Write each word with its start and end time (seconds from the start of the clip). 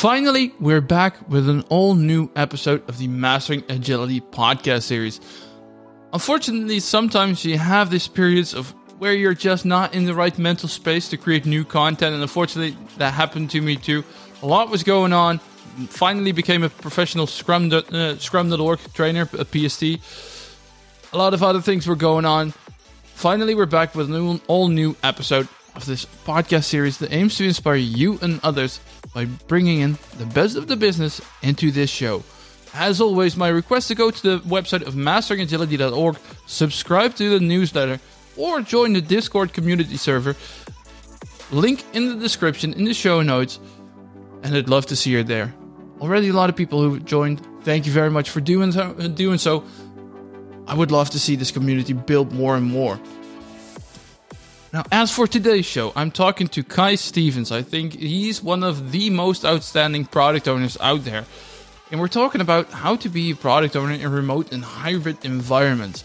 Finally, 0.00 0.54
we're 0.58 0.80
back 0.80 1.28
with 1.28 1.46
an 1.46 1.60
all 1.68 1.94
new 1.94 2.30
episode 2.34 2.82
of 2.88 2.96
the 2.96 3.06
Mastering 3.06 3.62
Agility 3.68 4.22
podcast 4.22 4.84
series. 4.84 5.20
Unfortunately, 6.14 6.80
sometimes 6.80 7.44
you 7.44 7.58
have 7.58 7.90
these 7.90 8.08
periods 8.08 8.54
of 8.54 8.70
where 8.98 9.12
you're 9.12 9.34
just 9.34 9.66
not 9.66 9.92
in 9.92 10.06
the 10.06 10.14
right 10.14 10.38
mental 10.38 10.70
space 10.70 11.10
to 11.10 11.18
create 11.18 11.44
new 11.44 11.66
content, 11.66 12.14
and 12.14 12.22
unfortunately, 12.22 12.78
that 12.96 13.12
happened 13.12 13.50
to 13.50 13.60
me 13.60 13.76
too. 13.76 14.02
A 14.42 14.46
lot 14.46 14.70
was 14.70 14.82
going 14.82 15.12
on. 15.12 15.36
Finally, 15.90 16.32
became 16.32 16.62
a 16.62 16.70
professional 16.70 17.26
Scrum 17.26 17.70
uh, 17.70 18.16
Scrum.org 18.16 18.78
trainer, 18.94 19.28
a 19.34 19.44
PST. 19.44 19.82
A 21.12 21.18
lot 21.18 21.34
of 21.34 21.42
other 21.42 21.60
things 21.60 21.86
were 21.86 21.94
going 21.94 22.24
on. 22.24 22.54
Finally, 23.04 23.54
we're 23.54 23.66
back 23.66 23.94
with 23.94 24.10
an 24.10 24.40
all 24.46 24.68
new 24.68 24.96
episode 25.02 25.46
of 25.76 25.84
this 25.84 26.06
podcast 26.24 26.64
series 26.64 26.96
that 26.98 27.12
aims 27.12 27.36
to 27.36 27.44
inspire 27.44 27.76
you 27.76 28.18
and 28.22 28.40
others 28.42 28.80
by 29.14 29.24
bringing 29.24 29.80
in 29.80 29.98
the 30.18 30.26
best 30.26 30.56
of 30.56 30.66
the 30.66 30.76
business 30.76 31.20
into 31.42 31.70
this 31.70 31.90
show. 31.90 32.22
As 32.72 33.00
always, 33.00 33.36
my 33.36 33.48
request 33.48 33.88
to 33.88 33.94
go 33.94 34.10
to 34.10 34.22
the 34.22 34.38
website 34.44 34.86
of 34.86 34.94
masteringagility.org, 34.94 36.16
subscribe 36.46 37.16
to 37.16 37.30
the 37.30 37.44
newsletter, 37.44 37.98
or 38.36 38.60
join 38.60 38.92
the 38.92 39.00
Discord 39.00 39.52
community 39.52 39.96
server. 39.96 40.36
Link 41.50 41.84
in 41.92 42.08
the 42.08 42.14
description 42.14 42.72
in 42.74 42.84
the 42.84 42.94
show 42.94 43.22
notes, 43.22 43.58
and 44.44 44.54
I'd 44.54 44.68
love 44.68 44.86
to 44.86 44.96
see 44.96 45.10
you 45.10 45.24
there. 45.24 45.52
Already 46.00 46.28
a 46.28 46.32
lot 46.32 46.48
of 46.48 46.56
people 46.56 46.80
who 46.80 47.00
joined. 47.00 47.44
Thank 47.62 47.86
you 47.86 47.92
very 47.92 48.10
much 48.10 48.30
for 48.30 48.40
doing 48.40 48.72
so. 48.72 48.94
Doing 49.08 49.38
so. 49.38 49.64
I 50.66 50.74
would 50.74 50.92
love 50.92 51.10
to 51.10 51.18
see 51.18 51.34
this 51.34 51.50
community 51.50 51.92
build 51.92 52.32
more 52.32 52.56
and 52.56 52.64
more. 52.64 53.00
Now, 54.72 54.84
as 54.92 55.10
for 55.10 55.26
today's 55.26 55.66
show, 55.66 55.92
I'm 55.96 56.12
talking 56.12 56.46
to 56.48 56.62
Kai 56.62 56.94
Stevens. 56.94 57.50
I 57.50 57.60
think 57.60 57.92
he's 57.94 58.40
one 58.40 58.62
of 58.62 58.92
the 58.92 59.10
most 59.10 59.44
outstanding 59.44 60.04
product 60.04 60.46
owners 60.46 60.78
out 60.80 61.04
there. 61.04 61.24
And 61.90 61.98
we're 61.98 62.06
talking 62.06 62.40
about 62.40 62.70
how 62.70 62.94
to 62.96 63.08
be 63.08 63.32
a 63.32 63.34
product 63.34 63.74
owner 63.74 63.94
in 63.94 64.12
remote 64.12 64.52
and 64.52 64.62
hybrid 64.62 65.24
environments. 65.24 66.02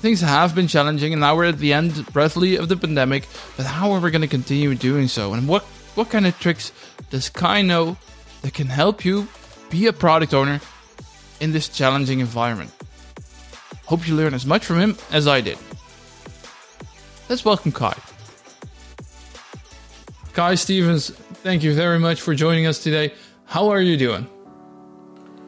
Things 0.00 0.20
have 0.20 0.54
been 0.54 0.68
challenging, 0.68 1.14
and 1.14 1.20
now 1.20 1.34
we're 1.34 1.46
at 1.46 1.56
the 1.56 1.72
end, 1.72 2.04
breathly, 2.12 2.56
of 2.56 2.68
the 2.68 2.76
pandemic. 2.76 3.26
But 3.56 3.64
how 3.64 3.92
are 3.92 4.00
we 4.00 4.10
going 4.10 4.20
to 4.20 4.28
continue 4.28 4.74
doing 4.74 5.08
so? 5.08 5.32
And 5.32 5.48
what, 5.48 5.62
what 5.94 6.10
kind 6.10 6.26
of 6.26 6.38
tricks 6.38 6.72
does 7.08 7.30
Kai 7.30 7.62
know 7.62 7.96
that 8.42 8.52
can 8.52 8.66
help 8.66 9.02
you 9.02 9.28
be 9.70 9.86
a 9.86 9.94
product 9.94 10.34
owner 10.34 10.60
in 11.40 11.52
this 11.52 11.70
challenging 11.70 12.20
environment? 12.20 12.70
Hope 13.86 14.06
you 14.06 14.14
learn 14.14 14.34
as 14.34 14.44
much 14.44 14.66
from 14.66 14.78
him 14.78 14.98
as 15.10 15.26
I 15.26 15.40
did. 15.40 15.56
Let's 17.28 17.44
welcome 17.44 17.72
Kai. 17.72 17.96
Kai 20.32 20.54
Stevens, 20.54 21.10
thank 21.42 21.62
you 21.62 21.74
very 21.74 21.98
much 21.98 22.20
for 22.20 22.34
joining 22.34 22.66
us 22.66 22.82
today. 22.82 23.12
How 23.46 23.68
are 23.70 23.80
you 23.80 23.96
doing? 23.96 24.28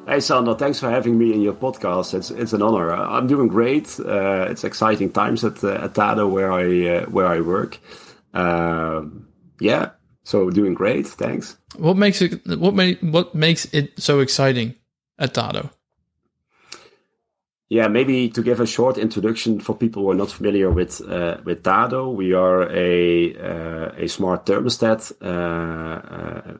Hey 0.07 0.21
Sander, 0.21 0.55
thanks 0.55 0.81
for 0.81 0.89
having 0.91 1.19
me 1.19 1.35
in 1.35 1.43
your 1.43 1.53
podcast. 1.53 2.15
It's 2.15 2.31
it's 2.31 2.53
an 2.53 2.63
honor. 2.63 2.91
I'm 2.91 3.27
doing 3.27 3.47
great. 3.47 4.01
Uh, 4.01 4.47
it's 4.49 4.65
exciting 4.65 5.13
times 5.13 5.45
at 5.45 5.63
uh, 5.63 5.85
at 5.85 5.93
Tado 5.93 6.29
where 6.31 6.51
I 6.51 6.97
uh, 6.97 7.05
where 7.11 7.27
I 7.27 7.41
work. 7.41 7.79
Um, 8.33 9.29
yeah, 9.61 9.91
so 10.25 10.51
doing 10.51 10.75
great. 10.75 11.07
Thanks. 11.07 11.59
What 11.77 11.97
makes 11.97 12.23
it 12.23 12.41
what 12.59 12.75
make 12.75 12.99
what 13.01 13.35
makes 13.35 13.67
it 13.75 14.01
so 14.01 14.21
exciting 14.21 14.75
at 15.19 15.35
Tado? 15.35 15.71
Yeah, 17.71 17.89
maybe 17.89 18.31
to 18.31 18.43
give 18.43 18.61
a 18.61 18.67
short 18.67 18.97
introduction 18.97 19.61
for 19.61 19.77
people 19.77 20.03
who 20.03 20.11
are 20.11 20.15
not 20.15 20.31
familiar 20.31 20.71
with 20.71 21.03
uh, 21.03 21.37
with 21.45 21.63
Tado, 21.63 22.15
we 22.15 22.33
are 22.33 22.63
a 22.71 23.35
uh, 23.35 23.93
a 24.05 24.09
smart 24.09 24.47
thermostat 24.47 25.13
uh, 25.21 25.27
uh 25.29 26.57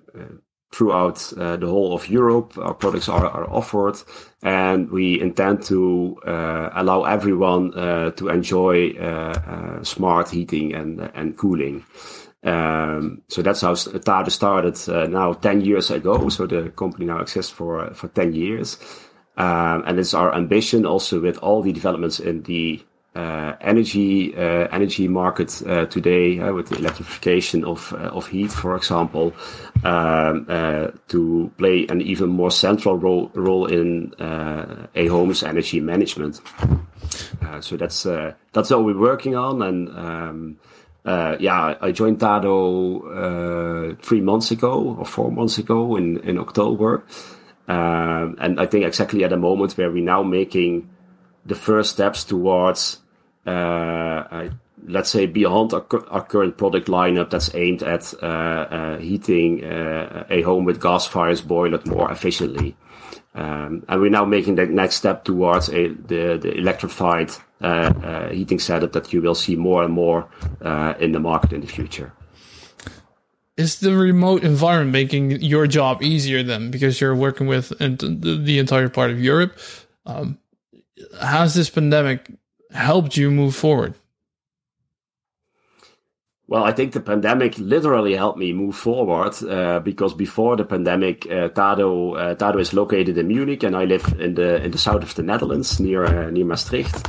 throughout 0.71 1.33
uh, 1.39 1.57
the 1.57 1.67
whole 1.67 1.95
of 1.95 2.11
Europe. 2.11 2.59
Our 2.59 2.75
products 2.75 3.09
are, 3.09 3.25
are 3.25 3.49
offered, 3.51 3.97
and 4.43 4.91
we 4.91 5.19
intend 5.19 5.63
to 5.69 6.21
uh, 6.27 6.69
allow 6.75 7.05
everyone 7.05 7.73
to 8.17 8.29
enjoy 8.29 8.93
smart 9.83 10.29
heating 10.29 10.75
and 10.75 11.11
and 11.15 11.39
cooling. 11.39 11.87
Um, 12.45 13.23
so 13.29 13.41
that's 13.41 13.63
how 13.63 13.73
Tado 13.73 14.31
started 14.31 15.11
now 15.11 15.33
ten 15.33 15.63
years 15.63 15.91
ago. 15.91 16.29
So 16.29 16.47
the 16.47 16.69
company 16.69 17.07
now 17.07 17.21
exists 17.21 17.51
for 17.51 17.95
for 17.95 18.09
ten 18.09 18.35
years. 18.35 18.77
Um, 19.39 19.85
and 19.87 19.99
it's 20.01 20.15
our 20.15 20.35
ambition 20.35 20.85
also 20.85 21.21
with 21.21 21.39
all 21.39 21.63
the 21.63 21.73
developments 21.73 22.19
in 22.19 22.43
the 22.43 22.85
uh, 23.15 23.57
energy 23.61 24.35
uh, 24.37 24.69
energy 24.71 25.09
market 25.09 25.63
uh, 25.67 25.87
today, 25.87 26.39
uh, 26.41 26.53
with 26.53 26.69
the 26.69 26.77
electrification 26.77 27.65
of 27.65 27.93
uh, 27.93 28.11
of 28.17 28.27
heat, 28.29 28.53
for 28.53 28.77
example, 28.77 29.33
um, 29.85 30.47
uh, 30.49 30.89
to 31.09 31.51
play 31.57 31.87
an 31.89 32.01
even 32.01 32.29
more 32.29 32.51
central 32.51 32.97
role 32.97 33.31
role 33.35 33.67
in 33.67 34.13
a 34.95 35.07
home's 35.07 35.43
energy 35.43 35.81
management. 35.81 36.41
so 37.61 37.77
that's 37.77 38.03
that's 38.53 38.71
what 38.71 38.85
we're 38.85 38.99
working 38.99 39.35
on, 39.35 39.63
and 39.63 39.89
um, 39.99 40.59
yeah, 41.41 41.75
I 41.81 41.93
joined 41.93 42.21
Tado 42.21 43.97
three 44.03 44.21
months 44.21 44.51
ago 44.51 44.97
or 44.99 45.05
four 45.05 45.33
months 45.33 45.59
ago 45.59 45.97
in 45.97 46.19
in 46.21 46.39
October. 46.39 47.05
Um, 47.69 48.37
and 48.41 48.59
I 48.59 48.67
think 48.67 48.87
exactly 48.87 49.25
at 49.25 49.33
a 49.33 49.37
moment 49.37 49.77
where 49.77 49.91
we're 49.91 50.03
now 50.03 50.23
making 50.23 50.89
the 51.45 51.55
first 51.55 51.91
steps 51.91 52.25
towards, 52.25 53.01
uh, 53.47 53.51
uh, 53.51 54.49
let's 54.87 55.11
say, 55.11 55.27
beyond 55.27 55.75
our, 55.75 55.85
our, 56.09 56.25
current 56.25 56.57
product 56.57 56.89
lineup 56.89 57.29
that's 57.29 57.55
aimed 57.55 57.83
at 57.83 58.15
uh, 58.23 58.27
uh 58.27 58.99
heating 58.99 59.65
uh, 59.65 60.25
a 60.31 60.41
home 60.43 60.65
with 60.65 60.81
gas 60.81 61.07
fires 61.07 61.43
boiler 61.43 61.81
more 61.85 62.11
efficiently. 62.11 62.75
Um, 63.35 63.85
and 63.87 64.01
we're 64.01 64.11
now 64.11 64.25
making 64.25 64.55
the 64.55 64.67
next 64.67 64.97
step 64.97 65.25
towards 65.25 65.69
a, 65.69 65.89
the, 65.89 66.39
the 66.41 66.55
electrified 66.57 67.31
heating 68.33 68.59
setup 68.59 68.93
that 68.93 69.13
you 69.13 69.21
will 69.21 69.35
see 69.35 69.57
more 69.57 69.85
and 69.85 69.93
more 69.93 70.29
in 70.99 71.13
the 71.13 71.21
market 71.21 71.53
in 71.53 71.61
the 71.61 71.67
future 71.67 72.13
is 73.59 73.81
the 73.81 73.95
remote 73.95 74.45
environment 74.45 74.93
making 74.93 75.43
your 75.43 75.67
job 75.67 76.01
easier 76.01 76.43
then 76.45 76.71
because 76.71 77.01
you're 77.01 77.15
working 77.15 77.49
with 77.49 77.71
the 77.79 78.59
entire 78.59 78.89
part 78.89 79.11
of 79.11 79.21
Europe? 79.21 79.59
Um, 80.07 80.39
has 81.21 81.55
this 81.55 81.69
pandemic 81.69 82.31
helped 82.71 83.17
you 83.17 83.31
move 83.31 83.57
forward? 83.57 83.95
Well, 86.47 86.65
I 86.65 86.73
think 86.73 86.93
the 86.93 87.01
pandemic 87.01 87.59
literally 87.59 88.15
helped 88.15 88.39
me 88.39 88.55
move 88.55 88.75
forward 88.75 89.35
uh, 89.43 89.81
because 89.81 90.15
before 90.15 90.57
the 90.57 90.65
pandemic, 90.65 91.27
uh, 91.27 91.51
Tado 91.51 92.17
uh, 92.17 92.35
Tado 92.37 92.59
is 92.59 92.73
located 92.73 93.19
in 93.19 93.29
Munich, 93.29 93.65
and 93.65 93.77
I 93.77 93.85
live 93.85 94.07
in 94.19 94.35
the 94.35 94.65
in 94.65 94.71
the 94.71 94.79
south 94.79 95.03
of 95.03 95.15
the 95.15 95.23
Netherlands, 95.23 95.79
near 95.79 96.07
uh, 96.07 96.31
near 96.31 96.47
Maastricht. 96.47 97.07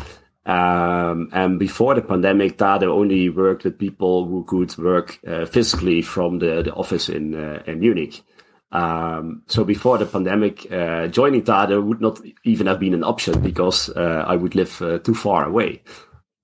Um, 0.50 1.30
and 1.32 1.60
before 1.60 1.94
the 1.94 2.02
pandemic, 2.02 2.58
Tado 2.58 2.88
only 2.88 3.30
worked 3.30 3.66
with 3.66 3.78
people 3.78 4.26
who 4.26 4.44
could 4.46 4.76
work 4.80 5.20
uh, 5.28 5.46
physically 5.46 6.02
from 6.02 6.40
the, 6.40 6.64
the 6.64 6.74
office 6.74 7.08
in, 7.08 7.36
uh, 7.36 7.62
in 7.68 7.80
Munich. 7.80 8.24
Um, 8.72 9.44
so 9.46 9.64
before 9.64 10.00
the 10.00 10.08
pandemic, 10.08 10.66
uh, 10.72 11.06
joining 11.06 11.44
Tado 11.44 11.86
would 11.86 12.02
not 12.02 12.20
even 12.44 12.66
have 12.66 12.80
been 12.80 12.96
an 12.96 13.04
option 13.04 13.42
because 13.42 13.90
uh, 13.90 14.24
I 14.26 14.36
would 14.36 14.56
live 14.56 14.82
uh, 14.82 14.98
too 14.98 15.14
far 15.14 15.46
away. 15.46 15.84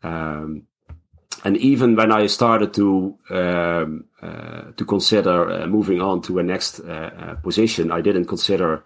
Um, 0.03 0.67
and 1.43 1.57
even 1.57 1.95
when 1.95 2.11
I 2.11 2.27
started 2.27 2.75
to 2.75 3.17
um, 3.31 4.05
uh, 4.21 4.71
to 4.77 4.85
consider 4.85 5.65
moving 5.67 6.01
on 6.01 6.21
to 6.23 6.37
a 6.37 6.43
next 6.43 6.81
position, 7.43 7.91
I 7.91 8.01
didn't 8.01 8.25
consider 8.25 8.83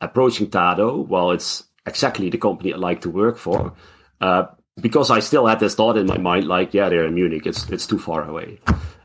approaching 0.00 0.48
Tado. 0.48 1.06
Well, 1.06 1.30
it's 1.30 1.64
exactly 1.86 2.30
the 2.30 2.38
company 2.38 2.72
I 2.72 2.76
like 2.78 3.02
to 3.02 3.10
work 3.10 3.36
for. 3.36 3.74
Uh, 4.20 4.44
because 4.80 5.10
I 5.10 5.20
still 5.20 5.46
had 5.46 5.60
this 5.60 5.74
thought 5.74 5.96
in 5.96 6.06
my 6.06 6.18
mind, 6.18 6.46
like, 6.46 6.72
yeah, 6.72 6.88
they're 6.88 7.06
in 7.06 7.14
Munich, 7.14 7.46
it's 7.46 7.68
it's 7.70 7.86
too 7.86 7.98
far 7.98 8.28
away. 8.28 8.58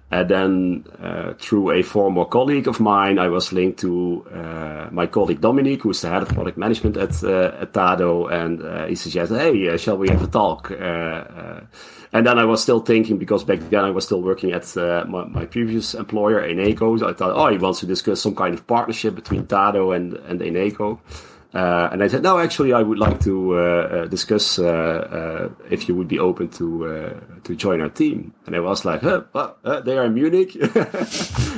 And 0.10 0.30
then 0.30 0.86
uh, 1.02 1.34
through 1.34 1.72
a 1.72 1.84
former 1.84 2.24
colleague 2.24 2.70
of 2.70 2.80
mine, 2.80 3.20
I 3.20 3.28
was 3.28 3.52
linked 3.52 3.80
to 3.80 4.26
uh, 4.34 4.88
my 4.90 5.06
colleague 5.06 5.42
Dominique, 5.42 5.82
who's 5.82 6.00
the 6.02 6.08
head 6.10 6.22
of 6.22 6.30
product 6.30 6.58
management 6.58 6.96
at, 6.96 7.22
uh, 7.26 7.52
at 7.60 7.74
Tado, 7.74 8.32
and 8.32 8.64
uh, 8.64 8.86
he 8.86 8.96
suggested, 8.96 9.38
"Hey, 9.38 9.68
uh, 9.68 9.76
shall 9.76 9.98
we 9.98 10.08
have 10.08 10.24
a 10.24 10.28
talk?" 10.28 10.72
Uh, 10.72 11.60
and 12.14 12.26
then 12.26 12.40
I 12.40 12.46
was 12.46 12.62
still 12.62 12.80
thinking 12.80 13.18
because 13.18 13.44
back 13.44 13.60
then 13.70 13.84
I 13.84 13.90
was 13.92 14.06
still 14.06 14.22
working 14.22 14.54
at 14.54 14.74
my, 14.78 15.26
my, 15.26 15.46
previous 15.46 15.94
employer, 15.94 16.42
Eneco. 16.42 16.98
So 16.98 17.10
I 17.10 17.14
thought, 17.14 17.36
"Oh, 17.36 17.52
he 17.52 17.58
wants 17.58 17.82
to 17.82 17.86
discuss 17.86 18.22
some 18.22 18.34
kind 18.36 18.54
of 18.54 18.66
partnership 18.66 19.14
between 19.14 19.46
Tado 19.46 19.94
and 19.94 20.14
and 20.14 20.40
Eneco." 20.40 21.00
Uh, 21.58 21.90
and 21.92 22.04
I 22.04 22.08
said, 22.08 22.22
no, 22.22 22.38
actually, 22.38 22.72
I 22.72 22.84
would 22.84 23.00
like 23.00 23.20
to 23.22 23.58
uh, 23.58 23.62
uh, 23.62 24.06
discuss 24.06 24.60
uh, 24.60 24.68
uh, 24.68 25.50
if 25.72 25.88
you 25.90 25.96
would 25.96 26.08
be 26.08 26.20
open 26.20 26.50
to 26.50 26.86
uh, 26.86 27.20
to 27.46 27.56
join 27.56 27.82
our 27.82 27.90
team. 27.90 28.36
And 28.46 28.56
I 28.56 28.60
was 28.60 28.86
like, 28.86 29.02
huh, 29.02 29.24
they 29.84 29.98
are 29.98 30.06
in 30.06 30.14
Munich. 30.14 30.52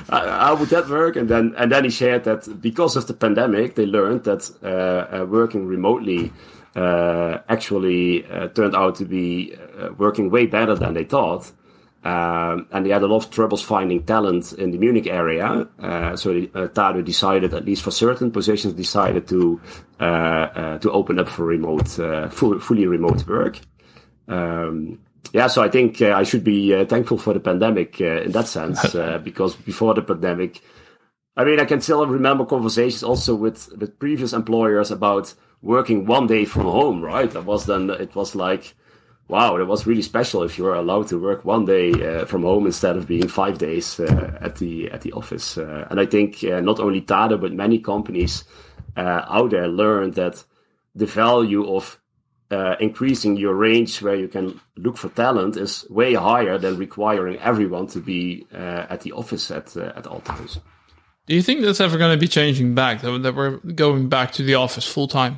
How 0.10 0.56
would 0.56 0.69
that 0.69 0.88
work? 0.90 1.18
And 1.18 1.28
then 1.28 1.54
and 1.57 1.69
then 1.69 1.84
he 1.84 1.90
shared 1.90 2.24
that 2.24 2.62
because 2.62 2.96
of 2.96 3.07
the 3.07 3.13
pandemic, 3.13 3.75
they 3.75 3.86
learned 3.86 4.24
that 4.24 5.28
working 5.30 5.68
remotely 5.68 6.31
actually 6.75 8.22
turned 8.56 8.78
out 8.78 8.96
to 8.96 9.06
be 9.06 9.54
working 9.98 10.30
way 10.30 10.46
better 10.46 10.75
than 10.75 10.94
they 10.94 11.04
thought. 11.04 11.51
Um, 12.04 12.68
and 12.72 12.86
they 12.86 12.92
had 12.92 13.04
a 13.04 13.07
lot 13.07 13.25
of 13.25 13.31
troubles 13.31 13.62
finding 13.62 14.04
talent 14.04 14.54
in 14.54 14.72
the 14.72 14.78
Munich 14.78 15.07
area. 15.07 15.68
Uh, 15.78 16.16
so 16.16 16.31
uh, 16.31 16.68
Tado 16.68 17.04
decided, 17.04 17.54
at 17.54 17.66
least 17.66 17.84
for 17.84 17.92
certain 17.92 18.31
positions, 18.31 18.74
decided 18.74 19.28
to 19.28 19.60
uh, 20.00 20.04
uh 20.04 20.78
to 20.80 20.92
open 20.92 21.19
up 21.19 21.28
for 21.28 21.46
remote, 21.46 22.00
uh, 22.00 22.30
full, 22.30 22.57
fully 22.60 22.88
remote 22.88 23.28
work. 23.28 23.60
Um, 24.30 25.00
yeah, 25.34 25.48
so 25.48 25.62
I 25.62 25.68
think 25.68 26.01
uh, 26.01 26.13
I 26.13 26.24
should 26.24 26.44
be 26.44 26.86
thankful 26.86 27.18
for 27.18 27.34
the 27.34 27.42
pandemic 27.42 28.00
in 28.00 28.31
that 28.31 28.48
sense, 28.48 28.81
because 29.24 29.57
before 29.57 29.94
the 29.94 30.01
pandemic, 30.01 30.62
I 31.36 31.44
mean, 31.44 31.60
I 31.60 31.66
can 31.66 31.81
still 31.81 32.06
remember 32.07 32.46
conversations 32.46 33.04
also 33.04 33.36
with 33.36 33.69
with 33.78 34.00
previous 34.00 34.31
employers 34.31 34.90
about 34.90 35.34
working 35.62 36.06
one 36.06 36.28
day 36.28 36.46
from 36.46 36.63
home. 36.63 37.01
Right? 37.01 37.30
That 37.30 37.44
was 37.44 37.66
then 37.66 37.90
it 37.90 38.16
was 38.16 38.36
like 38.36 38.74
wow, 39.29 39.57
that 39.57 39.65
was 39.65 39.87
really 39.87 40.01
special 40.01 40.43
if 40.43 40.57
you 40.57 40.65
were 40.65 40.73
allowed 40.73 41.07
to 41.07 41.21
work 41.21 41.45
one 41.45 41.63
day 41.63 41.91
uh, 41.91 42.25
from 42.25 42.41
home 42.41 42.65
instead 42.65 42.97
of 42.97 43.07
being 43.07 43.27
five 43.27 43.59
days 43.59 43.99
uh, 43.99 44.37
at 44.41 44.57
the 44.57 44.91
at 44.91 45.01
the 45.01 45.13
office. 45.13 45.57
Uh, 45.57 45.87
and 45.89 45.99
I 45.99 46.05
think 46.05 46.43
uh, 46.43 46.59
not 46.59 46.79
only 46.79 47.01
Tado 47.01 47.39
but 47.39 47.53
many 47.53 47.79
companies 47.79 48.43
uh, 48.97 49.21
out 49.27 49.51
there 49.51 49.67
learned 49.67 50.15
that 50.15 50.43
the 50.95 51.05
value 51.05 51.71
of 51.73 51.99
uh, 52.51 52.75
increasing 52.79 53.37
your 53.37 53.53
range 53.53 54.01
where 54.01 54.15
you 54.15 54.27
can 54.27 54.59
look 54.75 54.97
for 54.97 55.09
talent 55.09 55.55
is 55.55 55.85
way 55.89 56.15
higher 56.15 56.57
than 56.57 56.77
requiring 56.77 57.37
everyone 57.37 57.85
to 57.85 57.99
be 57.99 58.47
at 58.51 59.01
the 59.01 59.11
office 59.11 59.51
at 59.51 59.77
at 59.77 60.07
all 60.07 60.21
times. 60.21 60.59
Do 61.27 61.35
you 61.35 61.43
think 61.43 61.61
that's 61.61 61.79
ever 61.79 61.99
going 61.99 62.11
to 62.11 62.19
be 62.19 62.27
changing 62.27 62.73
back? 62.73 63.01
That 63.01 63.35
we're 63.35 63.57
going 63.57 64.09
back 64.09 64.31
to 64.33 64.43
the 64.43 64.55
office 64.55 64.87
full 64.91 65.07
time? 65.07 65.37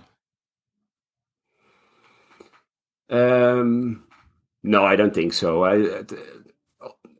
Um, 3.12 4.04
no, 4.64 4.86
I 4.86 4.96
don't 4.96 5.14
think 5.14 5.34
so. 5.34 5.66
I, 5.66 6.04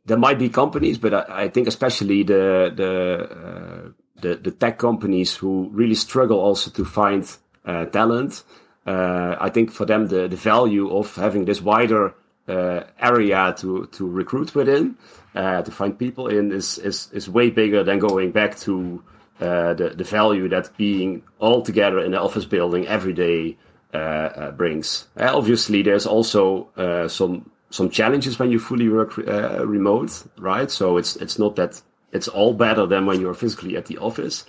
there 0.06 0.16
might 0.16 0.38
be 0.38 0.48
companies, 0.48 0.98
but 0.98 1.14
I, 1.14 1.44
I 1.44 1.48
think 1.48 1.68
especially 1.68 2.22
the 2.22 2.72
the, 2.74 3.28
uh, 3.30 3.90
the, 4.20 4.36
the 4.36 4.50
tech 4.50 4.78
companies 4.78 5.36
who 5.36 5.68
really 5.72 5.94
struggle 5.94 6.40
also 6.40 6.70
to 6.70 6.84
find 6.84 7.24
uh, 7.64 7.84
talent. 7.86 8.42
Uh, 8.86 9.36
I 9.38 9.48
think 9.50 9.70
for 9.70 9.84
them 9.84 10.08
the, 10.08 10.26
the 10.26 10.36
value 10.36 10.90
of 10.90 11.14
having 11.14 11.44
this 11.44 11.60
wider 11.60 12.14
uh, 12.48 12.80
area 12.98 13.54
to 13.58 13.86
to 13.92 14.08
recruit 14.08 14.54
within, 14.54 14.96
uh, 15.34 15.62
to 15.62 15.70
find 15.70 15.96
people 15.98 16.26
in, 16.26 16.50
is 16.52 16.78
is 16.78 17.08
is 17.12 17.28
way 17.28 17.50
bigger 17.50 17.84
than 17.84 17.98
going 17.98 18.32
back 18.32 18.58
to 18.60 19.02
uh, 19.40 19.74
the 19.74 19.90
the 19.90 20.04
value 20.04 20.48
that 20.48 20.76
being 20.76 21.22
all 21.38 21.62
together 21.62 22.00
in 22.00 22.12
the 22.12 22.20
office 22.20 22.44
building 22.44 22.86
every 22.88 23.12
day 23.12 23.56
brings. 23.92 25.06
Uh, 25.16 25.30
obviously, 25.34 25.82
there's 25.82 26.06
also 26.06 26.68
some 27.08 27.50
some 27.70 27.90
challenges 27.90 28.38
when 28.38 28.50
you 28.50 28.58
fully 28.58 28.88
work 28.88 29.16
remote, 29.16 30.24
right? 30.38 30.70
So 30.70 30.96
it's 30.96 31.16
it's 31.16 31.38
not 31.38 31.56
that 31.56 31.80
it's 32.12 32.28
all 32.28 32.54
better 32.54 32.86
than 32.86 33.06
when 33.06 33.20
you're 33.20 33.34
physically 33.34 33.76
at 33.76 33.86
the 33.86 33.98
office. 33.98 34.44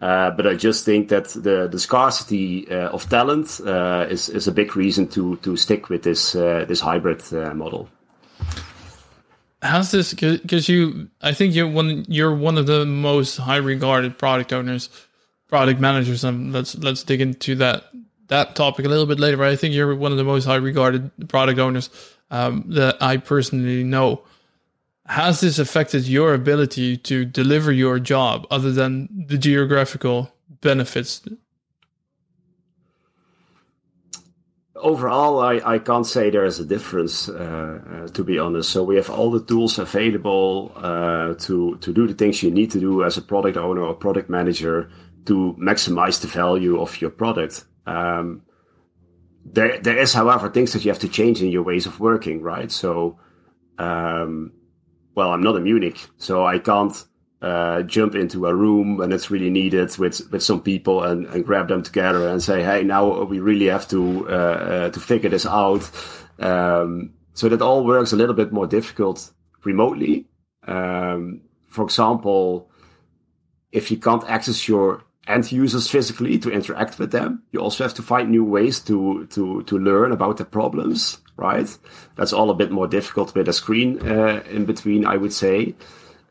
Uh, 0.00 0.30
but 0.30 0.46
I 0.46 0.54
just 0.54 0.84
think 0.84 1.10
that 1.10 1.28
the 1.28 1.68
the 1.68 1.78
scarcity 1.78 2.70
uh, 2.70 2.88
of 2.88 3.08
talent 3.10 3.60
uh, 3.66 4.06
is 4.08 4.30
is 4.30 4.48
a 4.48 4.52
big 4.52 4.74
reason 4.74 5.08
to 5.08 5.36
to 5.36 5.56
stick 5.56 5.90
with 5.90 6.02
this 6.02 6.32
this 6.32 6.80
hybrid 6.80 7.22
model. 7.54 7.88
How's 9.62 9.90
this? 9.90 10.14
Because 10.14 10.70
you, 10.70 11.10
I 11.20 11.32
think 11.32 11.54
you're 11.54 11.68
one 11.68 12.06
you're 12.08 12.34
one 12.34 12.56
of 12.56 12.66
the 12.66 12.86
most 12.86 13.36
high 13.36 13.58
regarded 13.58 14.16
product 14.16 14.54
owners, 14.54 14.88
product 15.48 15.80
managers, 15.80 16.24
and 16.24 16.50
let's 16.50 16.74
let's 16.78 17.02
dig 17.02 17.20
into 17.20 17.54
that 17.56 17.84
that 18.30 18.56
topic 18.56 18.86
a 18.86 18.88
little 18.88 19.06
bit 19.06 19.20
later, 19.20 19.36
but 19.36 19.48
I 19.48 19.56
think 19.56 19.74
you're 19.74 19.94
one 19.94 20.12
of 20.12 20.18
the 20.18 20.24
most 20.24 20.44
high 20.44 20.56
regarded 20.56 21.10
product 21.28 21.58
owners 21.58 21.90
um, 22.30 22.64
that 22.68 23.00
I 23.02 23.18
personally 23.18 23.84
know. 23.84 24.22
Has 25.06 25.40
this 25.40 25.58
affected 25.58 26.06
your 26.06 26.34
ability 26.34 26.96
to 26.98 27.24
deliver 27.24 27.72
your 27.72 27.98
job 27.98 28.46
other 28.50 28.70
than 28.70 29.26
the 29.28 29.36
geographical 29.36 30.32
benefits? 30.60 31.22
Overall, 34.76 35.40
I, 35.40 35.60
I 35.64 35.78
can't 35.78 36.06
say 36.06 36.30
there 36.30 36.44
is 36.44 36.60
a 36.60 36.64
difference, 36.64 37.28
uh, 37.28 37.34
uh, 37.34 38.08
to 38.08 38.24
be 38.24 38.38
honest. 38.38 38.70
So 38.70 38.82
we 38.84 38.96
have 38.96 39.10
all 39.10 39.30
the 39.30 39.44
tools 39.44 39.78
available 39.78 40.72
uh, 40.76 41.34
to, 41.34 41.76
to 41.76 41.92
do 41.92 42.06
the 42.06 42.14
things 42.14 42.42
you 42.42 42.50
need 42.50 42.70
to 42.70 42.80
do 42.80 43.04
as 43.04 43.18
a 43.18 43.22
product 43.22 43.58
owner 43.58 43.82
or 43.82 43.94
product 43.94 44.30
manager 44.30 44.88
to 45.26 45.54
maximize 45.58 46.20
the 46.22 46.28
value 46.28 46.80
of 46.80 47.00
your 47.00 47.10
product. 47.10 47.64
Um, 47.90 48.42
there, 49.44 49.80
there 49.80 49.98
is, 49.98 50.12
however, 50.12 50.48
things 50.48 50.72
that 50.72 50.84
you 50.84 50.90
have 50.90 51.00
to 51.00 51.08
change 51.08 51.42
in 51.42 51.50
your 51.50 51.62
ways 51.62 51.86
of 51.86 51.98
working, 51.98 52.42
right? 52.42 52.70
So, 52.70 53.18
um, 53.78 54.52
well, 55.14 55.30
I'm 55.32 55.42
not 55.42 55.56
in 55.56 55.64
Munich, 55.64 55.98
so 56.16 56.46
I 56.46 56.58
can't 56.58 57.04
uh, 57.42 57.82
jump 57.82 58.14
into 58.14 58.46
a 58.46 58.54
room 58.54 58.98
when 58.98 59.12
it's 59.12 59.30
really 59.30 59.50
needed 59.50 59.96
with 59.98 60.30
with 60.30 60.42
some 60.42 60.60
people 60.60 61.02
and, 61.02 61.26
and 61.26 61.44
grab 61.44 61.68
them 61.68 61.82
together 61.82 62.28
and 62.28 62.42
say, 62.42 62.62
hey, 62.62 62.82
now 62.82 63.24
we 63.24 63.40
really 63.40 63.66
have 63.66 63.88
to 63.88 64.28
uh, 64.28 64.32
uh, 64.32 64.90
to 64.90 65.00
figure 65.00 65.30
this 65.30 65.46
out. 65.46 65.90
Um, 66.38 67.14
so 67.32 67.48
that 67.48 67.62
all 67.62 67.84
works 67.84 68.12
a 68.12 68.16
little 68.16 68.34
bit 68.34 68.52
more 68.52 68.66
difficult 68.66 69.32
remotely. 69.64 70.26
Um, 70.66 71.42
for 71.68 71.84
example, 71.84 72.70
if 73.72 73.90
you 73.90 73.96
can't 73.96 74.28
access 74.28 74.68
your 74.68 75.02
end 75.30 75.52
users 75.52 75.88
physically 75.88 76.38
to 76.38 76.50
interact 76.50 76.98
with 76.98 77.12
them. 77.12 77.42
You 77.52 77.60
also 77.60 77.84
have 77.84 77.94
to 77.94 78.02
find 78.02 78.30
new 78.30 78.44
ways 78.44 78.80
to 78.80 79.26
to 79.26 79.62
to 79.62 79.78
learn 79.78 80.12
about 80.12 80.36
the 80.36 80.44
problems, 80.44 81.18
right? 81.36 81.78
That's 82.16 82.32
all 82.32 82.50
a 82.50 82.54
bit 82.54 82.70
more 82.70 82.88
difficult 82.88 83.34
with 83.34 83.48
a 83.48 83.52
screen 83.52 83.98
uh, 84.06 84.42
in 84.50 84.64
between, 84.64 85.04
I 85.06 85.16
would 85.16 85.32
say. 85.32 85.74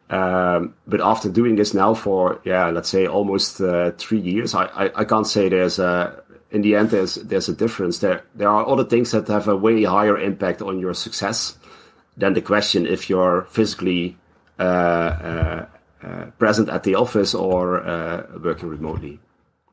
Um, 0.10 0.74
but 0.88 1.01
after 1.01 1.30
doing 1.30 1.56
this 1.56 1.74
now 1.74 1.94
for 1.94 2.42
yeah, 2.44 2.69
let's 2.69 2.90
say 2.90 3.07
almost 3.07 3.62
uh, 3.62 3.92
three 3.98 4.19
years, 4.19 4.56
I, 4.56 4.66
I, 4.66 5.01
I 5.01 5.06
can't 5.06 5.28
say 5.28 5.50
there's 5.50 5.80
a 5.80 6.24
in 6.51 6.62
the 6.62 6.75
end 6.75 6.90
there's 6.90 7.16
there's 7.16 7.50
a 7.50 7.54
difference. 7.54 8.00
There 8.00 8.24
there 8.36 8.50
are 8.50 8.68
other 8.68 8.84
things 8.84 9.12
that 9.12 9.28
have 9.28 9.48
a 9.48 9.56
way 9.56 9.84
higher 9.84 10.18
impact 10.18 10.62
on 10.62 10.80
your 10.80 10.94
success 10.94 11.57
than 12.18 12.34
the 12.34 12.42
question 12.42 12.86
if 12.86 13.10
you're 13.10 13.48
physically 13.50 14.18
uh 14.60 14.63
uh, 14.63 15.66
present 16.38 16.69
at 16.69 16.84
the 16.84 16.96
office 16.96 17.34
or 17.34 17.84
uh, 17.86 18.24
working 18.42 18.69
remotely. 18.69 19.19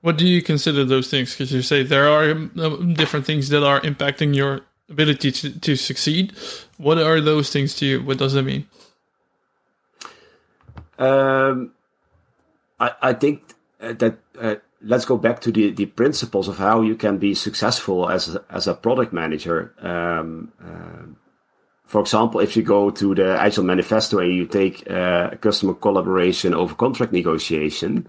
What 0.00 0.18
do 0.18 0.26
you 0.26 0.42
consider 0.42 0.84
those 0.84 1.08
things? 1.08 1.32
Because 1.32 1.52
you 1.52 1.62
say 1.62 1.82
there 1.82 2.08
are 2.08 2.30
um, 2.30 2.94
different 2.94 3.26
things 3.26 3.48
that 3.48 3.64
are 3.64 3.80
impacting 3.80 4.34
your 4.34 4.60
ability 4.88 5.32
to, 5.32 5.58
to 5.60 5.76
succeed. 5.76 6.32
What 6.78 6.98
are 6.98 7.20
those 7.20 7.50
things 7.50 7.74
to 7.76 7.86
you? 7.86 8.02
What 8.02 8.18
does 8.18 8.34
that 8.34 8.42
mean? 8.42 8.66
Um, 10.98 11.72
I, 12.78 12.92
I 13.02 13.12
think 13.12 13.42
that 13.80 14.18
uh, 14.40 14.56
let's 14.82 15.04
go 15.04 15.16
back 15.16 15.40
to 15.40 15.52
the, 15.52 15.70
the 15.70 15.86
principles 15.86 16.48
of 16.48 16.58
how 16.58 16.82
you 16.82 16.94
can 16.94 17.18
be 17.18 17.34
successful 17.34 18.08
as 18.08 18.34
a, 18.34 18.44
as 18.50 18.66
a 18.66 18.74
product 18.74 19.12
manager. 19.12 19.74
Um, 19.80 20.52
uh, 20.62 21.25
for 21.86 22.00
example, 22.00 22.40
if 22.40 22.56
you 22.56 22.62
go 22.62 22.90
to 22.90 23.14
the 23.14 23.38
Agile 23.40 23.64
Manifesto 23.64 24.18
and 24.18 24.34
you 24.34 24.46
take 24.46 24.88
uh, 24.90 25.30
customer 25.36 25.74
collaboration 25.74 26.52
over 26.52 26.74
contract 26.74 27.12
negotiation, 27.12 28.08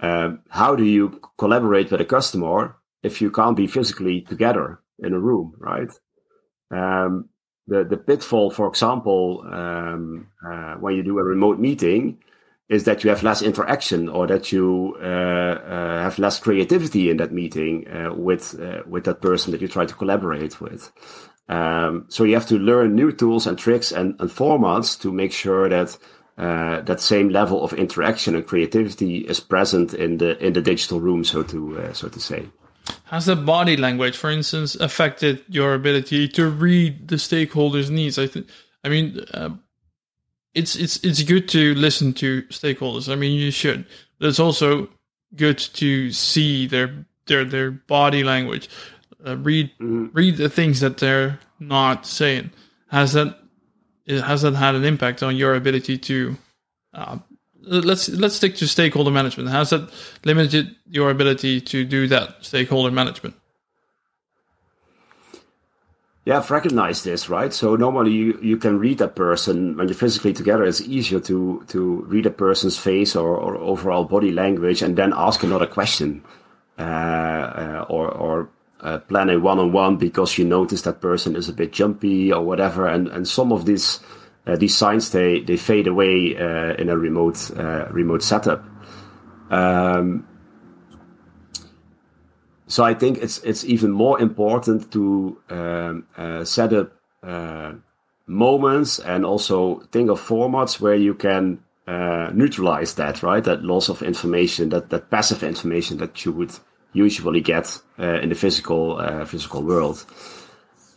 um, 0.00 0.40
how 0.48 0.76
do 0.76 0.84
you 0.84 1.20
collaborate 1.36 1.90
with 1.90 2.00
a 2.00 2.04
customer 2.04 2.76
if 3.02 3.20
you 3.20 3.30
can't 3.30 3.56
be 3.56 3.66
physically 3.66 4.20
together 4.20 4.80
in 5.00 5.12
a 5.12 5.18
room, 5.18 5.54
right? 5.58 5.90
Um, 6.70 7.28
the 7.66 7.84
the 7.84 7.96
pitfall, 7.96 8.50
for 8.50 8.68
example, 8.68 9.44
um, 9.50 10.28
uh, 10.44 10.74
when 10.74 10.94
you 10.94 11.02
do 11.02 11.18
a 11.18 11.22
remote 11.22 11.58
meeting, 11.58 12.18
is 12.68 12.84
that 12.84 13.04
you 13.04 13.10
have 13.10 13.22
less 13.22 13.42
interaction 13.42 14.08
or 14.08 14.26
that 14.26 14.50
you 14.50 14.96
uh, 15.00 15.04
uh, 15.04 16.02
have 16.02 16.18
less 16.18 16.40
creativity 16.40 17.10
in 17.10 17.18
that 17.18 17.32
meeting 17.32 17.86
uh, 17.88 18.12
with 18.14 18.58
uh, 18.60 18.82
with 18.86 19.04
that 19.04 19.20
person 19.20 19.52
that 19.52 19.60
you 19.60 19.68
try 19.68 19.84
to 19.84 19.94
collaborate 19.94 20.60
with. 20.60 20.90
Um, 21.48 22.06
so 22.08 22.24
you 22.24 22.34
have 22.34 22.46
to 22.46 22.58
learn 22.58 22.94
new 22.94 23.12
tools 23.12 23.46
and 23.46 23.58
tricks 23.58 23.92
and, 23.92 24.14
and 24.20 24.30
formats 24.30 24.98
to 25.00 25.12
make 25.12 25.32
sure 25.32 25.68
that 25.68 25.98
uh, 26.38 26.80
that 26.82 27.00
same 27.00 27.28
level 27.28 27.62
of 27.62 27.72
interaction 27.74 28.34
and 28.34 28.46
creativity 28.46 29.18
is 29.18 29.40
present 29.40 29.92
in 29.92 30.18
the 30.18 30.38
in 30.44 30.54
the 30.54 30.62
digital 30.62 31.00
room, 31.00 31.24
so 31.24 31.42
to 31.42 31.78
uh, 31.78 31.92
so 31.92 32.08
to 32.08 32.20
say. 32.20 32.46
Has 33.04 33.26
the 33.26 33.36
body 33.36 33.76
language, 33.76 34.16
for 34.16 34.30
instance, 34.30 34.74
affected 34.76 35.44
your 35.48 35.74
ability 35.74 36.28
to 36.28 36.48
read 36.48 37.08
the 37.08 37.16
stakeholders' 37.16 37.90
needs? 37.90 38.18
I 38.18 38.26
think. 38.26 38.48
I 38.82 38.88
mean, 38.88 39.20
uh, 39.34 39.50
it's 40.54 40.74
it's 40.74 40.96
it's 41.04 41.22
good 41.22 41.48
to 41.50 41.74
listen 41.74 42.12
to 42.14 42.42
stakeholders. 42.44 43.12
I 43.12 43.14
mean, 43.14 43.38
you 43.38 43.50
should. 43.50 43.86
But 44.18 44.28
it's 44.28 44.40
also 44.40 44.88
good 45.36 45.58
to 45.58 46.12
see 46.12 46.66
their 46.66 47.06
their 47.26 47.44
their 47.44 47.70
body 47.70 48.24
language 48.24 48.68
uh, 49.26 49.36
read 49.38 49.70
mm-hmm. 49.74 50.06
read 50.12 50.36
the 50.36 50.48
things 50.48 50.80
that 50.80 50.98
they're 50.98 51.38
not 51.58 52.06
saying. 52.06 52.50
Has 52.88 53.12
that 53.12 53.38
has 54.06 54.42
that 54.42 54.54
had 54.54 54.74
an 54.74 54.84
impact 54.84 55.22
on 55.22 55.36
your 55.36 55.54
ability 55.54 55.98
to 55.98 56.36
uh, 56.94 57.18
let's 57.60 58.08
let's 58.08 58.36
stick 58.36 58.56
to 58.56 58.66
stakeholder 58.66 59.10
management. 59.10 59.48
Has 59.48 59.70
that 59.70 59.90
limited 60.24 60.74
your 60.88 61.10
ability 61.10 61.60
to 61.60 61.84
do 61.84 62.08
that 62.08 62.44
stakeholder 62.44 62.90
management? 62.90 63.34
yeah, 66.24 66.36
I've 66.36 66.50
recognized 66.50 67.04
this, 67.04 67.28
right? 67.28 67.52
So 67.52 67.74
normally 67.74 68.12
you, 68.12 68.38
you 68.40 68.56
can 68.56 68.78
read 68.78 69.00
a 69.00 69.08
person 69.08 69.76
when 69.76 69.88
you're 69.88 69.96
physically 69.96 70.32
together. 70.32 70.64
It's 70.64 70.80
easier 70.80 71.18
to 71.20 71.64
to 71.68 72.02
read 72.02 72.26
a 72.26 72.30
person's 72.30 72.78
face 72.78 73.16
or, 73.16 73.36
or 73.36 73.56
overall 73.56 74.04
body 74.04 74.30
language 74.30 74.82
and 74.82 74.96
then 74.96 75.12
ask 75.16 75.42
another 75.42 75.66
question, 75.66 76.22
uh, 76.78 76.82
uh, 76.82 77.86
or 77.88 78.08
or 78.08 78.48
uh, 78.82 78.98
plan 78.98 79.30
a 79.30 79.38
one 79.38 79.58
on 79.58 79.72
one 79.72 79.96
because 79.96 80.36
you 80.36 80.44
notice 80.44 80.82
that 80.82 81.00
person 81.00 81.36
is 81.36 81.48
a 81.48 81.52
bit 81.52 81.72
jumpy 81.72 82.32
or 82.32 82.42
whatever. 82.42 82.86
And 82.86 83.08
and 83.08 83.26
some 83.26 83.52
of 83.52 83.64
these 83.64 84.00
uh, 84.46 84.56
these 84.56 84.76
signs 84.76 85.10
they 85.10 85.40
they 85.40 85.56
fade 85.56 85.86
away 85.86 86.36
uh, 86.36 86.74
in 86.74 86.88
a 86.88 86.96
remote 86.96 87.50
uh, 87.56 87.86
remote 87.90 88.22
setup. 88.22 88.64
Um, 89.50 90.26
so 92.66 92.82
I 92.82 92.94
think 92.94 93.18
it's 93.18 93.38
it's 93.38 93.64
even 93.64 93.92
more 93.92 94.20
important 94.20 94.90
to 94.92 95.38
um, 95.50 96.06
uh, 96.16 96.44
set 96.44 96.72
up 96.72 96.92
uh, 97.22 97.74
moments 98.26 98.98
and 98.98 99.24
also 99.24 99.80
think 99.92 100.10
of 100.10 100.20
formats 100.20 100.80
where 100.80 100.96
you 100.96 101.14
can 101.14 101.60
neutralize 102.34 102.94
that, 102.94 103.22
right? 103.22 103.44
That 103.44 103.62
loss 103.62 103.90
of 103.90 104.02
information, 104.02 104.70
that 104.70 104.88
that 104.90 105.10
passive 105.10 105.42
information 105.42 105.98
that 105.98 106.24
you 106.24 106.32
would 106.32 106.58
usually 106.92 107.40
get 107.40 107.80
uh, 107.98 108.20
in 108.20 108.28
the 108.28 108.34
physical 108.34 108.98
uh, 108.98 109.24
physical 109.24 109.62
world. 109.62 110.04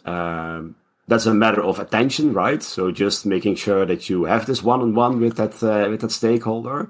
Um, 0.05 0.75
that's 1.07 1.25
a 1.25 1.33
matter 1.33 1.63
of 1.63 1.79
attention, 1.79 2.33
right? 2.33 2.61
So 2.63 2.91
just 2.91 3.25
making 3.25 3.55
sure 3.55 3.85
that 3.85 4.09
you 4.09 4.25
have 4.25 4.45
this 4.45 4.63
one 4.63 4.81
on 4.81 4.95
one 4.95 5.19
with 5.19 5.37
that 5.37 5.61
uh, 5.63 5.89
with 5.89 6.01
that 6.01 6.11
stakeholder 6.11 6.89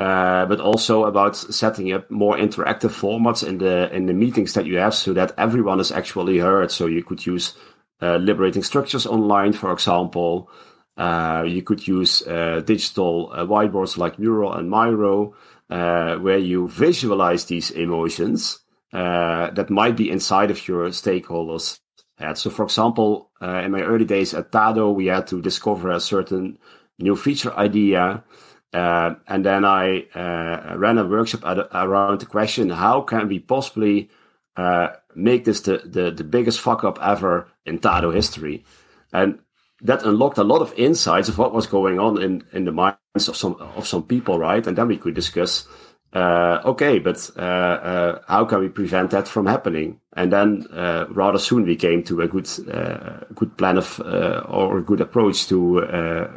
uh, 0.00 0.46
but 0.46 0.60
also 0.60 1.04
about 1.04 1.36
setting 1.36 1.92
up 1.92 2.10
more 2.10 2.36
interactive 2.36 2.90
formats 2.90 3.46
in 3.46 3.58
the 3.58 3.94
in 3.94 4.06
the 4.06 4.14
meetings 4.14 4.54
that 4.54 4.64
you 4.64 4.78
have, 4.78 4.94
so 4.94 5.12
that 5.12 5.32
everyone 5.36 5.80
is 5.80 5.92
actually 5.92 6.38
heard. 6.38 6.70
So 6.70 6.86
you 6.86 7.02
could 7.02 7.26
use 7.26 7.54
uh, 8.00 8.16
liberating 8.16 8.62
structures 8.62 9.06
online, 9.06 9.52
for 9.52 9.72
example. 9.72 10.48
Uh, 10.96 11.44
you 11.46 11.62
could 11.62 11.86
use 11.86 12.20
digital 12.20 13.30
whiteboards 13.30 13.96
like 13.96 14.18
Mural 14.18 14.52
and 14.52 14.70
Miro, 14.70 15.34
uh, 15.70 16.16
where 16.16 16.38
you 16.38 16.68
visualize 16.68 17.44
these 17.44 17.70
emotions 17.70 18.60
that 18.92 19.70
might 19.70 19.96
be 19.96 20.10
inside 20.10 20.50
of 20.50 20.66
your 20.66 20.88
stakeholders' 20.88 21.78
head. 22.18 22.36
So, 22.36 22.50
for 22.50 22.64
example, 22.64 23.30
in 23.40 23.70
my 23.70 23.82
early 23.82 24.04
days 24.04 24.34
at 24.34 24.50
Tado, 24.50 24.92
we 24.94 25.06
had 25.06 25.26
to 25.28 25.40
discover 25.40 25.90
a 25.90 26.00
certain 26.00 26.58
new 27.00 27.16
feature 27.16 27.56
idea. 27.56 28.24
Uh, 28.72 29.14
and 29.26 29.44
then 29.44 29.64
I 29.64 30.06
uh, 30.14 30.76
ran 30.76 30.98
a 30.98 31.04
workshop 31.04 31.44
at, 31.44 31.58
around 31.72 32.20
the 32.20 32.26
question: 32.26 32.70
How 32.70 33.00
can 33.00 33.28
we 33.28 33.40
possibly 33.40 34.10
uh, 34.56 34.88
make 35.14 35.44
this 35.44 35.60
the, 35.60 35.78
the, 35.78 36.10
the 36.12 36.24
biggest 36.24 36.60
fuck 36.60 36.84
up 36.84 36.98
ever 37.02 37.48
in 37.66 37.80
Tado 37.80 38.14
history? 38.14 38.64
And 39.12 39.40
that 39.82 40.04
unlocked 40.04 40.38
a 40.38 40.44
lot 40.44 40.62
of 40.62 40.72
insights 40.76 41.28
of 41.28 41.38
what 41.38 41.54
was 41.54 41.66
going 41.66 41.98
on 41.98 42.22
in, 42.22 42.44
in 42.52 42.64
the 42.64 42.72
minds 42.72 43.28
of 43.28 43.36
some 43.36 43.54
of 43.76 43.86
some 43.86 44.02
people, 44.02 44.38
right? 44.38 44.66
And 44.66 44.76
then 44.76 44.88
we 44.88 44.96
could 44.96 45.14
discuss 45.14 45.66
uh, 46.12 46.60
okay, 46.64 46.98
but 46.98 47.30
uh, 47.36 47.40
uh, 47.40 48.18
how 48.26 48.44
can 48.44 48.58
we 48.58 48.68
prevent 48.68 49.12
that 49.12 49.28
from 49.28 49.46
happening? 49.46 50.00
And 50.16 50.32
then 50.32 50.66
uh, 50.72 51.06
rather 51.08 51.38
soon 51.38 51.64
we 51.64 51.76
came 51.76 52.02
to 52.04 52.20
a 52.20 52.26
good 52.26 52.48
uh, 52.68 53.24
good 53.34 53.56
plan 53.56 53.78
of 53.78 54.00
uh, 54.00 54.42
or 54.48 54.78
a 54.78 54.82
good 54.82 55.00
approach 55.00 55.46
to 55.48 55.86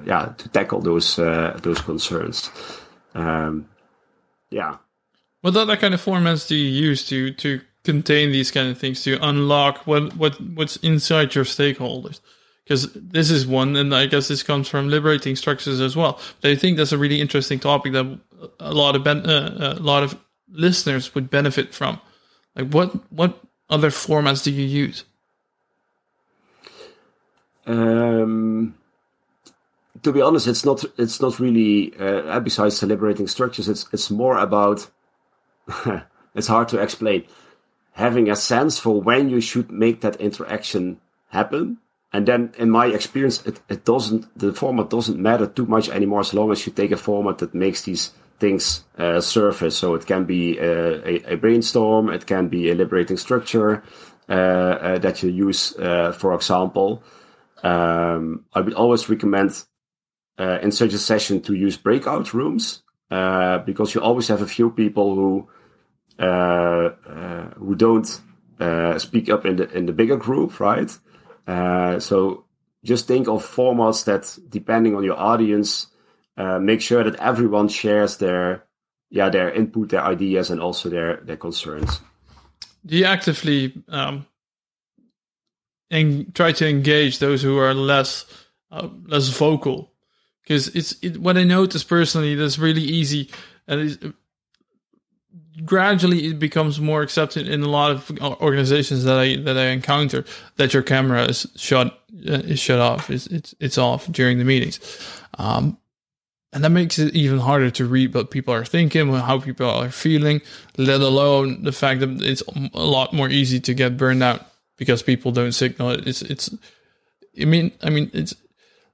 yeah 0.05 0.33
to 0.37 0.49
tackle 0.49 0.81
those 0.81 1.15
those 1.15 1.81
concerns. 1.81 2.51
Um, 3.15 3.67
yeah. 4.51 4.77
What 5.41 5.57
other 5.57 5.75
kind 5.75 5.93
of 5.93 6.01
formats 6.01 6.47
do 6.47 6.55
you 6.55 6.69
use 6.69 7.07
to 7.07 7.31
to 7.33 7.61
contain 7.83 8.31
these 8.31 8.51
kind 8.51 8.69
of 8.69 8.77
things 8.77 9.03
to 9.03 9.17
unlock 9.27 9.87
what 9.87 10.15
what 10.15 10.39
what's 10.39 10.75
inside 10.77 11.33
your 11.33 11.45
stakeholders? 11.45 12.19
Because 12.63 12.93
this 12.93 13.29
is 13.29 13.45
one, 13.45 13.75
and 13.75 13.93
I 13.93 14.05
guess 14.05 14.27
this 14.27 14.43
comes 14.43 14.67
from 14.67 14.87
liberating 14.87 15.35
structures 15.35 15.81
as 15.81 15.95
well. 15.95 16.19
But 16.41 16.51
I 16.51 16.55
think 16.55 16.77
that's 16.77 16.93
a 16.93 16.97
really 16.97 17.19
interesting 17.19 17.59
topic 17.59 17.93
that 17.93 18.19
a 18.59 18.73
lot 18.73 18.95
of 18.95 19.03
ben- 19.03 19.29
uh, 19.29 19.75
a 19.77 19.81
lot 19.81 20.03
of 20.03 20.17
listeners 20.49 21.13
would 21.13 21.29
benefit 21.29 21.73
from. 21.73 21.99
Like, 22.55 22.71
what 22.73 23.11
what 23.11 23.39
other 23.69 23.89
formats 23.89 24.43
do 24.43 24.51
you 24.51 24.65
use? 24.65 25.03
Um, 27.65 28.75
to 30.01 30.11
be 30.11 30.21
honest, 30.21 30.47
it's 30.47 30.63
not 30.63 30.83
it's 30.97 31.21
not 31.21 31.39
really 31.39 31.93
uh, 31.99 32.39
besides 32.39 32.81
liberating 32.81 33.27
structures. 33.27 33.67
It's 33.67 33.87
it's 33.91 34.09
more 34.09 34.37
about 34.37 34.89
it's 36.35 36.47
hard 36.47 36.69
to 36.69 36.79
explain. 36.79 37.25
Having 37.93 38.29
a 38.29 38.35
sense 38.35 38.79
for 38.79 39.01
when 39.01 39.29
you 39.29 39.39
should 39.39 39.69
make 39.69 40.01
that 40.01 40.15
interaction 40.15 40.99
happen 41.27 41.77
and 42.13 42.27
then, 42.27 42.53
in 42.59 42.69
my 42.69 42.85
experience, 42.85 43.43
it, 43.43 43.59
it 43.67 43.85
doesn't, 43.85 44.37
the 44.37 44.53
format 44.53 44.91
doesn't 44.91 45.17
matter 45.17 45.47
too 45.47 45.65
much 45.65 45.89
anymore 45.89 46.19
as 46.19 46.33
long 46.33 46.51
as 46.51 46.65
you 46.65 46.71
take 46.71 46.91
a 46.91 46.97
format 46.97 47.39
that 47.39 47.55
makes 47.55 47.81
these 47.81 48.11
things 48.39 48.83
uh, 48.99 49.19
surface. 49.19 49.75
So 49.75 49.95
it 49.95 50.05
can 50.05 50.25
be 50.25 50.59
uh, 50.59 51.01
a, 51.03 51.33
a, 51.33 51.35
brainstorm, 51.37 52.09
it 52.09 52.27
can 52.27 52.49
be 52.49 52.69
a 52.69 52.75
liberating 52.75 53.17
structure 53.17 53.83
uh, 54.29 54.33
uh 54.33 54.97
that 54.99 55.23
you 55.23 55.29
use, 55.29 55.75
uh, 55.77 56.11
for 56.11 56.35
example. 56.35 57.03
Um, 57.63 58.45
I 58.53 58.61
would 58.61 58.75
always 58.75 59.09
recommend 59.09 59.65
in 60.37 60.71
such 60.71 60.93
a 60.93 60.97
session 60.97 61.41
to 61.41 61.53
use 61.53 61.77
breakout 61.77 62.33
rooms 62.33 62.83
because 63.09 63.95
you 63.95 64.01
always 64.01 64.27
have 64.27 64.41
a 64.41 64.47
few 64.47 64.69
people 64.69 65.15
who 65.15 65.47
who 67.57 67.75
don't 67.75 68.21
speak 68.99 69.29
up 69.29 69.45
in 69.45 69.55
the 69.55 69.71
in 69.77 69.85
the 69.85 69.93
bigger 69.93 70.17
group, 70.17 70.59
right? 70.59 70.99
Uh, 71.47 71.99
so 71.99 72.45
just 72.83 73.07
think 73.07 73.27
of 73.27 73.45
formats 73.45 74.05
that, 74.05 74.37
depending 74.49 74.95
on 74.95 75.03
your 75.03 75.17
audience, 75.17 75.87
uh, 76.37 76.59
make 76.59 76.81
sure 76.81 77.03
that 77.03 77.15
everyone 77.15 77.67
shares 77.67 78.17
their 78.17 78.65
yeah 79.09 79.29
their 79.29 79.51
input, 79.51 79.89
their 79.89 80.03
ideas, 80.03 80.49
and 80.49 80.61
also 80.61 80.89
their 80.89 81.17
their 81.17 81.37
concerns. 81.37 82.01
Do 82.85 82.97
you 82.97 83.05
actively 83.05 83.73
um, 83.87 84.25
and 85.91 86.33
try 86.33 86.51
to 86.53 86.67
engage 86.67 87.19
those 87.19 87.41
who 87.41 87.57
are 87.57 87.73
less 87.73 88.25
uh, 88.71 88.87
less 89.05 89.29
vocal? 89.29 89.91
Because 90.41 90.69
it's 90.69 90.95
it, 91.01 91.17
what 91.17 91.37
I 91.37 91.43
notice 91.43 91.83
personally 91.83 92.35
that's 92.35 92.59
really 92.59 92.81
easy 92.81 93.29
and 93.67 94.13
gradually 95.65 96.27
it 96.27 96.39
becomes 96.39 96.79
more 96.79 97.01
accepted 97.01 97.47
in 97.47 97.61
a 97.61 97.69
lot 97.69 97.91
of 97.91 98.11
organizations 98.41 99.03
that 99.03 99.17
I 99.17 99.35
that 99.37 99.57
I 99.57 99.67
encounter 99.67 100.25
that 100.57 100.73
your 100.73 100.83
camera 100.83 101.25
is 101.25 101.47
shut 101.55 101.87
uh, 102.27 102.41
is 102.43 102.59
shut 102.59 102.79
off 102.79 103.09
it's 103.09 103.27
it's 103.27 103.53
it's 103.59 103.77
off 103.77 104.11
during 104.11 104.39
the 104.39 104.45
meetings, 104.45 104.79
um, 105.37 105.77
and 106.51 106.63
that 106.63 106.69
makes 106.69 106.99
it 106.99 107.15
even 107.15 107.39
harder 107.39 107.69
to 107.71 107.85
read 107.85 108.13
what 108.13 108.31
people 108.31 108.53
are 108.53 108.65
thinking, 108.65 109.11
how 109.13 109.39
people 109.39 109.69
are 109.69 109.89
feeling, 109.89 110.41
let 110.77 111.01
alone 111.01 111.63
the 111.63 111.71
fact 111.71 111.99
that 111.99 112.21
it's 112.21 112.43
a 112.73 112.79
lot 112.79 113.13
more 113.13 113.29
easy 113.29 113.59
to 113.59 113.73
get 113.73 113.97
burned 113.97 114.23
out 114.23 114.45
because 114.77 115.03
people 115.03 115.31
don't 115.31 115.51
signal 115.51 115.91
it. 115.91 116.07
It's 116.07 116.21
it's 116.21 116.53
I 117.39 117.45
mean 117.45 117.71
I 117.81 117.89
mean 117.89 118.09
it's 118.13 118.35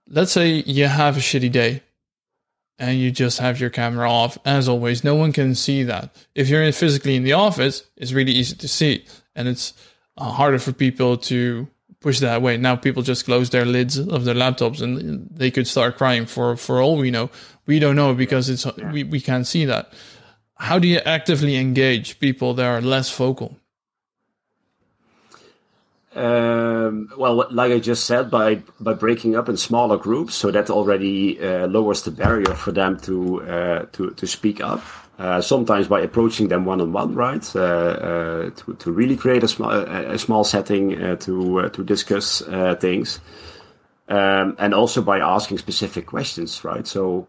let's 0.07 0.31
say 0.31 0.63
you 0.65 0.87
have 0.87 1.17
a 1.17 1.21
shitty 1.21 1.51
day 1.51 1.83
and 2.79 2.97
you 2.97 3.11
just 3.11 3.39
have 3.39 3.59
your 3.59 3.69
camera 3.69 4.09
off. 4.09 4.37
As 4.45 4.67
always, 4.69 5.03
no 5.03 5.15
one 5.15 5.33
can 5.33 5.53
see 5.53 5.83
that. 5.83 6.15
If 6.33 6.49
you're 6.49 6.71
physically 6.71 7.15
in 7.15 7.23
the 7.23 7.33
office, 7.33 7.83
it's 7.97 8.13
really 8.13 8.31
easy 8.31 8.55
to 8.55 8.67
see, 8.67 9.05
and 9.35 9.47
it's 9.47 9.73
uh, 10.17 10.31
harder 10.31 10.59
for 10.59 10.71
people 10.71 11.17
to 11.17 11.67
push 11.99 12.19
that 12.19 12.37
away. 12.37 12.57
Now 12.57 12.75
people 12.75 13.03
just 13.03 13.25
close 13.25 13.49
their 13.49 13.65
lids 13.65 13.97
of 13.97 14.23
their 14.25 14.35
laptops 14.35 14.81
and 14.81 15.27
they 15.31 15.51
could 15.51 15.67
start 15.67 15.97
crying 15.97 16.25
for 16.25 16.55
for 16.55 16.81
all 16.81 16.97
we 16.97 17.11
know. 17.11 17.29
We 17.65 17.79
don't 17.79 17.95
know 17.95 18.13
because 18.13 18.49
it's 18.49 18.65
we, 18.77 19.03
we 19.03 19.19
can't 19.19 19.45
see 19.45 19.65
that. 19.65 19.93
How 20.55 20.79
do 20.79 20.87
you 20.87 20.99
actively 20.99 21.55
engage 21.55 22.19
people 22.19 22.53
that 22.55 22.65
are 22.65 22.81
less 22.81 23.15
vocal? 23.15 23.58
Um, 26.15 27.11
well, 27.17 27.47
like 27.51 27.71
I 27.71 27.79
just 27.79 28.05
said, 28.05 28.31
by 28.31 28.63
by 28.79 28.93
breaking 28.93 29.35
up 29.35 29.47
in 29.47 29.57
smaller 29.57 29.97
groups, 29.97 30.33
so 30.33 30.49
that 30.49 30.69
already 30.69 31.39
uh, 31.39 31.67
lowers 31.67 32.01
the 32.01 32.11
barrier 32.11 32.55
for 32.55 32.71
them 32.71 32.99
to 33.01 33.43
uh, 33.43 33.85
to 33.91 34.11
to 34.11 34.27
speak 34.27 34.61
up. 34.61 34.81
Uh, 35.19 35.41
sometimes 35.41 35.87
by 35.87 35.99
approaching 35.99 36.47
them 36.47 36.63
one 36.65 36.79
on 36.81 36.93
one, 36.93 37.13
right? 37.13 37.55
Uh, 37.55 37.59
uh, 37.59 38.49
to 38.51 38.73
to 38.79 38.91
really 38.91 39.17
create 39.17 39.43
a 39.43 39.47
small 39.47 39.69
a 39.69 40.17
small 40.17 40.43
setting 40.43 40.99
uh, 40.99 41.15
to 41.17 41.69
to 41.69 41.83
discuss 41.83 42.41
things, 42.79 43.19
um, 44.07 44.55
and 44.57 44.73
also 44.73 45.01
by 45.01 45.19
asking 45.19 45.59
specific 45.59 46.07
questions, 46.07 46.63
right? 46.63 46.87
So 46.87 47.27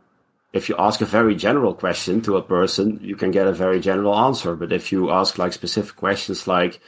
if 0.52 0.68
you 0.68 0.76
ask 0.78 1.00
a 1.00 1.04
very 1.04 1.34
general 1.34 1.74
question 1.74 2.22
to 2.22 2.36
a 2.36 2.42
person, 2.42 2.98
you 3.02 3.14
can 3.14 3.30
get 3.30 3.46
a 3.46 3.52
very 3.52 3.80
general 3.80 4.14
answer. 4.14 4.56
But 4.56 4.72
if 4.72 4.90
you 4.90 5.10
ask 5.10 5.36
like 5.36 5.52
specific 5.52 5.96
questions, 5.96 6.46
like 6.46 6.80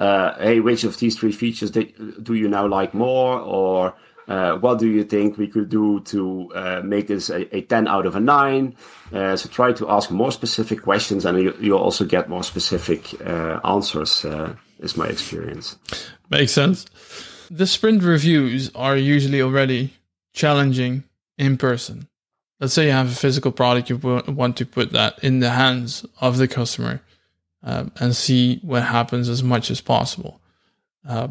uh, 0.00 0.34
hey, 0.38 0.60
which 0.60 0.82
of 0.84 0.98
these 0.98 1.16
three 1.16 1.30
features 1.30 1.70
do 1.70 2.34
you 2.34 2.48
now 2.48 2.66
like 2.66 2.94
more? 2.94 3.38
Or 3.38 3.94
uh, 4.26 4.56
what 4.56 4.78
do 4.78 4.88
you 4.88 5.04
think 5.04 5.36
we 5.36 5.46
could 5.46 5.68
do 5.68 6.00
to 6.00 6.50
uh, 6.54 6.80
make 6.82 7.06
this 7.06 7.28
a, 7.28 7.54
a, 7.54 7.60
10 7.60 7.86
out 7.86 8.06
of 8.06 8.16
a 8.16 8.20
9? 8.20 8.74
Uh, 9.12 9.36
so 9.36 9.48
try 9.50 9.72
to 9.72 9.90
ask 9.90 10.10
more 10.10 10.32
specific 10.32 10.82
questions 10.82 11.26
and 11.26 11.38
you, 11.38 11.72
will 11.72 11.78
also 11.78 12.06
get 12.06 12.30
more 12.30 12.42
specific 12.42 13.14
uh, 13.26 13.60
answers, 13.62 14.24
uh, 14.24 14.54
is 14.78 14.96
my 14.96 15.06
experience. 15.06 15.76
Makes 16.30 16.52
sense. 16.52 16.86
the 17.50 17.66
sprint 17.66 18.02
reviews 18.02 18.70
are 18.74 18.96
usually 18.96 19.42
already 19.42 19.92
challenging 20.32 21.04
in 21.36 21.58
person. 21.58 22.08
Let's 22.58 22.72
say 22.72 22.86
you 22.86 22.92
have 22.92 23.12
a 23.12 23.14
physical 23.14 23.52
product, 23.52 23.90
you 23.90 23.96
want 23.96 24.56
to 24.58 24.66
put 24.66 24.92
that 24.92 25.22
in 25.22 25.40
the 25.40 25.50
hands 25.50 26.06
of 26.20 26.38
the 26.38 26.48
customer 26.48 27.00
um, 27.62 27.92
and 28.00 28.14
see 28.14 28.58
what 28.62 28.82
happens 28.82 29.28
as 29.28 29.42
much 29.42 29.70
as 29.70 29.80
possible. 29.80 30.40
Uh, 31.06 31.28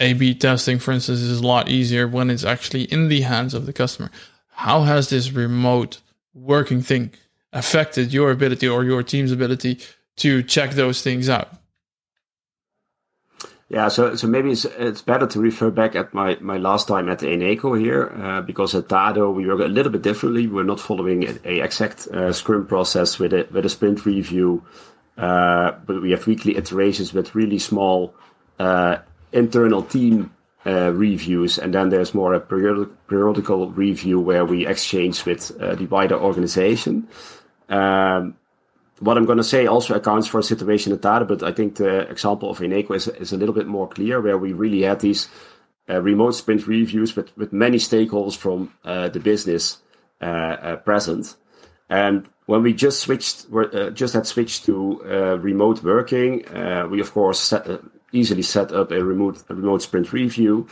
A 0.00 0.12
B 0.12 0.34
testing, 0.34 0.78
for 0.78 0.92
instance, 0.92 1.20
is 1.20 1.40
a 1.40 1.46
lot 1.46 1.68
easier 1.68 2.06
when 2.06 2.30
it's 2.30 2.44
actually 2.44 2.84
in 2.84 3.08
the 3.08 3.22
hands 3.22 3.54
of 3.54 3.66
the 3.66 3.72
customer. 3.72 4.10
How 4.50 4.82
has 4.82 5.08
this 5.08 5.32
remote 5.32 6.00
working 6.34 6.82
thing 6.82 7.12
affected 7.52 8.12
your 8.12 8.30
ability 8.30 8.68
or 8.68 8.84
your 8.84 9.02
team's 9.02 9.32
ability 9.32 9.80
to 10.16 10.42
check 10.42 10.72
those 10.72 11.02
things 11.02 11.28
out? 11.28 11.48
Yeah, 13.68 13.88
so 13.88 14.14
so 14.14 14.28
maybe 14.28 14.52
it's 14.52 14.64
it's 14.64 15.02
better 15.02 15.26
to 15.26 15.40
refer 15.40 15.70
back 15.70 15.96
at 15.96 16.14
my, 16.14 16.36
my 16.40 16.56
last 16.56 16.86
time 16.86 17.08
at 17.08 17.18
Eneco 17.20 17.76
here, 17.76 18.12
uh, 18.16 18.40
because 18.40 18.76
at 18.76 18.86
Tado 18.86 19.34
we 19.34 19.44
work 19.44 19.58
a 19.58 19.64
little 19.64 19.90
bit 19.90 20.02
differently. 20.02 20.46
We're 20.46 20.62
not 20.62 20.78
following 20.78 21.24
a, 21.24 21.36
a 21.44 21.64
exact 21.64 22.06
uh, 22.06 22.32
Scrum 22.32 22.66
process 22.66 23.18
with 23.18 23.32
a 23.32 23.48
with 23.50 23.66
a 23.66 23.68
sprint 23.68 24.06
review, 24.06 24.62
uh, 25.16 25.72
but 25.86 26.02
we 26.02 26.10
have 26.10 26.26
weekly 26.26 26.56
iterations 26.56 27.12
with 27.12 27.34
really 27.34 27.58
small 27.58 28.14
uh, 28.58 28.98
internal 29.32 29.82
team 29.82 30.30
uh, 30.66 30.92
reviews, 30.92 31.58
and 31.58 31.72
then 31.72 31.88
there's 31.88 32.12
more 32.12 32.34
a 32.34 32.40
periodic, 32.40 32.88
periodical 33.08 33.70
review 33.70 34.20
where 34.20 34.44
we 34.44 34.66
exchange 34.66 35.24
with 35.24 35.56
uh, 35.60 35.74
the 35.74 35.86
wider 35.86 36.16
organization. 36.16 37.08
Um, 37.68 38.36
what 38.98 39.16
I'm 39.16 39.26
going 39.26 39.38
to 39.38 39.44
say 39.44 39.66
also 39.66 39.94
accounts 39.94 40.26
for 40.26 40.38
a 40.40 40.42
situation 40.42 40.92
at 40.92 41.00
Tado, 41.00 41.28
but 41.28 41.42
I 41.42 41.52
think 41.52 41.76
the 41.76 42.08
example 42.10 42.50
of 42.50 42.58
Eneco 42.58 42.94
is, 42.94 43.08
is 43.08 43.32
a 43.32 43.36
little 43.36 43.54
bit 43.54 43.66
more 43.66 43.88
clear, 43.88 44.20
where 44.20 44.38
we 44.38 44.52
really 44.52 44.82
had 44.82 45.00
these 45.00 45.28
uh, 45.88 46.00
remote 46.02 46.32
sprint 46.32 46.66
reviews 46.66 47.14
with, 47.14 47.36
with 47.36 47.52
many 47.52 47.78
stakeholders 47.78 48.36
from 48.36 48.72
the 48.82 49.20
business 49.22 49.78
present. 50.18 51.36
And 51.88 52.28
when 52.46 52.62
we 52.62 52.72
just 52.72 53.00
switched, 53.00 53.46
uh, 53.52 53.90
just 53.90 54.14
had 54.14 54.26
switched 54.26 54.64
to 54.66 55.02
uh, 55.04 55.38
remote 55.38 55.82
working, 55.82 56.44
we 56.90 57.00
of 57.00 57.12
course 57.12 57.40
set, 57.40 57.66
easily 58.12 58.42
set 58.42 58.72
up 58.72 58.90
a 58.92 59.04
remote 59.04 59.42
a 59.48 59.54
remote 59.54 59.82
sprint 59.82 60.12
review. 60.12 60.66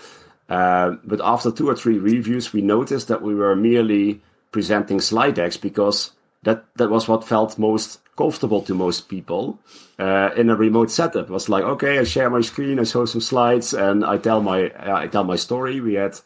but 0.48 1.20
after 1.22 1.50
two 1.50 1.68
or 1.68 1.76
three 1.76 1.98
reviews, 1.98 2.52
we 2.52 2.62
noticed 2.62 3.08
that 3.08 3.22
we 3.22 3.34
were 3.34 3.56
merely 3.56 4.22
presenting 4.52 5.00
slide 5.00 5.34
decks 5.34 5.56
because 5.56 6.12
that 6.44 6.64
that 6.76 6.90
was 6.90 7.08
what 7.08 7.26
felt 7.26 7.58
most 7.58 8.00
comfortable 8.16 8.62
to 8.62 8.74
most 8.74 9.08
people 9.08 9.58
uh, 9.98 10.30
in 10.36 10.50
a 10.50 10.56
remote 10.56 10.90
setup. 10.90 11.26
It 11.28 11.32
was 11.32 11.48
like, 11.48 11.64
okay, 11.64 11.98
I 11.98 12.04
share 12.04 12.30
my 12.30 12.40
screen, 12.40 12.78
I 12.78 12.84
show 12.84 13.04
some 13.06 13.20
slides, 13.20 13.74
and 13.74 14.04
I 14.04 14.18
tell 14.18 14.40
my 14.40 14.70
uh, 14.70 14.96
I 14.96 15.06
tell 15.08 15.24
my 15.24 15.36
story. 15.36 15.80
We 15.80 15.94
had 15.94 16.18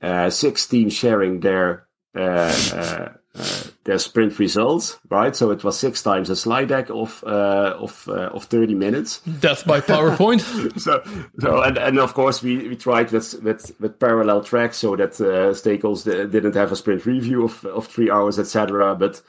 uh, 0.00 0.30
six 0.30 0.66
teams 0.66 0.92
sharing 0.92 1.40
their 1.40 1.86
uh, 2.14 2.54
uh, 2.72 3.08
uh, 3.34 3.62
their 3.90 3.98
sprint 3.98 4.38
results, 4.38 5.00
right? 5.10 5.34
So 5.34 5.50
it 5.50 5.64
was 5.64 5.76
six 5.76 6.00
times 6.00 6.30
a 6.30 6.36
slide 6.36 6.68
deck 6.68 6.90
of 6.90 7.24
uh, 7.26 7.74
of 7.76 8.08
of 8.08 8.44
thirty 8.44 8.74
minutes. 8.74 9.20
Death 9.40 9.66
by 9.66 9.80
PowerPoint. 9.80 10.40
so 10.86 11.02
so 11.40 11.62
and, 11.62 11.76
and 11.76 11.98
of 11.98 12.14
course 12.14 12.40
we, 12.40 12.68
we 12.68 12.76
tried 12.76 13.10
with 13.10 13.42
with 13.42 13.72
with 13.80 13.98
parallel 13.98 14.44
tracks 14.44 14.76
so 14.76 14.94
that 14.94 15.20
uh, 15.20 15.52
stakeholders 15.52 16.04
didn't 16.30 16.54
have 16.54 16.70
a 16.70 16.76
sprint 16.76 17.04
review 17.04 17.44
of 17.44 17.64
of 17.64 17.88
three 17.88 18.10
hours, 18.10 18.38
etc. 18.38 18.94
But 18.94 19.20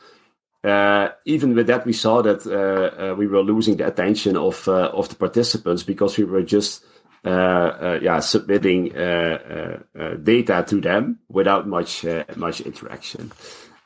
uh, 0.63 1.09
even 1.25 1.55
with 1.55 1.65
that, 1.67 1.85
we 1.87 1.93
saw 1.93 2.21
that 2.21 2.45
uh, 2.45 3.11
uh, 3.11 3.15
we 3.15 3.25
were 3.25 3.41
losing 3.41 3.77
the 3.77 3.87
attention 3.87 4.37
of 4.37 4.67
uh, 4.67 4.91
of 4.93 5.09
the 5.09 5.15
participants 5.15 5.81
because 5.81 6.17
we 6.19 6.23
were 6.23 6.43
just 6.43 6.85
uh, 7.25 7.29
uh, 7.29 7.99
yeah 8.01 8.19
submitting 8.19 8.89
data 10.23 10.63
to 10.67 10.81
them 10.81 11.17
without 11.29 11.67
much 11.67 12.05
much 12.35 12.61
interaction. 12.61 13.31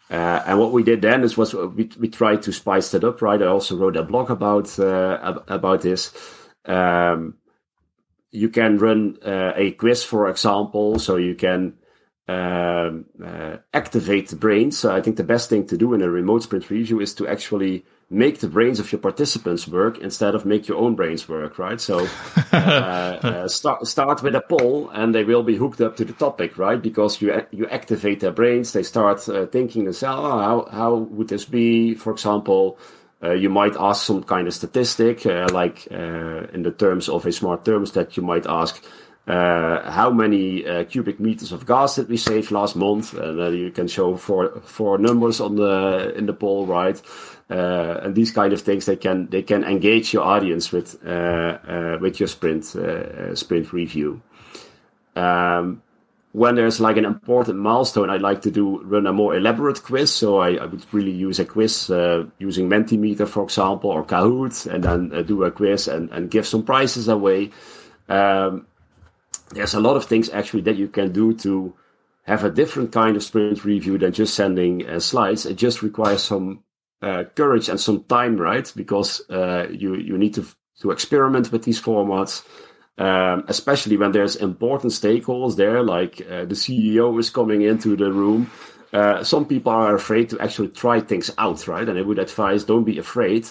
And 0.10 0.60
what 0.60 0.72
we 0.72 0.84
did 0.84 1.02
then 1.02 1.24
is 1.24 1.38
was 1.38 1.54
we, 1.54 1.90
we 2.00 2.08
tried 2.08 2.44
to 2.44 2.52
spice 2.52 2.92
that 2.92 3.04
up. 3.04 3.22
Right, 3.22 3.42
I 3.42 3.48
also 3.48 3.78
wrote 3.78 3.98
a 3.98 4.04
blog 4.04 4.30
about 4.30 4.78
about 4.78 5.82
this. 5.82 6.14
Um, 6.66 7.36
you 8.32 8.50
can 8.50 8.78
run 8.78 9.18
a 9.24 9.72
quiz, 9.72 10.04
for 10.04 10.30
example, 10.30 11.00
so 11.00 11.16
you 11.16 11.36
can 11.36 11.78
um, 12.28 13.06
uh, 13.24 13.58
activate 13.74 14.30
the 14.30 14.36
brains. 14.36 14.78
So 14.78 14.96
I 14.96 15.02
think 15.02 15.18
the 15.18 15.24
best 15.24 15.50
thing 15.50 15.68
to 15.68 15.78
do 15.78 15.94
in 15.94 16.02
a 16.02 16.10
remote 16.10 16.44
sprint 16.44 16.70
review 16.70 17.00
is 17.00 17.14
to 17.16 17.28
actually 17.28 17.86
make 18.10 18.40
the 18.40 18.48
brains 18.48 18.80
of 18.80 18.92
your 18.92 19.00
participants 19.00 19.68
work 19.68 19.98
instead 19.98 20.36
of 20.36 20.46
make 20.46 20.68
your 20.68 20.78
own 20.78 20.96
brains 20.96 21.28
work, 21.28 21.58
right? 21.58 21.82
So 21.82 22.08
uh, 22.52 22.56
uh, 22.56 23.48
start 23.48 23.88
start 23.88 24.24
with 24.24 24.36
a 24.36 24.42
poll, 24.42 24.90
and 24.90 25.14
they 25.14 25.24
will 25.24 25.44
be 25.44 25.56
hooked 25.56 25.82
up 25.82 25.96
to 25.98 26.06
the 26.06 26.14
topic, 26.14 26.58
right? 26.58 26.82
Because 26.82 27.22
you 27.22 27.46
you 27.52 27.68
activate 27.68 28.20
their 28.20 28.32
brains, 28.32 28.74
they 28.74 28.84
start 28.84 29.28
uh, 29.28 29.48
thinking 29.48 29.86
themselves, 29.86 30.22
oh, 30.24 30.40
how 30.40 30.68
how 30.72 30.96
would 30.96 31.30
this 31.30 31.46
be? 31.46 31.96
For 31.96 32.12
example. 32.12 32.78
Uh, 33.24 33.32
you 33.32 33.50
might 33.50 33.76
ask 33.80 34.06
some 34.06 34.22
kind 34.22 34.46
of 34.46 34.54
statistic, 34.54 35.26
uh, 35.26 35.48
like 35.52 35.88
in 35.88 36.62
the 36.64 36.72
terms 36.78 37.10
of 37.10 37.26
a 37.26 37.32
smart 37.32 37.64
thermostat, 37.64 38.16
you 38.18 38.22
might 38.22 38.46
ask, 38.46 38.84
uh, 39.28 39.90
how 39.90 40.12
many 40.12 40.68
uh, 40.68 40.84
cubic 40.84 41.20
meters 41.20 41.52
of 41.52 41.66
gas 41.66 41.96
did 41.96 42.08
we 42.10 42.18
save 42.18 42.52
last 42.52 42.76
month? 42.76 43.14
And 43.14 43.40
uh, 43.40 43.50
you 43.50 43.72
can 43.72 43.88
show 43.88 44.16
four 44.18 44.62
four 44.62 45.00
numbers 45.00 45.42
on 45.42 45.56
the 45.56 46.14
in 46.16 46.28
the 46.28 46.34
poll, 46.34 46.68
right? 46.68 47.02
Uh, 47.50 48.00
and 48.02 48.16
these 48.16 48.32
kind 48.32 48.54
of 48.54 48.62
things 48.62 48.86
they 48.86 48.96
can 48.96 49.28
they 49.28 49.44
can 49.44 49.64
engage 49.64 50.14
your 50.14 50.24
audience 50.24 50.72
with 50.72 50.98
uh, 51.06 51.60
uh, 51.68 51.98
with 52.02 52.20
your 52.20 52.28
sprint 52.28 52.66
sprint 53.36 53.72
review. 53.72 54.20
Um, 55.16 55.84
when 56.32 56.56
there's 56.56 56.82
like 56.82 56.98
an 56.98 57.06
important 57.06 57.60
milestone, 57.60 58.10
I 58.10 58.18
like 58.18 58.42
to 58.42 58.52
do 58.52 58.82
run 58.82 59.08
a 59.08 59.14
more 59.14 59.36
elaborate 59.36 59.84
quiz. 59.84 60.12
So 60.12 60.40
I, 60.40 60.56
I 60.56 60.66
would 60.66 60.84
really 60.92 61.12
use 61.12 61.40
a 61.40 61.46
quiz 61.46 61.90
using 62.40 62.68
Mentimeter, 62.68 63.28
for 63.28 63.44
example, 63.44 63.92
or 63.92 64.04
Kahoot, 64.04 64.66
and 64.66 64.84
then 64.84 65.26
do 65.26 65.44
a 65.44 65.52
quiz 65.52 65.88
and, 65.88 66.10
and 66.10 66.32
give 66.32 66.46
some 66.46 66.64
prizes 66.64 67.08
away. 67.08 67.52
Um, 68.10 68.66
there's 69.52 69.76
a 69.76 69.80
lot 69.80 69.96
of 69.96 70.06
things 70.06 70.30
actually 70.30 70.64
that 70.64 70.76
you 70.76 70.88
can 70.88 71.14
do 71.14 71.34
to 71.36 71.74
have 72.24 72.44
a 72.44 72.50
different 72.50 72.92
kind 72.92 73.16
of 73.16 73.24
sprint 73.24 73.64
review 73.64 73.98
than 73.98 74.12
just 74.12 74.34
sending 74.34 74.86
uh, 74.86 75.00
slides. 75.00 75.46
It 75.46 75.56
just 75.56 75.84
requires 75.84 76.24
some 76.24 76.65
uh, 77.06 77.24
courage 77.36 77.70
and 77.70 77.80
some 77.80 78.04
time, 78.06 78.36
right? 78.36 78.72
Because 78.76 79.22
uh, 79.30 79.68
you 79.70 79.96
you 79.96 80.18
need 80.18 80.34
to 80.34 80.46
to 80.82 80.90
experiment 80.90 81.52
with 81.52 81.64
these 81.64 81.80
formats, 81.80 82.44
um, 82.98 83.46
especially 83.48 83.96
when 83.96 84.12
there's 84.12 84.36
important 84.36 84.92
stakeholders 84.92 85.56
there, 85.56 85.84
like 85.84 86.20
uh, 86.22 86.46
the 86.46 86.56
CEO 86.56 87.18
is 87.20 87.30
coming 87.30 87.62
into 87.62 87.96
the 87.96 88.12
room. 88.12 88.50
Uh, 88.92 89.24
some 89.24 89.46
people 89.46 89.72
are 89.72 89.94
afraid 89.94 90.30
to 90.30 90.40
actually 90.40 90.70
try 90.70 91.00
things 91.00 91.30
out, 91.38 91.68
right? 91.68 91.88
And 91.88 92.00
I 92.00 92.02
would 92.02 92.18
advise 92.18 92.64
don't 92.64 92.86
be 92.86 92.98
afraid, 92.98 93.46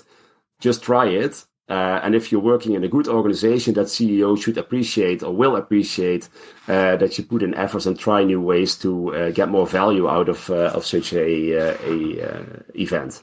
just 0.61 0.83
try 0.83 1.07
it 1.07 1.45
uh, 1.69 2.01
and 2.03 2.15
if 2.15 2.31
you're 2.31 2.41
working 2.41 2.75
in 2.75 2.85
a 2.85 2.89
good 2.89 3.09
organization, 3.09 3.73
that 3.75 3.87
CEO 3.87 4.37
should 4.37 4.59
appreciate 4.59 5.23
or 5.23 5.33
will 5.33 5.57
appreciate 5.57 6.29
that 6.67 7.17
you 7.17 7.25
put 7.25 7.43
in 7.43 7.55
efforts 7.55 7.87
and 7.87 7.99
try 7.99 8.23
new 8.23 8.41
ways 8.41 8.77
to 8.79 9.33
get 9.33 9.49
more 9.49 9.67
value 9.67 10.07
out 10.09 10.29
of 10.29 10.51
of 10.51 10.85
such 10.85 11.13
a, 11.15 11.53
a 11.53 12.63
event. 12.75 13.23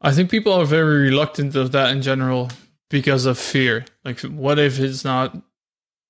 I 0.00 0.12
think 0.12 0.30
people 0.30 0.52
are 0.52 0.64
very 0.64 1.04
reluctant 1.04 1.56
of 1.56 1.72
that 1.72 1.90
in 1.90 2.02
general 2.02 2.50
because 2.90 3.26
of 3.26 3.38
fear. 3.38 3.84
Like, 4.04 4.20
what 4.20 4.58
if 4.58 4.78
it's 4.78 5.04
not? 5.04 5.36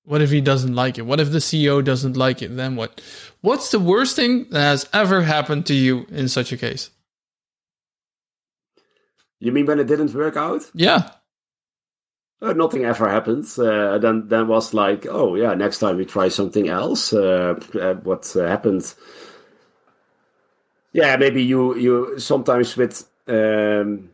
What 0.03 0.21
if 0.21 0.29
he 0.29 0.39
doesn't 0.39 0.73
like 0.73 0.97
it? 0.97 1.05
What 1.05 1.19
if 1.19 1.31
the 1.31 1.39
CEO 1.39 1.83
doesn't 1.83 2.15
like 2.15 2.41
it? 2.41 2.55
Then 2.55 2.75
what? 2.75 3.01
What's 3.41 3.71
the 3.71 3.79
worst 3.79 4.15
thing 4.15 4.47
that 4.51 4.61
has 4.61 4.89
ever 4.93 5.21
happened 5.21 5.65
to 5.67 5.73
you 5.73 6.05
in 6.09 6.27
such 6.27 6.51
a 6.51 6.57
case? 6.57 6.89
You 9.39 9.51
mean 9.51 9.65
when 9.65 9.79
it 9.79 9.87
didn't 9.87 10.13
work 10.13 10.35
out? 10.35 10.63
Yeah. 10.73 11.11
Uh, 12.41 12.53
nothing 12.53 12.85
ever 12.85 13.09
happened. 13.09 13.45
Uh, 13.57 13.97
then, 13.97 14.27
then 14.27 14.47
was 14.47 14.73
like, 14.73 15.07
oh 15.09 15.35
yeah, 15.35 15.53
next 15.53 15.79
time 15.79 15.97
we 15.97 16.05
try 16.05 16.27
something 16.27 16.69
else. 16.69 17.11
Uh, 17.13 17.59
uh 17.79 17.95
what 17.95 18.31
uh, 18.35 18.45
happened? 18.47 18.93
Yeah, 20.93 21.15
maybe 21.17 21.43
you 21.43 21.75
you 21.75 22.19
sometimes 22.19 22.77
with 22.77 23.07
um, 23.27 24.09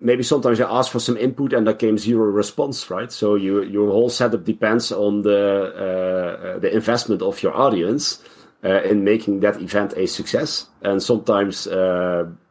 maybe 0.00 0.22
sometimes 0.22 0.58
you 0.58 0.66
ask 0.66 0.90
for 0.90 1.00
some 1.00 1.16
input 1.16 1.52
and 1.52 1.66
there 1.66 1.74
came 1.74 1.98
zero 1.98 2.24
response, 2.24 2.90
right? 2.90 3.10
So 3.12 3.34
you 3.34 3.62
your 3.62 3.90
whole 3.90 4.10
setup 4.10 4.44
depends 4.44 4.92
on 4.92 5.22
the 5.22 6.54
uh, 6.56 6.58
the 6.58 6.74
investment 6.74 7.22
of 7.22 7.42
your 7.42 7.56
audience 7.56 8.22
in 8.62 9.04
making 9.04 9.40
that 9.40 9.60
event 9.60 9.92
a 9.94 10.06
success, 10.06 10.66
and 10.80 11.02
sometimes 11.02 11.68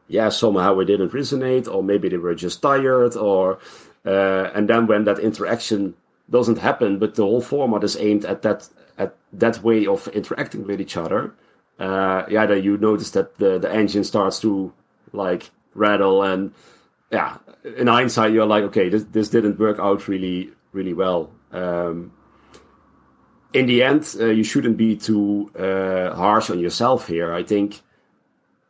yeah, 0.08 0.30
somehow 0.30 0.78
it 0.80 0.86
didn't 0.86 1.12
resonate, 1.12 1.68
or 1.68 1.84
maybe 1.84 2.10
they 2.10 2.18
were 2.18 2.36
just 2.36 2.62
tired, 2.62 3.16
or 3.16 3.58
uh, 4.06 4.52
and 4.54 4.70
then 4.70 4.86
when 4.88 5.06
that 5.06 5.20
interaction 5.20 5.96
doesn't 6.30 6.58
happen, 6.58 7.00
but 7.00 7.16
the 7.16 7.24
whole 7.24 7.42
format 7.42 7.84
is 7.84 7.98
aimed 7.98 8.26
at 8.26 8.42
that 8.42 8.70
at 8.98 9.16
that 9.32 9.64
way 9.64 9.88
of 9.88 10.08
interacting 10.10 10.66
with 10.68 10.80
each 10.80 10.98
other, 10.98 11.34
uh, 11.80 12.24
yeah, 12.30 12.46
that 12.46 12.64
you 12.64 12.78
notice 12.78 13.12
that 13.12 13.38
the 13.38 13.60
the 13.60 13.72
engine 13.72 14.04
starts 14.04 14.40
to 14.42 14.74
like 15.12 15.52
rattle, 15.74 16.24
and 16.24 16.54
yeah, 17.12 17.38
in 17.78 17.88
hindsight, 17.88 18.32
you're 18.32 18.46
like, 18.46 18.64
okay, 18.66 18.90
this 18.90 19.04
this 19.06 19.30
didn't 19.30 19.60
work 19.60 19.80
out 19.80 20.08
really 20.08 20.52
really 20.72 20.94
well. 20.94 21.32
Um, 21.52 22.12
in 23.54 23.68
the 23.68 23.84
end, 23.84 24.16
uh, 24.20 24.26
you 24.26 24.44
shouldn't 24.44 24.78
be 24.78 24.96
too 24.96 25.52
uh, 25.58 26.16
harsh 26.16 26.50
on 26.50 26.60
yourself 26.60 27.08
here. 27.08 27.34
I 27.34 27.44
think 27.44 27.82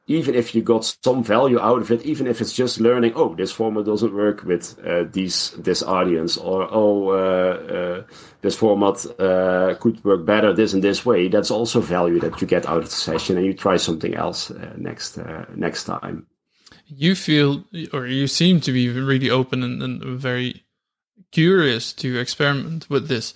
even 0.05 0.35
if 0.35 0.53
you 0.53 0.61
got 0.61 0.83
some 1.03 1.23
value 1.23 1.59
out 1.59 1.81
of 1.81 1.91
it, 1.91 2.01
even 2.03 2.27
if 2.27 2.41
it's 2.41 2.51
just 2.51 2.79
learning, 2.79 3.13
oh, 3.15 3.35
this 3.35 3.51
format 3.51 3.85
doesn't 3.85 4.13
work 4.13 4.43
with 4.43 4.77
uh, 4.85 5.05
these 5.11 5.51
this 5.51 5.81
audience, 5.81 6.35
or 6.35 6.67
oh, 6.69 7.09
uh, 7.09 7.73
uh, 7.73 8.03
this 8.41 8.55
format 8.55 9.05
uh, 9.19 9.75
could 9.79 10.03
work 10.03 10.25
better 10.25 10.51
this 10.51 10.73
and 10.73 10.83
this 10.83 11.05
way. 11.05 11.29
That's 11.29 11.51
also 11.51 11.79
value 11.79 12.19
that 12.19 12.41
you 12.41 12.47
get 12.47 12.65
out 12.65 12.79
of 12.79 12.85
the 12.85 12.91
session, 12.91 13.37
and 13.37 13.45
you 13.45 13.53
try 13.53 13.77
something 13.77 14.13
else 14.13 14.51
next 14.75 15.17
next 15.55 15.85
time. 15.85 16.27
You 16.85 17.15
feel, 17.15 17.63
or 17.93 18.05
you 18.05 18.27
seem 18.27 18.59
to 18.61 18.73
be 18.73 18.89
really 18.89 19.29
open 19.29 19.63
and, 19.63 19.81
and 19.81 20.03
very 20.19 20.65
curious 21.31 21.93
to 21.93 22.19
experiment 22.19 22.89
with 22.89 23.07
this. 23.07 23.33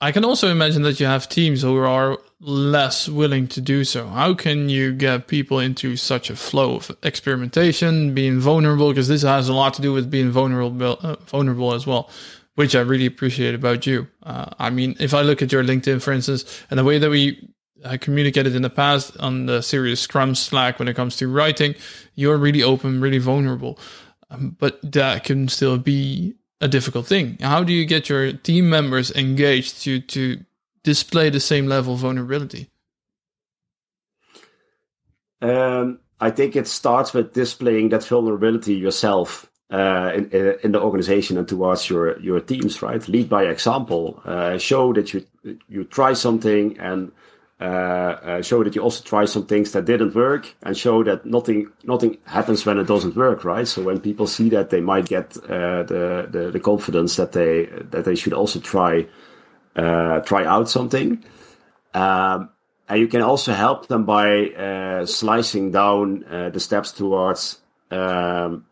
I 0.00 0.10
can 0.10 0.24
also 0.24 0.50
imagine 0.50 0.82
that 0.82 0.98
you 0.98 1.06
have 1.06 1.28
teams 1.28 1.62
who 1.62 1.76
are 1.76 2.18
less 2.44 3.08
willing 3.08 3.48
to 3.48 3.60
do 3.60 3.84
so. 3.84 4.06
How 4.06 4.34
can 4.34 4.68
you 4.68 4.92
get 4.92 5.28
people 5.28 5.58
into 5.58 5.96
such 5.96 6.28
a 6.28 6.36
flow 6.36 6.76
of 6.76 6.96
experimentation, 7.02 8.14
being 8.14 8.38
vulnerable? 8.38 8.90
Because 8.90 9.08
this 9.08 9.22
has 9.22 9.48
a 9.48 9.54
lot 9.54 9.74
to 9.74 9.82
do 9.82 9.92
with 9.92 10.10
being 10.10 10.30
vulnerable, 10.30 10.98
uh, 11.00 11.16
vulnerable 11.26 11.72
as 11.72 11.86
well, 11.86 12.10
which 12.54 12.76
I 12.76 12.80
really 12.80 13.06
appreciate 13.06 13.54
about 13.54 13.86
you. 13.86 14.08
Uh, 14.22 14.50
I 14.58 14.68
mean, 14.68 14.94
if 15.00 15.14
I 15.14 15.22
look 15.22 15.40
at 15.40 15.52
your 15.52 15.64
LinkedIn, 15.64 16.02
for 16.02 16.12
instance, 16.12 16.44
and 16.70 16.78
the 16.78 16.84
way 16.84 16.98
that 16.98 17.08
we 17.08 17.48
uh, 17.82 17.96
communicated 17.98 18.54
in 18.54 18.62
the 18.62 18.70
past 18.70 19.16
on 19.18 19.46
the 19.46 19.62
serious 19.62 20.00
Scrum 20.00 20.34
Slack 20.34 20.78
when 20.78 20.88
it 20.88 20.94
comes 20.94 21.16
to 21.16 21.28
writing, 21.28 21.74
you're 22.14 22.36
really 22.36 22.62
open, 22.62 23.00
really 23.00 23.18
vulnerable. 23.18 23.78
Um, 24.30 24.56
but 24.58 24.80
that 24.92 25.24
can 25.24 25.48
still 25.48 25.78
be 25.78 26.34
a 26.60 26.68
difficult 26.68 27.06
thing. 27.06 27.38
How 27.40 27.64
do 27.64 27.72
you 27.72 27.86
get 27.86 28.08
your 28.08 28.32
team 28.32 28.68
members 28.68 29.10
engaged 29.12 29.82
to 29.82 30.00
to 30.00 30.44
display 30.84 31.30
the 31.30 31.40
same 31.40 31.66
level 31.66 31.94
of 31.94 32.00
vulnerability? 32.00 32.70
Um, 35.42 35.98
I 36.20 36.30
think 36.30 36.54
it 36.54 36.68
starts 36.68 37.12
with 37.12 37.34
displaying 37.34 37.88
that 37.90 38.04
vulnerability 38.04 38.74
yourself 38.74 39.50
uh, 39.70 40.12
in, 40.14 40.30
in 40.62 40.72
the 40.72 40.80
organization 40.80 41.36
and 41.36 41.48
towards 41.48 41.90
your 41.90 42.18
your 42.20 42.40
teams. 42.40 42.80
Right, 42.80 43.06
lead 43.08 43.28
by 43.28 43.44
example. 43.44 44.22
Uh, 44.24 44.58
show 44.58 44.92
that 44.92 45.12
you 45.12 45.26
you 45.68 45.84
try 45.84 46.12
something 46.14 46.78
and 46.78 47.12
uh, 47.60 47.64
uh, 47.64 48.42
show 48.42 48.64
that 48.64 48.74
you 48.74 48.82
also 48.82 49.02
try 49.04 49.24
some 49.24 49.46
things 49.46 49.72
that 49.72 49.84
didn't 49.84 50.14
work 50.14 50.54
and 50.62 50.76
show 50.76 51.04
that 51.04 51.24
nothing 51.24 51.70
nothing 51.84 52.18
happens 52.26 52.66
when 52.66 52.78
it 52.78 52.86
doesn't 52.86 53.14
work 53.16 53.44
right 53.44 53.68
so 53.68 53.80
when 53.80 54.00
people 54.00 54.26
see 54.26 54.48
that 54.48 54.70
they 54.70 54.80
might 54.80 55.06
get 55.06 55.36
uh, 55.44 55.84
the, 55.84 56.28
the, 56.30 56.50
the 56.50 56.60
confidence 56.60 57.14
that 57.14 57.30
they 57.32 57.66
that 57.90 58.04
they 58.04 58.16
should 58.16 58.32
also 58.32 58.58
try 58.58 59.06
uh, 59.76 60.20
try 60.20 60.44
out 60.44 60.68
something 60.68 61.24
um, 61.94 62.50
and 62.88 63.00
you 63.00 63.08
can 63.08 63.22
also 63.22 63.52
help 63.52 63.88
them 63.88 64.04
by 64.04 64.48
uh, 64.50 65.06
slicing 65.06 65.70
down 65.70 66.24
uh, 66.24 66.50
the 66.50 66.60
steps 66.60 66.92
towards 66.92 67.58
um, 67.90 68.66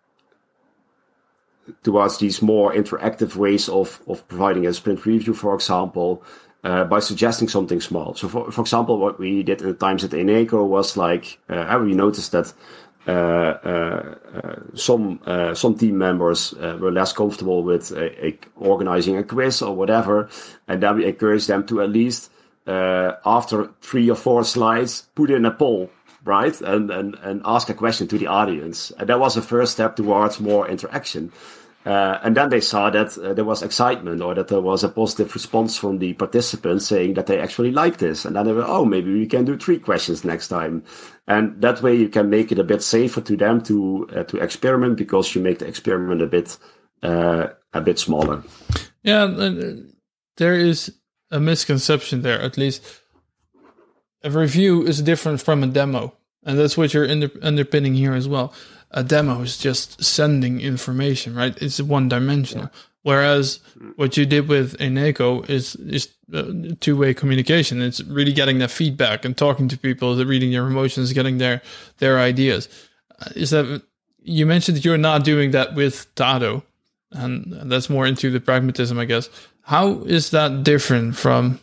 towards 1.83 2.19
these 2.19 2.43
more 2.43 2.75
interactive 2.75 3.37
ways 3.37 3.69
of, 3.69 4.03
of 4.07 4.27
providing 4.29 4.67
a 4.67 4.73
sprint 4.73 5.07
review, 5.07 5.33
for 5.33 5.55
example, 5.55 6.23
uh, 6.65 6.85
by 6.85 6.99
suggesting 6.99 7.49
something 7.49 7.81
small. 7.81 8.15
So, 8.15 8.29
for, 8.29 8.51
for 8.51 8.61
example, 8.61 8.99
what 8.99 9.19
we 9.19 9.43
did 9.43 9.62
at 9.62 9.67
the 9.67 9.75
times 9.75 10.05
at 10.05 10.11
Eneco 10.11 10.67
was 10.67 10.97
like 10.97 11.38
uh, 11.49 11.79
we 11.83 11.95
noticed 11.95 12.33
that 12.33 12.53
Uh, 13.07 13.11
uh, 13.11 14.15
uh, 14.33 14.61
some 14.75 15.19
uh, 15.27 15.53
some 15.55 15.75
team 15.75 15.99
members 15.99 16.53
were 16.53 16.93
less 16.93 17.12
comfortable 17.12 17.65
with 17.65 17.93
organizing 18.57 19.17
a 19.17 19.25
quiz 19.25 19.61
or 19.61 19.75
whatever, 19.75 20.29
and 20.69 20.83
then 20.83 20.97
we 20.97 21.07
encouraged 21.07 21.49
them 21.49 21.67
to 21.67 21.83
at 21.83 21.91
least 21.91 22.31
after 22.67 23.71
three 23.81 24.09
or 24.09 24.15
four 24.15 24.45
slides 24.45 25.09
put 25.15 25.31
in 25.31 25.45
a 25.45 25.51
poll. 25.51 25.91
Right, 26.25 26.61
and, 26.61 26.88
and 26.93 27.17
and 27.17 27.43
ask 27.45 27.69
a 27.69 27.75
question 27.75 28.07
to 28.07 28.17
the 28.17 28.29
audience, 28.29 28.93
and 28.97 29.09
that 29.09 29.19
was 29.19 29.35
the 29.35 29.43
first 29.43 29.73
step 29.73 29.97
towards 29.97 30.38
more 30.38 30.69
interaction. 30.69 31.33
Uh, 31.85 32.18
and 32.23 32.37
then 32.37 32.49
they 32.49 32.61
saw 32.61 32.90
that 32.90 33.18
uh, 33.18 33.35
there 33.35 33.45
was 33.45 33.62
excitement 33.62 34.23
or 34.23 34.35
that 34.35 34.47
there 34.49 34.61
was 34.61 34.85
a 34.85 34.88
positive 34.88 35.35
response 35.35 35.77
from 35.77 35.99
the 35.99 36.12
participants 36.12 36.87
saying 36.87 37.14
that 37.14 37.27
they 37.27 37.40
actually 37.40 37.73
liked 37.73 37.99
this. 37.99 38.25
And 38.25 38.37
then 38.37 38.47
they 38.47 38.53
were, 38.53 38.64
oh, 38.64 38.85
maybe 38.85 39.12
we 39.12 39.27
can 39.27 39.45
do 39.45 39.59
three 39.59 39.81
questions 39.81 40.25
next 40.25 40.47
time. 40.47 40.85
And 41.27 41.61
that 41.61 41.83
way 41.83 41.97
you 41.97 42.09
can 42.09 42.31
make 42.31 42.53
it 42.53 42.59
a 42.61 42.64
bit 42.64 42.83
safer 42.83 43.21
to 43.23 43.37
them 43.37 43.62
to 43.62 44.09
uh, 44.14 44.23
to 44.25 44.37
experiment 44.38 44.97
because 44.97 45.35
you 45.35 45.42
make 45.42 45.59
the 45.59 45.66
experiment 45.66 46.23
a 46.23 46.27
bit 46.27 46.57
uh, 47.03 47.49
a 47.73 47.81
bit 47.81 47.99
smaller. 47.99 48.45
Yeah, 49.03 49.27
there 50.37 50.55
is 50.55 50.95
a 51.33 51.40
misconception 51.40 52.23
there. 52.23 52.40
At 52.40 52.57
least 52.57 52.85
a 54.23 54.31
review 54.31 54.85
is 54.87 55.03
different 55.03 55.40
from 55.40 55.64
a 55.64 55.66
demo, 55.66 56.16
and 56.45 56.59
that's 56.59 56.77
what 56.77 56.95
you're 56.95 57.09
underpinning 57.09 57.95
here 57.95 58.14
as 58.14 58.29
well 58.29 58.53
a 58.93 59.03
demo 59.03 59.41
is 59.43 59.59
just 59.59 60.03
sending 60.03 60.61
information, 60.61 61.35
right? 61.35 61.61
It's 61.61 61.81
one 61.81 62.09
dimensional. 62.09 62.65
Yeah. 62.65 62.81
Whereas 63.03 63.59
what 63.97 64.17
you 64.17 64.25
did 64.27 64.49
with 64.49 64.79
Eneco 64.79 65.49
is 65.51 65.75
is 65.77 66.09
uh, 66.33 66.75
two 66.81 66.97
way 66.97 67.15
communication. 67.15 67.83
It's 67.83 68.01
really 68.05 68.33
getting 68.33 68.59
that 68.59 68.71
feedback 68.71 69.25
and 69.25 69.37
talking 69.37 69.67
to 69.69 69.79
people, 69.79 70.15
reading 70.25 70.53
their 70.53 70.67
emotions, 70.67 71.13
getting 71.13 71.39
their 71.39 71.63
their 71.99 72.21
ideas. 72.21 72.69
Uh, 73.21 73.31
is 73.35 73.51
that 73.51 73.83
you 74.23 74.47
mentioned 74.47 74.77
that 74.77 74.85
you're 74.85 74.99
not 74.99 75.25
doing 75.25 75.51
that 75.51 75.75
with 75.75 76.15
Tado, 76.15 76.63
and 77.11 77.53
that's 77.71 77.91
more 77.91 78.07
into 78.07 78.31
the 78.31 78.41
pragmatism, 78.41 78.99
I 78.99 79.05
guess. 79.05 79.29
How 79.63 80.03
is 80.05 80.31
that 80.31 80.63
different 80.63 81.17
from 81.17 81.59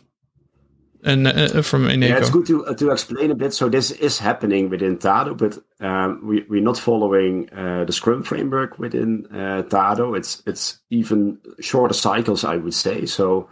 and 1.04 1.26
uh, 1.26 1.62
from 1.62 1.84
Eneco. 1.84 2.08
Yeah, 2.08 2.18
it's 2.18 2.30
good 2.30 2.46
to 2.46 2.66
uh, 2.66 2.74
to 2.74 2.90
explain 2.90 3.30
a 3.30 3.34
bit. 3.34 3.52
So 3.52 3.68
this 3.68 3.90
is 3.90 4.18
happening 4.18 4.68
within 4.68 4.98
Tado, 4.98 5.36
but 5.36 5.58
um, 5.84 6.20
we 6.26 6.44
we're 6.48 6.62
not 6.62 6.78
following 6.78 7.48
uh, 7.52 7.84
the 7.84 7.92
Scrum 7.92 8.22
framework 8.22 8.78
within 8.78 9.26
uh, 9.30 9.62
Tado. 9.68 10.16
It's 10.16 10.42
it's 10.46 10.78
even 10.90 11.38
shorter 11.60 11.94
cycles, 11.94 12.44
I 12.44 12.56
would 12.56 12.74
say. 12.74 13.06
So 13.06 13.48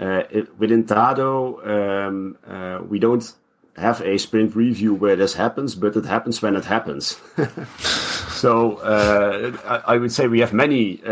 uh, 0.00 0.22
it, 0.30 0.58
within 0.58 0.84
Tado, 0.84 1.66
um, 1.66 2.38
uh, 2.46 2.82
we 2.82 2.98
don't 2.98 3.32
have 3.76 4.00
a 4.00 4.16
sprint 4.16 4.56
review 4.56 4.94
where 4.94 5.16
this 5.16 5.34
happens, 5.34 5.74
but 5.74 5.96
it 5.96 6.06
happens 6.06 6.40
when 6.40 6.56
it 6.56 6.64
happens. 6.64 7.20
so 8.30 8.78
I, 9.66 9.92
I, 9.92 9.98
would 9.98 10.12
say 10.12 10.28
we 10.28 10.40
have 10.40 10.54
many 10.54 11.02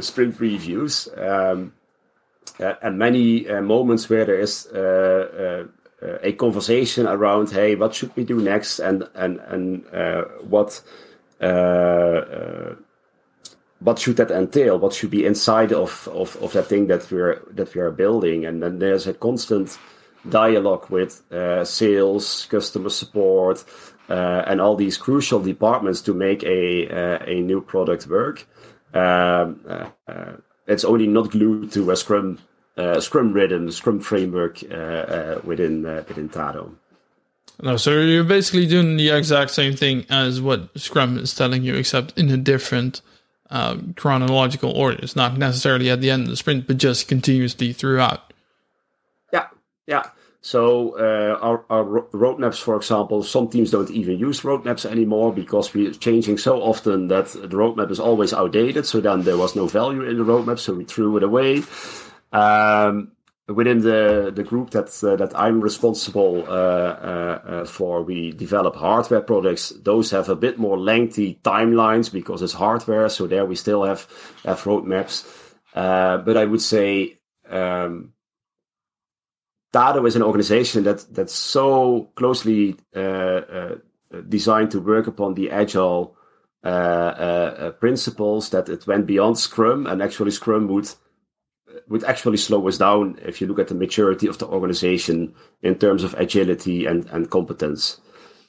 sprint 0.00 0.40
reviews. 0.40 1.08
Um, 1.16 1.72
and 2.60 2.98
many 2.98 3.48
uh, 3.48 3.62
moments 3.62 4.08
where 4.08 4.24
there 4.24 4.40
is 4.40 4.66
uh, 4.66 5.66
a 6.22 6.32
conversation 6.32 7.06
around, 7.06 7.50
hey, 7.50 7.74
what 7.74 7.94
should 7.94 8.14
we 8.16 8.24
do 8.24 8.40
next, 8.40 8.78
and 8.78 9.08
and 9.14 9.40
and 9.48 9.84
what 10.48 10.82
what 13.80 13.98
should 13.98 14.16
that 14.16 14.30
entail? 14.30 14.78
What 14.78 14.92
should 14.92 15.10
be 15.10 15.24
inside 15.24 15.72
of, 15.72 16.08
of, 16.12 16.36
of 16.42 16.52
that 16.52 16.66
thing 16.66 16.86
that 16.88 17.10
we're 17.10 17.42
that 17.50 17.74
we 17.74 17.80
are 17.80 17.90
building? 17.90 18.44
And 18.44 18.62
then 18.62 18.78
there's 18.78 19.06
a 19.06 19.14
constant 19.14 19.78
dialogue 20.28 20.90
with 20.90 21.22
uh, 21.32 21.64
sales, 21.64 22.46
customer 22.50 22.90
support, 22.90 23.64
uh, 24.08 24.44
and 24.46 24.60
all 24.60 24.76
these 24.76 24.98
crucial 24.98 25.40
departments 25.40 26.02
to 26.02 26.14
make 26.14 26.42
a 26.44 26.88
uh, 26.88 27.24
a 27.26 27.40
new 27.40 27.60
product 27.62 28.06
work. 28.06 28.46
Um, 28.92 29.60
it's 30.66 30.84
only 30.84 31.06
not 31.06 31.30
glued 31.30 31.72
to 31.72 31.90
a 31.90 31.96
Scrum 31.96 32.38
Scrum 33.00 33.32
rhythm, 33.32 33.70
Scrum 33.70 34.00
framework 34.00 34.62
uh, 34.70 34.74
uh, 34.74 35.40
within 35.44 35.82
within 35.82 36.28
Tado. 36.28 36.74
No, 37.62 37.76
so 37.76 37.90
you're 38.00 38.24
basically 38.24 38.66
doing 38.66 38.96
the 38.96 39.10
exact 39.10 39.50
same 39.50 39.74
thing 39.76 40.06
as 40.08 40.40
what 40.40 40.70
Scrum 40.78 41.18
is 41.18 41.34
telling 41.34 41.62
you, 41.62 41.74
except 41.74 42.18
in 42.18 42.30
a 42.30 42.36
different 42.36 43.02
uh, 43.50 43.76
chronological 43.96 44.70
order. 44.70 44.98
It's 45.02 45.16
not 45.16 45.36
necessarily 45.36 45.90
at 45.90 46.00
the 46.00 46.10
end 46.10 46.22
of 46.22 46.28
the 46.28 46.36
sprint, 46.36 46.66
but 46.66 46.78
just 46.78 47.08
continuously 47.08 47.72
throughout. 47.72 48.32
Yeah, 49.32 49.48
yeah. 49.86 50.04
So 50.42 50.96
uh, 50.98 51.38
our, 51.38 51.64
our 51.68 51.84
roadmaps, 52.12 52.60
for 52.62 52.76
example, 52.76 53.22
some 53.22 53.48
teams 53.48 53.70
don't 53.70 53.90
even 53.90 54.18
use 54.18 54.40
roadmaps 54.40 54.90
anymore 54.90 55.34
because 55.34 55.74
we're 55.74 55.92
changing 55.92 56.38
so 56.38 56.62
often 56.62 57.08
that 57.08 57.26
the 57.26 57.48
roadmap 57.48 57.90
is 57.90 58.00
always 58.00 58.32
outdated. 58.32 58.86
So 58.86 59.00
then 59.00 59.22
there 59.22 59.36
was 59.36 59.54
no 59.54 59.66
value 59.66 60.02
in 60.02 60.16
the 60.16 60.24
roadmap, 60.24 60.58
so 60.58 60.72
we 60.72 60.84
threw 60.84 61.18
it 61.18 61.22
away. 61.22 61.62
Um, 62.32 63.12
within 63.50 63.80
the 63.80 64.32
the 64.34 64.44
group 64.44 64.70
that 64.70 64.88
uh, 65.02 65.16
that 65.16 65.32
I'm 65.34 65.60
responsible 65.60 66.44
uh, 66.46 66.50
uh, 66.50 67.42
uh, 67.44 67.64
for, 67.64 68.02
we 68.02 68.32
develop 68.32 68.76
hardware 68.76 69.20
products. 69.20 69.70
Those 69.70 70.10
have 70.10 70.28
a 70.28 70.36
bit 70.36 70.58
more 70.58 70.78
lengthy 70.78 71.40
timelines 71.42 72.12
because 72.12 72.42
it's 72.42 72.52
hardware. 72.52 73.08
So 73.08 73.26
there 73.26 73.44
we 73.44 73.56
still 73.56 73.84
have 73.84 74.06
have 74.44 74.62
roadmaps. 74.62 75.26
Uh, 75.74 76.18
but 76.18 76.36
I 76.36 76.44
would 76.44 76.62
say 76.62 77.18
um, 77.48 78.12
Tado 79.72 80.06
is 80.06 80.16
an 80.16 80.22
organization 80.22 80.84
that 80.84 81.06
that's 81.12 81.34
so 81.34 82.10
closely 82.14 82.76
uh, 82.94 83.76
designed 84.28 84.70
to 84.72 84.80
work 84.80 85.06
upon 85.06 85.34
the 85.34 85.50
agile 85.50 86.16
principles 87.80 88.50
that 88.50 88.68
it 88.68 88.86
went 88.86 89.06
beyond 89.06 89.38
Scrum, 89.38 89.86
and 89.86 90.02
actually 90.02 90.30
Scrum 90.30 90.68
would 90.68 90.90
would 91.90 92.04
actually 92.04 92.38
slow 92.38 92.66
us 92.68 92.78
down 92.78 93.18
if 93.22 93.40
you 93.40 93.46
look 93.46 93.58
at 93.58 93.68
the 93.68 93.74
maturity 93.74 94.28
of 94.28 94.38
the 94.38 94.46
organization 94.46 95.34
in 95.60 95.74
terms 95.74 96.04
of 96.04 96.14
agility 96.14 96.86
and, 96.86 97.06
and 97.10 97.30
competence. 97.30 98.00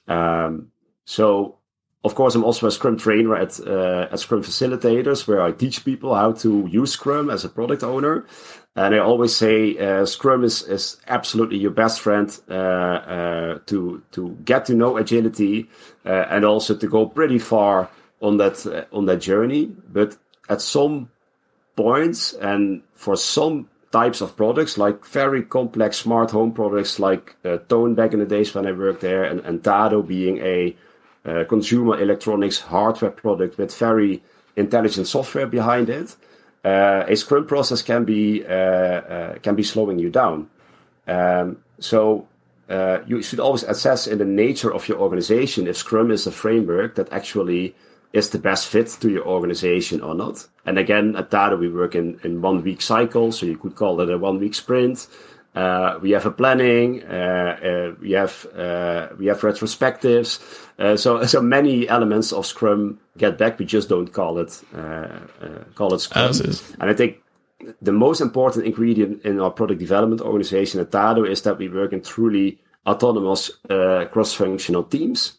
Um, 0.08 0.72
so, 1.06 1.58
of 2.04 2.16
course, 2.16 2.36
I'm 2.36 2.44
also 2.44 2.68
a 2.68 2.72
Scrum 2.72 2.98
trainer 2.98 3.36
at 3.36 3.60
uh, 3.60 4.08
at 4.12 4.20
Scrum 4.20 4.44
Facilitators, 4.44 5.28
where 5.28 5.42
I 5.42 5.52
teach 5.52 5.84
people 5.84 6.16
how 6.16 6.32
to 6.34 6.68
use 6.70 6.94
Scrum 6.94 7.30
as 7.30 7.44
a 7.44 7.50
product 7.50 7.84
owner. 7.84 8.26
And 8.76 8.96
I 8.96 9.00
always 9.00 9.36
say 9.36 9.78
uh, 9.78 10.06
Scrum 10.06 10.44
is, 10.44 10.64
is 10.64 10.98
absolutely 11.08 11.58
your 11.58 11.72
best 11.72 12.00
friend 12.00 12.30
uh, 12.50 12.54
uh, 12.54 13.60
to 13.66 14.02
to 14.12 14.30
get 14.46 14.66
to 14.66 14.74
know 14.74 14.98
agility 14.98 15.68
uh, 16.06 16.26
and 16.30 16.46
also 16.46 16.76
to 16.76 16.88
go 16.88 17.06
pretty 17.06 17.40
far 17.40 17.90
on 18.22 18.38
that 18.38 18.66
uh, 18.66 18.86
on 18.96 19.06
that 19.06 19.18
journey. 19.22 19.66
But 19.66 20.18
at 20.48 20.62
some 20.62 21.10
points 21.82 22.34
and 22.34 22.82
for 22.94 23.16
some 23.16 23.68
types 23.92 24.22
of 24.22 24.36
products, 24.38 24.78
like 24.78 25.06
very 25.06 25.42
complex 25.44 25.98
smart 25.98 26.32
home 26.32 26.52
products, 26.54 27.00
like 27.00 27.36
uh, 27.44 27.58
Toon 27.70 27.96
back 27.96 28.14
in 28.14 28.20
the 28.20 28.26
days 28.26 28.54
when 28.56 28.66
I 28.66 28.72
worked 28.72 29.02
there, 29.02 29.24
and, 29.24 29.40
and 29.42 29.62
Tado 29.62 30.06
being 30.06 30.38
a 30.40 30.76
uh, 31.26 31.44
consumer 31.48 32.00
electronics 32.00 32.60
hardware 32.60 33.12
product 33.12 33.58
with 33.58 33.76
very 33.78 34.24
intelligent 34.56 35.08
software 35.08 35.48
behind 35.48 35.90
it. 35.90 36.16
Uh, 36.64 37.04
a 37.08 37.16
Scrum 37.16 37.46
process 37.48 37.82
can 37.82 38.06
be 38.06 38.46
uh, 38.46 39.02
uh, 39.16 39.40
can 39.40 39.56
be 39.56 39.64
slowing 39.64 40.00
you 40.00 40.10
down. 40.10 40.50
Um, 41.08 41.58
so 41.80 42.28
uh, 42.70 43.00
you 43.08 43.22
should 43.22 43.40
always 43.40 43.64
assess 43.64 44.08
in 44.08 44.18
the 44.20 44.26
nature 44.26 44.72
of 44.74 44.88
your 44.88 45.00
organization 45.00 45.68
if 45.68 45.78
Scrum 45.78 46.12
is 46.12 46.28
a 46.28 46.32
framework 46.32 46.96
that 46.96 47.12
actually 47.12 47.76
is 48.14 48.30
the 48.30 48.40
best 48.40 48.68
fit 48.68 48.88
to 49.02 49.10
your 49.10 49.26
organization 49.26 50.02
or 50.02 50.14
not. 50.14 50.48
And 50.66 50.78
again, 50.78 51.16
at 51.16 51.30
Tado, 51.30 51.58
we 51.58 51.70
work 51.70 51.96
in, 51.96 52.20
in 52.24 52.42
one 52.42 52.62
week 52.64 52.82
cycle, 52.82 53.32
so 53.32 53.46
you 53.46 53.58
could 53.58 53.76
call 53.76 54.02
it 54.02 54.10
a 54.10 54.18
one 54.18 54.40
week 54.40 54.54
sprint. 54.54 55.08
Uh, 55.54 56.00
we 56.02 56.12
have 56.12 56.26
a 56.26 56.32
planning. 56.32 57.04
Uh, 57.04 57.12
uh, 57.12 57.96
we 58.00 58.12
have 58.12 58.48
uh, 58.56 59.10
we 59.18 59.26
have 59.26 59.42
retrospectives. 59.42 60.40
Uh, 60.80 60.96
so 60.96 61.26
so 61.26 61.42
many 61.42 61.90
elements 61.90 62.32
of 62.32 62.46
Scrum 62.46 63.00
get 63.18 63.38
back. 63.38 63.60
We 63.60 63.66
just 63.66 63.90
don't 63.90 64.12
call 64.14 64.40
it 64.40 64.62
uh, 64.74 65.20
call 65.76 65.94
it 65.94 66.00
Scrum. 66.00 66.32
And 66.80 66.90
I 66.90 66.94
think 66.94 67.18
the 67.82 67.92
most 67.92 68.22
important 68.22 68.66
ingredient 68.66 69.26
in 69.26 69.42
our 69.42 69.52
product 69.52 69.80
development 69.80 70.22
organization 70.22 70.80
at 70.80 70.90
Tado 70.90 71.30
is 71.30 71.42
that 71.42 71.58
we 71.58 71.68
work 71.68 71.92
in 71.92 72.02
truly 72.02 72.60
autonomous 72.88 73.52
cross-functional 73.68 74.84
teams. 74.86 75.38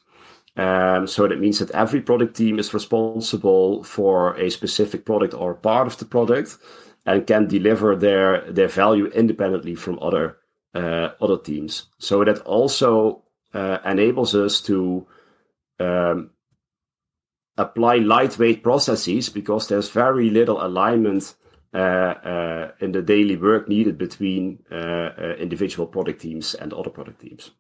Um, 0.57 1.07
so 1.07 1.27
that 1.27 1.41
means 1.41 1.61
that 1.61 1.71
every 1.71 2.03
product 2.03 2.37
team 2.37 2.59
is 2.59 2.75
responsible 2.75 3.83
for 3.85 4.35
a 4.37 4.51
specific 4.51 5.07
product 5.07 5.33
or 5.33 5.55
part 5.55 5.87
of 5.87 5.97
the 5.97 6.05
product 6.05 6.59
and 7.07 7.27
can 7.27 7.49
deliver 7.49 7.97
their 7.97 8.51
their 8.53 8.69
value 8.69 9.07
independently 9.07 9.75
from 9.75 9.99
other 10.01 10.38
uh, 10.75 11.11
other 11.21 11.38
teams. 11.38 11.87
So 11.99 12.25
that 12.25 12.41
also 12.41 13.23
uh, 13.55 13.79
enables 13.85 14.35
us 14.35 14.61
to 14.62 15.07
um, 15.81 16.31
apply 17.57 17.97
lightweight 17.97 18.62
processes 18.62 19.29
because 19.29 19.69
there's 19.69 19.91
very 19.91 20.31
little 20.31 20.65
alignment 20.65 21.35
uh, 21.75 21.79
uh 21.79 22.71
in 22.81 22.93
the 22.93 23.01
daily 23.01 23.37
work 23.37 23.67
needed 23.67 23.97
between 23.97 24.59
uh, 24.71 24.75
uh, 24.75 25.35
individual 25.38 25.87
product 25.87 26.21
teams 26.21 26.55
and 26.55 26.75
other 26.75 26.91
product 26.91 27.21
teams. 27.21 27.51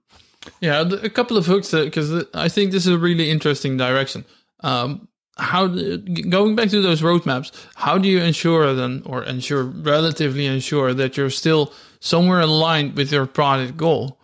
Yeah, 0.60 0.80
a 0.80 1.10
couple 1.10 1.36
of 1.36 1.46
hooks 1.46 1.72
because 1.72 2.24
I 2.34 2.48
think 2.48 2.72
this 2.72 2.86
is 2.86 2.92
a 2.92 2.98
really 2.98 3.30
interesting 3.30 3.76
direction. 3.76 4.24
Um, 4.60 5.08
how 5.36 5.66
going 5.66 6.56
back 6.56 6.68
to 6.70 6.82
those 6.82 7.00
roadmaps, 7.00 7.52
how 7.74 7.98
do 7.98 8.08
you 8.08 8.20
ensure 8.20 8.74
then, 8.74 9.02
or 9.06 9.24
ensure 9.24 9.64
relatively 9.64 10.46
ensure 10.46 10.94
that 10.94 11.16
you're 11.16 11.30
still 11.30 11.72
somewhere 12.00 12.40
aligned 12.40 12.96
with 12.96 13.12
your 13.12 13.26
product 13.26 13.76
goal? 13.76 14.18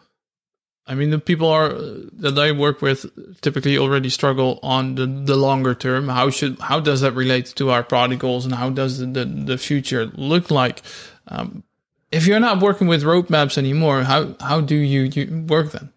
I 0.86 0.94
mean, 0.94 1.10
the 1.10 1.18
people 1.18 1.48
are 1.48 1.70
that 1.70 2.38
I 2.38 2.52
work 2.52 2.80
with 2.80 3.06
typically 3.42 3.76
already 3.76 4.08
struggle 4.08 4.58
on 4.62 4.94
the, 4.94 5.06
the 5.06 5.36
longer 5.36 5.74
term. 5.74 6.08
How 6.08 6.30
should 6.30 6.58
how 6.60 6.80
does 6.80 7.00
that 7.02 7.12
relate 7.12 7.46
to 7.56 7.70
our 7.70 7.82
product 7.82 8.20
goals, 8.20 8.44
and 8.44 8.54
how 8.54 8.70
does 8.70 8.98
the 8.98 9.06
the, 9.06 9.24
the 9.24 9.58
future 9.58 10.06
look 10.14 10.50
like? 10.50 10.82
Um, 11.28 11.62
if 12.10 12.26
you're 12.26 12.40
not 12.40 12.60
working 12.60 12.86
with 12.86 13.02
roadmaps 13.02 13.58
anymore, 13.58 14.02
how 14.02 14.34
how 14.40 14.60
do 14.60 14.74
you, 14.74 15.02
you 15.02 15.44
work 15.46 15.72
then? 15.72 15.92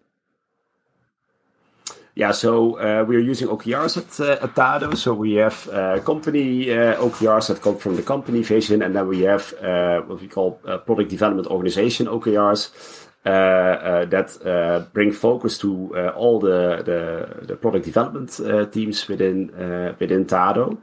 Yeah, 2.14 2.32
so 2.32 2.78
uh, 2.78 3.04
we 3.04 3.16
are 3.16 3.20
using 3.20 3.48
OKRs 3.48 3.96
at, 3.96 4.42
uh, 4.42 4.46
Tado. 4.48 4.94
So 4.94 5.14
we 5.14 5.34
have 5.34 5.66
uh, 5.68 5.98
company 6.00 6.70
uh, 6.70 6.96
OKRs 6.96 7.48
that 7.48 7.62
come 7.62 7.78
from 7.78 7.96
the 7.96 8.02
company 8.02 8.42
vision, 8.42 8.82
and 8.82 8.94
then 8.94 9.08
we 9.08 9.22
have 9.22 9.54
uh, 9.62 10.02
what 10.02 10.20
we 10.20 10.28
call 10.28 10.60
uh, 10.66 10.76
product 10.76 11.08
development 11.08 11.48
organization 11.48 12.06
OKRs 12.06 13.08
that 13.24 14.90
bring 14.92 15.12
focus 15.12 15.56
to 15.58 15.96
all 16.14 16.38
the, 16.38 16.82
the, 16.84 17.46
the 17.46 17.56
product 17.56 17.86
development 17.86 18.38
teams 18.72 19.08
within 19.08 19.46
within 19.98 20.26
Tado. 20.26 20.76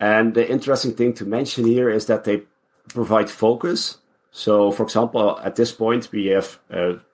And 0.00 0.32
the 0.34 0.48
interesting 0.48 0.92
thing 0.94 1.12
to 1.14 1.26
mention 1.26 1.66
here 1.66 1.90
is 1.90 2.06
that 2.06 2.24
they 2.24 2.44
provide 2.88 3.28
focus. 3.28 3.98
So, 4.30 4.70
for 4.70 4.84
example, 4.84 5.38
at 5.44 5.56
this 5.56 5.72
point, 5.72 6.10
we 6.12 6.26
have 6.26 6.58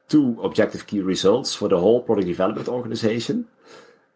two 0.09 0.41
objective 0.43 0.87
key 0.87 1.01
results 1.01 1.55
for 1.55 1.69
the 1.69 1.79
whole 1.79 2.03
product 2.03 2.27
development 2.27 2.69
organization. 2.69 3.47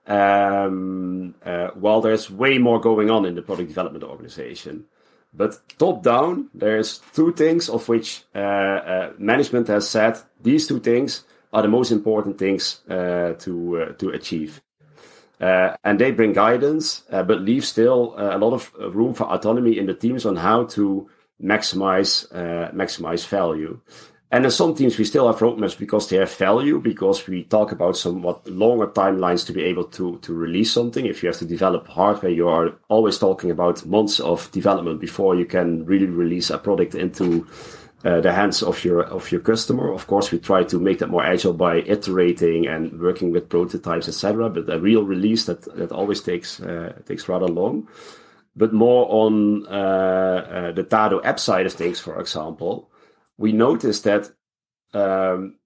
Um, 0.06 1.36
uh, 1.44 1.68
while 1.74 2.00
there's 2.00 2.28
way 2.28 2.58
more 2.58 2.80
going 2.80 3.08
on 3.08 3.24
in 3.24 3.36
the 3.36 3.42
product 3.42 3.68
development 3.68 4.02
organization. 4.02 4.86
But 5.34 5.58
top 5.78 6.02
down, 6.02 6.48
there's 6.52 7.00
two 7.14 7.32
things 7.32 7.68
of 7.68 7.88
which 7.88 8.24
uh, 8.34 8.38
uh, 8.38 9.12
management 9.18 9.68
has 9.68 9.88
said 9.88 10.18
these 10.42 10.66
two 10.66 10.80
things 10.80 11.24
are 11.52 11.62
the 11.62 11.68
most 11.68 11.90
important 11.90 12.38
things 12.38 12.80
uh, 12.88 13.34
to 13.38 13.80
uh, 13.80 13.92
to 13.94 14.10
achieve. 14.10 14.60
Uh, 15.40 15.76
and 15.84 15.98
they 15.98 16.12
bring 16.12 16.32
guidance, 16.32 17.02
but 17.10 17.40
leave 17.40 17.64
still 17.64 18.14
a 18.16 18.38
lot 18.38 18.52
of 18.52 18.72
room 18.94 19.12
for 19.12 19.24
autonomy 19.24 19.76
in 19.76 19.86
the 19.86 19.94
teams 19.94 20.24
on 20.24 20.36
how 20.36 20.64
to 20.64 21.08
maximize 21.42 22.28
maximize 22.72 23.26
value. 23.26 23.80
And 24.32 24.46
in 24.46 24.50
some 24.50 24.74
teams, 24.74 24.96
we 24.96 25.04
still 25.04 25.26
have 25.26 25.40
roadmaps 25.40 25.78
because 25.78 26.08
they 26.08 26.16
have 26.16 26.34
value, 26.34 26.80
because 26.80 27.26
we 27.28 27.44
talk 27.44 27.70
about 27.70 27.98
somewhat 27.98 28.48
longer 28.48 28.86
timelines 28.86 29.44
to 29.44 29.52
be 29.52 29.62
able 29.64 29.84
to, 29.84 30.18
to 30.20 30.34
release 30.34 30.72
something. 30.72 31.04
If 31.04 31.22
you 31.22 31.26
have 31.28 31.36
to 31.40 31.44
develop 31.44 31.86
hardware, 31.86 32.32
you 32.32 32.48
are 32.48 32.72
always 32.88 33.18
talking 33.18 33.50
about 33.50 33.84
months 33.84 34.20
of 34.20 34.50
development 34.50 35.00
before 35.00 35.34
you 35.34 35.44
can 35.44 35.84
really 35.84 36.06
release 36.06 36.48
a 36.48 36.56
product 36.56 36.94
into 36.94 37.46
uh, 38.06 38.22
the 38.22 38.32
hands 38.32 38.62
of 38.62 38.82
your 38.86 39.02
of 39.02 39.30
your 39.30 39.42
customer. 39.42 39.92
Of 39.92 40.06
course, 40.06 40.32
we 40.32 40.38
try 40.38 40.64
to 40.64 40.80
make 40.80 40.98
that 41.00 41.10
more 41.10 41.24
agile 41.24 41.52
by 41.52 41.82
iterating 41.82 42.66
and 42.66 42.98
working 43.00 43.32
with 43.32 43.50
prototypes, 43.50 44.08
etc. 44.08 44.48
But 44.48 44.68
a 44.72 44.80
real 44.80 45.04
release 45.04 45.44
that 45.44 45.62
that 45.76 45.92
always 45.92 46.22
takes 46.22 46.58
uh, 46.58 46.94
takes 47.06 47.28
rather 47.28 47.48
long. 47.48 47.86
But 48.56 48.72
more 48.72 49.06
on 49.10 49.66
uh, 49.66 49.70
uh 49.70 50.72
the 50.72 50.84
Tado 50.84 51.20
app 51.22 51.38
side 51.38 51.66
of 51.66 51.74
things, 51.74 52.00
for 52.00 52.18
example, 52.18 52.90
we 53.42 53.50
noticed 53.50 54.04
that 54.04 54.30
um, 54.94 55.56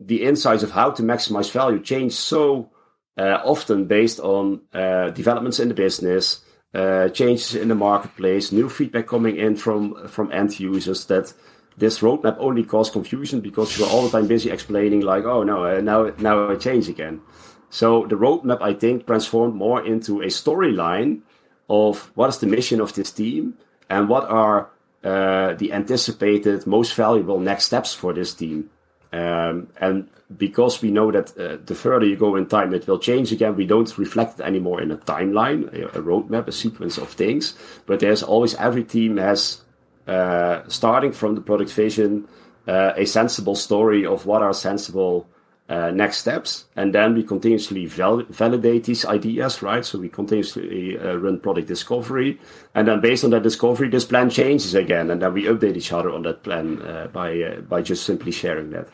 the 0.00 0.22
insights 0.22 0.62
of 0.62 0.70
how 0.70 0.90
to 0.90 1.02
maximize 1.02 1.50
value 1.50 1.82
change 1.82 2.12
so 2.12 2.70
uh, 3.18 3.38
often 3.44 3.84
based 3.84 4.18
on 4.20 4.62
uh, 4.72 5.10
developments 5.10 5.60
in 5.60 5.68
the 5.68 5.74
business, 5.74 6.42
uh, 6.72 7.08
changes 7.10 7.54
in 7.54 7.68
the 7.68 7.74
marketplace, 7.74 8.52
new 8.52 8.70
feedback 8.70 9.06
coming 9.06 9.36
in 9.36 9.54
from 9.54 10.08
from 10.08 10.32
end 10.32 10.58
users 10.58 11.04
that 11.04 11.34
this 11.76 11.98
roadmap 12.00 12.36
only 12.38 12.64
caused 12.64 12.94
confusion 12.94 13.40
because 13.40 13.76
you 13.76 13.84
were 13.84 13.90
all 13.90 14.04
the 14.08 14.10
time 14.16 14.26
busy 14.26 14.50
explaining 14.50 15.02
like, 15.02 15.24
oh 15.24 15.42
no, 15.42 15.66
uh, 15.66 15.80
now 15.82 16.10
now 16.18 16.50
I 16.50 16.56
change 16.56 16.88
again. 16.88 17.20
So 17.68 18.06
the 18.06 18.16
roadmap 18.16 18.62
I 18.62 18.72
think 18.72 19.06
transformed 19.06 19.54
more 19.54 19.84
into 19.84 20.22
a 20.22 20.30
storyline 20.40 21.20
of 21.68 22.10
what 22.14 22.30
is 22.30 22.38
the 22.38 22.46
mission 22.46 22.80
of 22.80 22.94
this 22.94 23.12
team 23.12 23.54
and 23.90 24.08
what 24.08 24.24
are 24.24 24.70
uh, 25.04 25.52
the 25.54 25.72
anticipated 25.72 26.66
most 26.66 26.94
valuable 26.94 27.38
next 27.38 27.66
steps 27.66 27.92
for 27.92 28.12
this 28.14 28.34
team. 28.34 28.70
Um, 29.12 29.68
and 29.80 30.08
because 30.36 30.82
we 30.82 30.90
know 30.90 31.12
that 31.12 31.38
uh, 31.38 31.58
the 31.64 31.74
further 31.74 32.06
you 32.06 32.16
go 32.16 32.34
in 32.36 32.46
time, 32.46 32.74
it 32.74 32.88
will 32.88 32.98
change 32.98 33.30
again, 33.30 33.54
we 33.54 33.66
don't 33.66 33.96
reflect 33.98 34.40
it 34.40 34.42
anymore 34.42 34.80
in 34.80 34.90
a 34.90 34.96
timeline, 34.96 35.72
a, 35.94 36.00
roadmap, 36.00 36.48
a 36.48 36.52
sequence 36.52 36.98
of 36.98 37.10
things. 37.10 37.54
But 37.86 38.00
there's 38.00 38.22
always 38.22 38.54
every 38.56 38.82
team 38.82 39.18
has, 39.18 39.62
uh, 40.08 40.62
starting 40.68 41.12
from 41.12 41.36
the 41.36 41.40
product 41.40 41.70
vision, 41.70 42.26
uh, 42.66 42.94
a 42.96 43.04
sensible 43.04 43.54
story 43.54 44.04
of 44.04 44.26
what 44.26 44.42
are 44.42 44.54
sensible 44.54 45.28
uh, 45.68 45.90
next 45.90 46.18
steps. 46.18 46.66
And 46.76 46.94
then 46.94 47.14
we 47.14 47.22
continuously 47.22 47.86
val- 47.86 48.24
validate 48.28 48.84
these 48.84 49.04
ideas, 49.04 49.62
right? 49.62 49.84
So 49.84 49.98
we 49.98 50.08
continuously 50.08 50.98
uh, 50.98 51.14
run 51.14 51.40
product 51.40 51.68
discovery. 51.68 52.38
And 52.74 52.88
then 52.88 53.00
based 53.00 53.24
on 53.24 53.30
that 53.30 53.42
discovery, 53.42 53.88
this 53.88 54.04
plan 54.04 54.30
changes 54.30 54.74
again. 54.74 55.10
And 55.10 55.22
then 55.22 55.32
we 55.32 55.44
update 55.44 55.76
each 55.76 55.92
other 55.92 56.10
on 56.10 56.22
that 56.22 56.42
plan 56.42 56.82
uh, 56.82 57.08
by, 57.12 57.40
uh, 57.40 57.60
by 57.62 57.82
just 57.82 58.04
simply 58.04 58.32
sharing 58.32 58.70
that. 58.70 58.88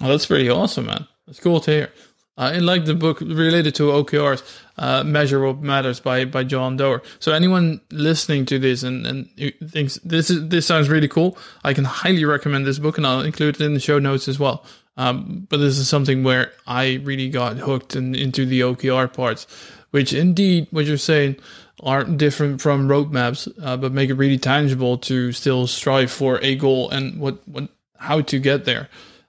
Oh, 0.00 0.08
that's 0.08 0.26
pretty 0.26 0.48
awesome, 0.48 0.86
man. 0.86 1.06
That's 1.26 1.40
cool 1.40 1.60
to 1.60 1.70
hear. 1.70 1.92
I 2.40 2.58
like 2.58 2.86
the 2.86 2.94
book 2.94 3.20
related 3.20 3.74
to 3.76 3.84
OKRs, 3.84 4.42
uh, 4.78 5.04
Measure 5.04 5.44
What 5.44 5.60
Matters 5.60 6.00
by, 6.00 6.24
by 6.24 6.42
John 6.42 6.78
Doerr. 6.78 7.02
So 7.18 7.32
anyone 7.32 7.82
listening 7.90 8.46
to 8.46 8.58
this 8.58 8.82
and, 8.82 9.06
and 9.06 9.28
thinks 9.68 9.98
this 10.02 10.30
is, 10.30 10.48
this 10.48 10.66
sounds 10.66 10.88
really 10.88 11.06
cool, 11.06 11.36
I 11.64 11.74
can 11.74 11.84
highly 11.84 12.24
recommend 12.24 12.66
this 12.66 12.78
book 12.78 12.96
and 12.96 13.06
I'll 13.06 13.20
include 13.20 13.56
it 13.56 13.64
in 13.64 13.74
the 13.74 13.80
show 13.80 13.98
notes 13.98 14.26
as 14.26 14.38
well. 14.38 14.64
Um, 14.96 15.46
but 15.50 15.58
this 15.58 15.76
is 15.76 15.88
something 15.88 16.24
where 16.24 16.52
I 16.66 17.00
really 17.04 17.28
got 17.28 17.58
hooked 17.58 17.94
in, 17.94 18.14
into 18.14 18.46
the 18.46 18.60
OKR 18.60 19.12
parts, 19.12 19.46
which 19.90 20.14
indeed, 20.14 20.66
what 20.70 20.86
you're 20.86 20.96
saying, 20.96 21.36
aren't 21.82 22.16
different 22.16 22.62
from 22.62 22.88
roadmaps, 22.88 23.52
uh, 23.62 23.76
but 23.76 23.92
make 23.92 24.08
it 24.08 24.14
really 24.14 24.38
tangible 24.38 24.96
to 24.98 25.32
still 25.32 25.66
strive 25.66 26.10
for 26.10 26.38
a 26.42 26.54
goal 26.54 26.88
and 26.90 27.20
what, 27.20 27.46
what 27.46 27.68
how 27.98 28.22
to 28.22 28.38
get 28.38 28.64
there. 28.64 28.88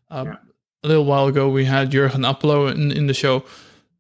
Uh, 0.10 0.24
yeah. 0.28 0.36
A 0.83 0.87
little 0.87 1.05
while 1.05 1.27
ago, 1.27 1.49
we 1.49 1.65
had 1.65 1.91
Jurgen 1.91 2.21
Appelo 2.21 2.73
in, 2.73 2.91
in 2.91 3.07
the 3.07 3.13
show 3.13 3.43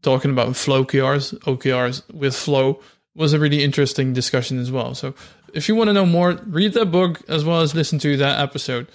talking 0.01 0.31
about 0.31 0.55
flow 0.55 0.83
OKRs, 0.83 1.37
OKRs 1.41 2.11
with 2.13 2.35
flow 2.35 2.79
was 3.15 3.33
a 3.33 3.39
really 3.39 3.63
interesting 3.63 4.13
discussion 4.13 4.57
as 4.57 4.71
well. 4.71 4.95
So 4.95 5.13
if 5.53 5.67
you 5.67 5.75
want 5.75 5.89
to 5.89 5.93
know 5.93 6.05
more, 6.05 6.39
read 6.45 6.73
that 6.73 6.91
book 6.91 7.21
as 7.27 7.43
well 7.43 7.61
as 7.61 7.75
listen 7.75 7.99
to 7.99 8.17
that 8.17 8.39
episode. 8.39 8.87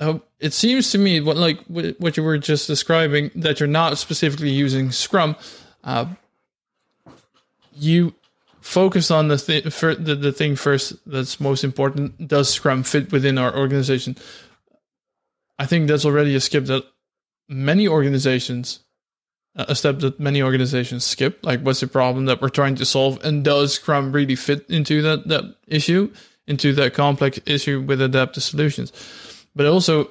Uh, 0.00 0.20
it 0.38 0.52
seems 0.52 0.90
to 0.92 0.98
me 0.98 1.20
what 1.20 1.36
like 1.36 1.60
what 1.66 2.16
you 2.16 2.22
were 2.22 2.38
just 2.38 2.68
describing 2.68 3.32
that 3.34 3.58
you're 3.58 3.66
not 3.66 3.98
specifically 3.98 4.50
using 4.50 4.92
Scrum. 4.92 5.34
Uh, 5.82 6.06
you 7.74 8.14
focus 8.60 9.10
on 9.10 9.26
the, 9.26 9.36
th- 9.36 9.64
the 9.64 10.14
the 10.14 10.32
thing 10.32 10.54
first 10.54 10.94
that's 11.04 11.40
most 11.40 11.64
important. 11.64 12.28
Does 12.28 12.48
Scrum 12.48 12.84
fit 12.84 13.10
within 13.10 13.38
our 13.38 13.56
organization? 13.56 14.16
I 15.58 15.66
think 15.66 15.88
that's 15.88 16.04
already 16.04 16.34
a 16.34 16.40
skip 16.40 16.66
that 16.66 16.84
many 17.48 17.88
organizations, 17.88 18.80
a 19.56 19.74
step 19.74 19.98
that 20.00 20.20
many 20.20 20.42
organizations 20.42 21.04
skip. 21.04 21.40
Like, 21.42 21.60
what's 21.62 21.80
the 21.80 21.88
problem 21.88 22.26
that 22.26 22.40
we're 22.40 22.48
trying 22.48 22.76
to 22.76 22.84
solve, 22.84 23.22
and 23.24 23.44
does 23.44 23.74
Scrum 23.74 24.12
really 24.12 24.36
fit 24.36 24.68
into 24.70 25.02
that 25.02 25.26
that 25.28 25.56
issue, 25.66 26.12
into 26.46 26.72
that 26.74 26.94
complex 26.94 27.40
issue 27.46 27.80
with 27.80 28.00
adaptive 28.00 28.42
solutions? 28.42 28.92
But 29.56 29.66
also, 29.66 30.10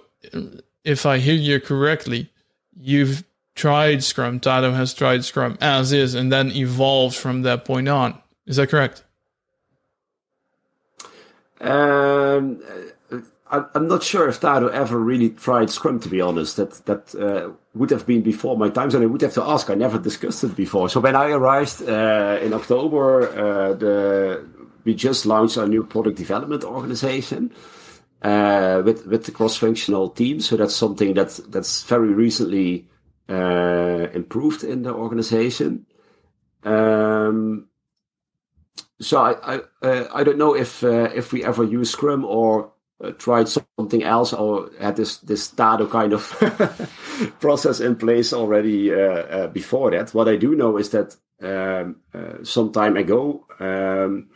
if 0.83 1.05
I 1.05 1.19
hear 1.19 1.35
you 1.35 1.61
correctly, 1.61 2.29
you've 2.75 3.23
tried 3.55 4.03
Scrum. 4.03 4.39
Tado 4.39 4.73
has 4.73 4.93
tried 4.93 5.23
Scrum 5.23 5.57
as 5.61 5.93
is, 5.93 6.13
and 6.13 6.31
then 6.31 6.51
evolved 6.51 7.15
from 7.15 7.43
that 7.43 7.63
point 7.63 7.87
on. 7.87 8.19
Is 8.45 8.57
that 8.57 8.69
correct? 8.69 9.03
Um, 11.59 12.61
I'm 13.49 13.87
not 13.87 14.03
sure 14.03 14.27
if 14.27 14.41
Tado 14.41 14.69
ever 14.71 14.99
really 14.99 15.29
tried 15.29 15.69
Scrum. 15.69 15.99
To 16.01 16.09
be 16.09 16.21
honest, 16.21 16.57
that 16.57 16.85
that 16.85 17.15
uh, 17.15 17.51
would 17.73 17.91
have 17.91 18.05
been 18.05 18.21
before 18.21 18.57
my 18.57 18.69
times, 18.69 18.93
and 18.93 19.03
I 19.03 19.07
would 19.07 19.21
have 19.21 19.33
to 19.35 19.43
ask. 19.43 19.69
I 19.69 19.75
never 19.75 19.99
discussed 19.99 20.43
it 20.43 20.55
before. 20.55 20.89
So 20.89 20.99
when 20.99 21.15
I 21.15 21.31
arrived 21.31 21.81
uh, 21.81 22.39
in 22.41 22.53
October, 22.53 23.29
uh, 23.29 23.73
the 23.73 24.45
we 24.83 24.95
just 24.95 25.25
launched 25.25 25.57
our 25.57 25.67
new 25.67 25.83
product 25.83 26.17
development 26.17 26.63
organization 26.63 27.53
uh, 28.21 28.81
with 28.83 29.05
with 29.07 29.25
the 29.25 29.31
cross-functional 29.31 30.09
team. 30.09 30.39
So 30.39 30.57
that's 30.57 30.75
something 30.75 31.13
that 31.13 31.39
that's 31.49 31.83
very 31.83 32.13
recently 32.13 32.87
uh, 33.29 34.07
improved 34.13 34.63
in 34.63 34.83
the 34.83 34.93
organization. 34.93 35.85
Um, 36.63 37.67
so 38.99 39.21
I 39.21 39.55
I, 39.55 39.61
uh, 39.81 40.07
I 40.13 40.23
don't 40.23 40.37
know 40.37 40.55
if 40.55 40.83
if 40.83 41.31
we 41.31 41.45
ever 41.45 41.63
use 41.63 41.91
Scrum 41.91 42.25
or 42.25 42.73
uh, 43.03 43.11
tried 43.11 43.47
something 43.47 44.03
else 44.03 44.33
or 44.33 44.71
had 44.79 44.95
this 44.95 45.17
this 45.17 45.51
Tado 45.51 45.89
kind 45.89 46.13
of 46.13 46.23
process 47.39 47.79
in 47.79 47.95
place 47.95 48.33
already 48.33 48.91
uh, 48.91 48.97
uh, 48.97 49.47
before 49.47 49.91
that. 49.91 50.13
What 50.13 50.27
I 50.27 50.35
do 50.35 50.55
know 50.55 50.77
is 50.77 50.89
that 50.89 51.15
um, 51.41 51.97
uh, 52.13 52.43
some 52.43 52.71
time 52.71 52.97
ago, 52.97 53.45
um, 53.59 54.29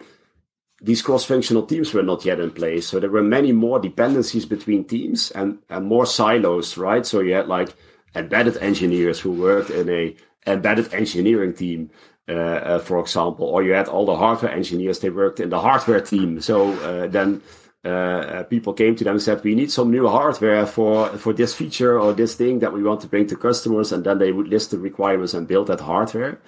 these 0.79 1.01
cross-functional 1.01 1.65
teams 1.65 1.93
were 1.93 2.03
not 2.03 2.23
yet 2.25 2.39
in 2.39 2.51
place, 2.51 2.87
so 2.87 2.99
there 2.99 3.09
were 3.09 3.23
many 3.23 3.51
more 3.51 3.79
dependencies 3.79 4.45
between 4.45 4.83
teams 4.83 5.31
and, 5.31 5.59
and 5.69 5.85
more 5.85 6.05
silos, 6.05 6.77
right? 6.77 7.05
So 7.05 7.19
you 7.19 7.33
had 7.33 7.47
like 7.47 7.75
embedded 8.15 8.57
engineers 8.57 9.19
who 9.19 9.31
worked 9.31 9.69
in 9.69 9.89
a 9.89 10.15
embedded 10.45 10.93
engineering 10.93 11.53
team. 11.53 11.89
Uh, 12.29 12.33
uh, 12.33 12.79
for 12.79 12.99
example, 12.99 13.47
or 13.47 13.63
you 13.63 13.73
had 13.73 13.87
all 13.87 14.05
the 14.05 14.15
hardware 14.15 14.51
engineers; 14.51 14.99
they 14.99 15.09
worked 15.09 15.39
in 15.39 15.49
the 15.49 15.59
hardware 15.59 15.99
team. 15.99 16.39
So 16.39 17.07
then 17.07 17.41
uh, 17.83 17.87
uh, 17.87 18.43
people 18.43 18.73
came 18.73 18.95
to 18.95 19.03
them 19.03 19.13
and 19.13 19.21
said, 19.21 19.43
"We 19.43 19.55
need 19.55 19.71
some 19.71 19.89
new 19.89 20.07
hardware 20.07 20.65
for 20.67 21.07
for 21.17 21.33
this 21.33 21.55
feature 21.55 21.99
or 21.99 22.13
this 22.13 22.35
thing 22.35 22.59
that 22.59 22.73
we 22.73 22.83
want 22.83 23.01
to 23.01 23.07
bring 23.07 23.27
to 23.27 23.35
customers," 23.35 23.91
and 23.91 24.03
then 24.03 24.19
they 24.19 24.31
would 24.31 24.47
list 24.47 24.69
the 24.71 24.77
requirements 24.77 25.33
and 25.33 25.47
build 25.47 25.67
that 25.67 25.81
hardware. 25.81 26.39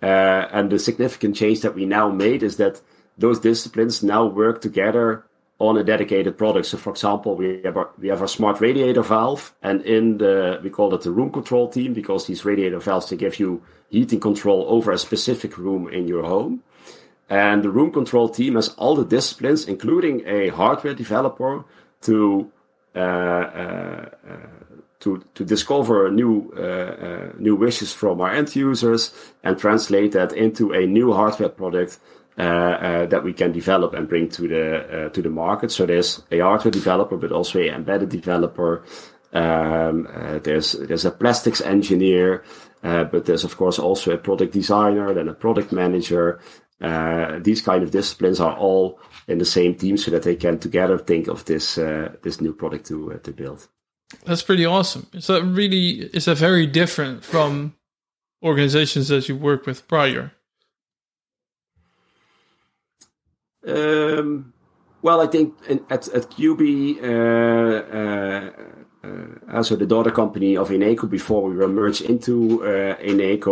Uh, 0.00 0.46
and 0.52 0.70
the 0.70 0.78
significant 0.78 1.34
change 1.34 1.60
that 1.62 1.74
we 1.74 1.84
now 1.84 2.08
made 2.08 2.44
is 2.44 2.56
that 2.56 2.80
those 3.16 3.40
disciplines 3.40 4.02
now 4.02 4.24
work 4.24 4.60
together 4.60 5.24
on 5.58 5.76
a 5.76 5.82
dedicated 5.82 6.38
product. 6.38 6.66
So, 6.66 6.78
for 6.78 6.90
example, 6.90 7.34
we 7.34 7.60
have 7.64 7.76
our, 7.76 7.90
we 7.98 8.08
have 8.08 8.20
our 8.20 8.28
smart 8.28 8.60
radiator 8.60 9.02
valve, 9.02 9.52
and 9.62 9.82
in 9.82 10.18
the 10.18 10.60
we 10.62 10.70
call 10.70 10.94
it 10.94 11.02
the 11.02 11.10
room 11.10 11.32
control 11.32 11.68
team 11.68 11.92
because 11.92 12.26
these 12.26 12.44
radiator 12.44 12.78
valves 12.78 13.10
they 13.10 13.16
give 13.16 13.40
you 13.40 13.62
heating 13.90 14.20
control 14.20 14.64
over 14.68 14.92
a 14.92 14.98
specific 14.98 15.58
room 15.58 15.88
in 15.88 16.06
your 16.06 16.22
home. 16.22 16.62
And 17.28 17.62
the 17.62 17.70
room 17.70 17.92
control 17.92 18.28
team 18.28 18.54
has 18.54 18.68
all 18.70 18.96
the 18.96 19.04
disciplines, 19.04 19.66
including 19.66 20.22
a 20.26 20.48
hardware 20.48 20.94
developer, 20.94 21.64
to 22.02 22.50
uh, 22.94 22.98
uh, 22.98 24.08
uh 24.26 24.36
to 25.00 25.22
to 25.34 25.44
discover 25.44 26.10
new 26.10 26.52
uh, 26.56 26.60
uh, 26.60 27.32
new 27.38 27.54
wishes 27.54 27.92
from 27.92 28.20
our 28.20 28.32
end 28.32 28.56
users 28.56 29.12
and 29.44 29.56
translate 29.58 30.12
that 30.12 30.32
into 30.32 30.72
a 30.72 30.86
new 30.86 31.12
hardware 31.12 31.48
product 31.48 32.00
uh, 32.36 33.06
that 33.06 33.22
we 33.22 33.32
can 33.32 33.52
develop 33.52 33.94
and 33.94 34.08
bring 34.08 34.28
to 34.28 34.48
the 34.48 35.10
to 35.12 35.22
the 35.22 35.30
market. 35.30 35.70
So 35.70 35.86
there's 35.86 36.22
a 36.32 36.40
hardware 36.40 36.72
developer, 36.72 37.16
but 37.16 37.30
also 37.30 37.60
a 37.60 37.68
embedded 37.68 38.08
developer. 38.08 38.82
Um, 39.32 40.08
there's 40.42 40.72
there's 40.72 41.04
a 41.04 41.12
plastics 41.12 41.60
engineer, 41.60 42.42
but 42.82 43.26
there's 43.26 43.44
of 43.44 43.56
course 43.56 43.78
also 43.78 44.12
a 44.12 44.18
product 44.18 44.52
designer, 44.52 45.14
then 45.14 45.28
a 45.28 45.34
product 45.34 45.70
manager, 45.70 46.40
uh, 46.80 47.38
these 47.40 47.60
kind 47.60 47.82
of 47.82 47.90
disciplines 47.90 48.40
are 48.40 48.56
all 48.56 49.00
in 49.26 49.38
the 49.38 49.44
same 49.44 49.74
team 49.74 49.96
so 49.96 50.10
that 50.10 50.22
they 50.22 50.36
can 50.36 50.58
together 50.58 50.98
think 50.98 51.28
of 51.28 51.44
this 51.44 51.78
uh, 51.78 52.14
this 52.22 52.40
new 52.40 52.52
product 52.52 52.86
to 52.86 53.12
uh, 53.12 53.18
to 53.18 53.32
build. 53.32 53.68
That's 54.24 54.42
pretty 54.42 54.64
awesome. 54.64 55.06
So 55.18 55.40
really 55.40 56.08
is 56.14 56.26
that 56.26 56.38
very 56.38 56.66
different 56.66 57.24
from 57.24 57.74
organizations 58.42 59.08
that 59.08 59.28
you 59.28 59.36
work 59.36 59.66
with 59.66 59.86
prior? 59.88 60.32
Um, 63.66 64.54
well, 65.02 65.20
I 65.20 65.26
think 65.26 65.54
in, 65.68 65.84
at 65.90 66.08
at 66.08 66.30
Quby, 66.30 67.02
uh, 69.04 69.08
uh, 69.08 69.10
uh, 69.10 69.56
also 69.56 69.76
the 69.76 69.86
daughter 69.86 70.10
company 70.10 70.56
of 70.56 70.70
Eneco, 70.70 71.08
before 71.08 71.48
we 71.48 71.56
were 71.56 71.68
merged 71.68 72.02
into 72.02 72.64
uh, 72.64 72.96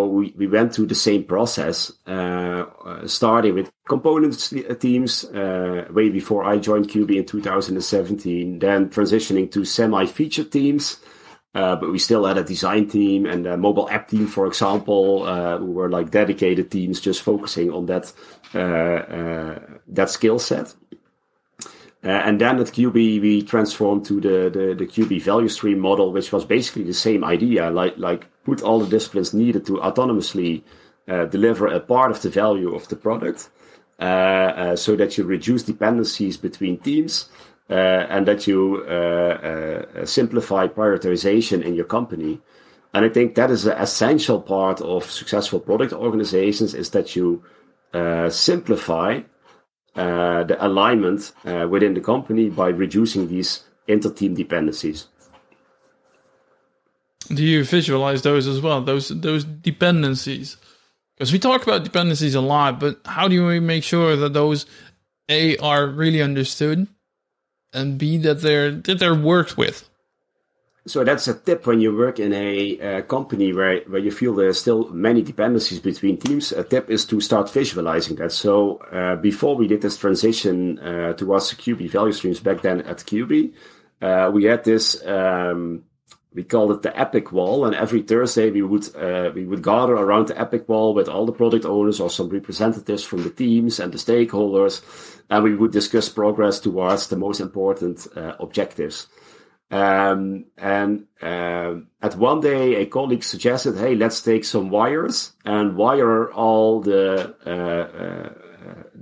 we, 0.09 0.35
we 0.37 0.47
went 0.47 0.75
through 0.75 0.87
the 0.87 0.95
same 0.95 1.25
process, 1.25 1.93
uh, 2.07 2.65
uh 2.85 3.07
starting 3.07 3.55
with 3.55 3.71
components 3.89 4.53
teams 4.81 5.25
uh, 5.25 5.87
way 5.91 6.11
before 6.11 6.45
I 6.45 6.59
joined 6.59 6.89
Quby 6.89 7.17
in 7.17 7.27
2017, 7.27 8.59
then 8.59 8.89
transitioning 8.91 9.51
to 9.53 9.65
semi-feature 9.65 10.45
teams. 10.45 10.99
Uh, 11.55 11.75
but 11.75 11.91
we 11.91 11.99
still 11.99 12.27
had 12.27 12.37
a 12.37 12.45
design 12.45 12.87
team 12.87 13.25
and 13.25 13.47
a 13.47 13.57
mobile 13.57 13.89
app 13.89 14.09
team, 14.09 14.27
for 14.27 14.47
example, 14.47 15.25
who 15.57 15.73
were 15.73 15.89
like 15.89 16.11
dedicated 16.11 16.71
teams 16.71 17.01
just 17.01 17.23
focusing 17.23 17.73
on 17.73 17.87
that 17.87 18.13
that 18.53 20.11
skill 20.11 20.39
set. 20.39 20.75
Uh, 22.07 22.23
and 22.25 22.41
then 22.41 22.61
at 22.61 22.69
Quby, 22.69 23.21
we 23.21 23.43
transformed 23.43 24.05
to 24.05 24.21
the, 24.21 24.49
the, 24.49 24.75
the 24.75 24.87
Quby 24.87 25.21
value 25.21 25.49
stream 25.49 25.81
model, 25.81 26.13
which 26.13 26.31
was 26.31 26.45
basically 26.45 26.85
the 26.85 26.95
same 26.95 27.25
idea, 27.25 27.69
like, 27.69 27.99
like 27.99 28.29
put 28.45 28.63
all 28.63 28.79
the 28.79 28.87
disciplines 28.87 29.35
needed 29.35 29.67
to 29.67 29.73
autonomously 29.79 30.63
uh, 31.09 31.25
deliver 31.25 31.67
a 31.67 31.81
part 31.81 32.13
of 32.13 32.23
the 32.23 32.31
value 32.31 32.73
of 32.77 32.87
the 32.87 32.95
product, 32.95 33.51
uh, 33.99 34.03
uh 34.03 34.77
so 34.77 34.95
that 34.95 35.19
you 35.19 35.25
reduce 35.25 35.65
dependencies 35.65 36.37
between 36.37 36.79
teams, 36.79 37.29
uh, 37.71 38.07
and 38.09 38.29
that 38.29 38.47
you 38.47 38.85
uh, 38.85 40.05
simplify 40.05 40.69
prioritization 40.69 41.61
in 41.61 41.75
your 41.75 41.87
company. 41.87 42.41
And 42.95 43.05
I 43.05 43.09
think 43.09 43.35
that 43.35 43.51
is 43.51 43.67
an 43.67 43.79
essential 43.79 44.41
part 44.41 44.81
of 44.81 45.11
successful 45.11 45.59
product 45.59 45.93
organizations 45.93 46.73
is 46.73 46.91
that 46.91 47.17
you 47.17 47.43
simplify 48.31 49.23
uh, 49.97 50.45
the 50.45 50.57
alignment 50.65 51.33
uh, 51.45 51.67
within 51.69 51.95
the 51.95 52.01
company 52.01 52.51
by 52.51 52.69
reducing 52.69 53.29
these 53.29 53.65
inter-team 53.89 54.35
dependencies. 54.35 55.07
Do 57.29 57.43
you 57.43 57.65
visualize 57.65 58.23
those 58.23 58.47
as 58.47 58.61
well? 58.61 58.81
Those 58.83 59.09
those 59.09 59.45
dependencies, 59.45 60.57
because 61.17 61.33
we 61.33 61.41
talk 61.41 61.63
about 61.63 61.83
dependencies 61.83 62.37
a 62.37 62.41
lot, 62.41 62.79
but 62.79 63.01
how 63.05 63.27
do 63.27 63.45
we 63.47 63.59
make 63.59 63.83
sure 63.83 64.15
that 64.17 64.33
those 64.33 64.67
a 65.29 65.57
are 65.57 65.87
really 65.87 66.23
understood, 66.23 66.87
and 67.73 67.99
b 67.99 68.19
that 68.19 68.43
they're 68.43 68.71
that 68.71 68.99
they're 69.01 69.15
worked 69.15 69.57
with? 69.59 69.89
So 70.87 71.03
that's 71.03 71.27
a 71.27 71.35
tip 71.35 71.67
when 71.67 71.81
you 71.81 71.97
work 71.97 72.21
in 72.21 72.33
a, 72.33 72.79
uh, 72.79 73.03
company 73.03 73.53
where, 73.53 73.81
where 73.89 74.01
you 74.01 74.13
feel 74.13 74.35
there 74.35 74.49
are 74.49 74.53
still 74.53 74.89
many 74.91 75.21
dependencies 75.21 75.81
between 75.81 76.17
teams. 76.17 76.53
A 76.53 76.63
tip 76.63 76.89
is 76.91 77.05
to 77.07 77.21
start 77.21 77.51
visualizing 77.51 78.17
that. 78.17 78.31
So 78.31 78.77
uh, 78.93 79.17
before 79.17 79.57
we 79.57 79.67
did 79.67 79.83
this 79.83 79.97
transition 79.97 80.79
uh, 80.79 81.15
towards 81.15 81.53
Quby 81.55 81.91
value 81.91 82.13
streams 82.13 82.39
back 82.39 82.63
then 82.63 82.83
at 82.83 82.99
Quby, 82.99 83.53
uh, 84.01 84.31
we 84.33 84.45
had 84.45 84.63
this 84.63 85.05
um, 85.05 85.83
we 86.37 86.45
called 86.45 86.71
it 86.71 86.83
the 86.83 86.97
epic 87.01 87.33
wall 87.33 87.65
and 87.65 87.75
every 87.75 88.03
thursday 88.03 88.51
we 88.51 88.61
would 88.61 88.95
uh, 88.95 89.31
we 89.35 89.47
would 89.47 89.63
gather 89.63 89.95
around 89.95 90.29
the 90.29 90.39
epic 90.39 90.69
wall 90.69 90.93
with 90.93 91.09
all 91.09 91.25
the 91.25 91.33
product 91.33 91.65
owners 91.65 91.99
or 91.99 92.11
some 92.11 92.29
representatives 92.29 93.03
from 93.03 93.23
the 93.23 93.31
teams 93.31 93.81
and 93.81 93.91
the 93.93 93.99
stakeholders 93.99 94.83
and 95.31 95.43
we 95.43 95.57
would 95.57 95.73
discuss 95.73 96.11
progress 96.11 96.61
towards 96.61 97.07
the 97.07 97.17
most 97.17 97.41
important 97.41 98.07
uh, 98.15 98.35
objectives 98.39 99.07
um, 99.71 100.45
and 100.57 101.07
uh, 101.21 101.75
at 102.01 102.17
one 102.17 102.41
day 102.41 102.77
a 102.77 102.87
colleague 102.87 103.25
suggested 103.25 103.77
hey 103.77 103.95
let's 103.95 104.21
take 104.21 104.45
some 104.45 104.71
wires 104.71 105.33
and 105.45 105.77
wire 105.77 106.33
all 106.33 106.81
the 106.81 107.35
uh, 107.45 107.51
uh, 107.51 108.47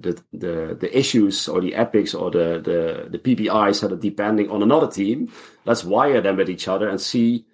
the, 0.05 0.23
the 0.33 0.77
the 0.81 0.99
issues 0.99 1.49
or 1.49 1.61
the 1.61 1.75
epics 1.75 2.15
or 2.15 2.31
the, 2.31 2.61
the 2.62 3.09
the 3.11 3.19
PBIs 3.19 3.81
that 3.81 3.93
are 3.93 3.97
depending 3.97 4.51
on 4.51 4.62
another 4.62 4.89
team, 4.89 5.33
let's 5.65 5.85
wire 5.85 6.21
them 6.21 6.37
with 6.37 6.51
each 6.51 6.69
other 6.69 6.89
and 6.89 7.01
see 7.01 7.45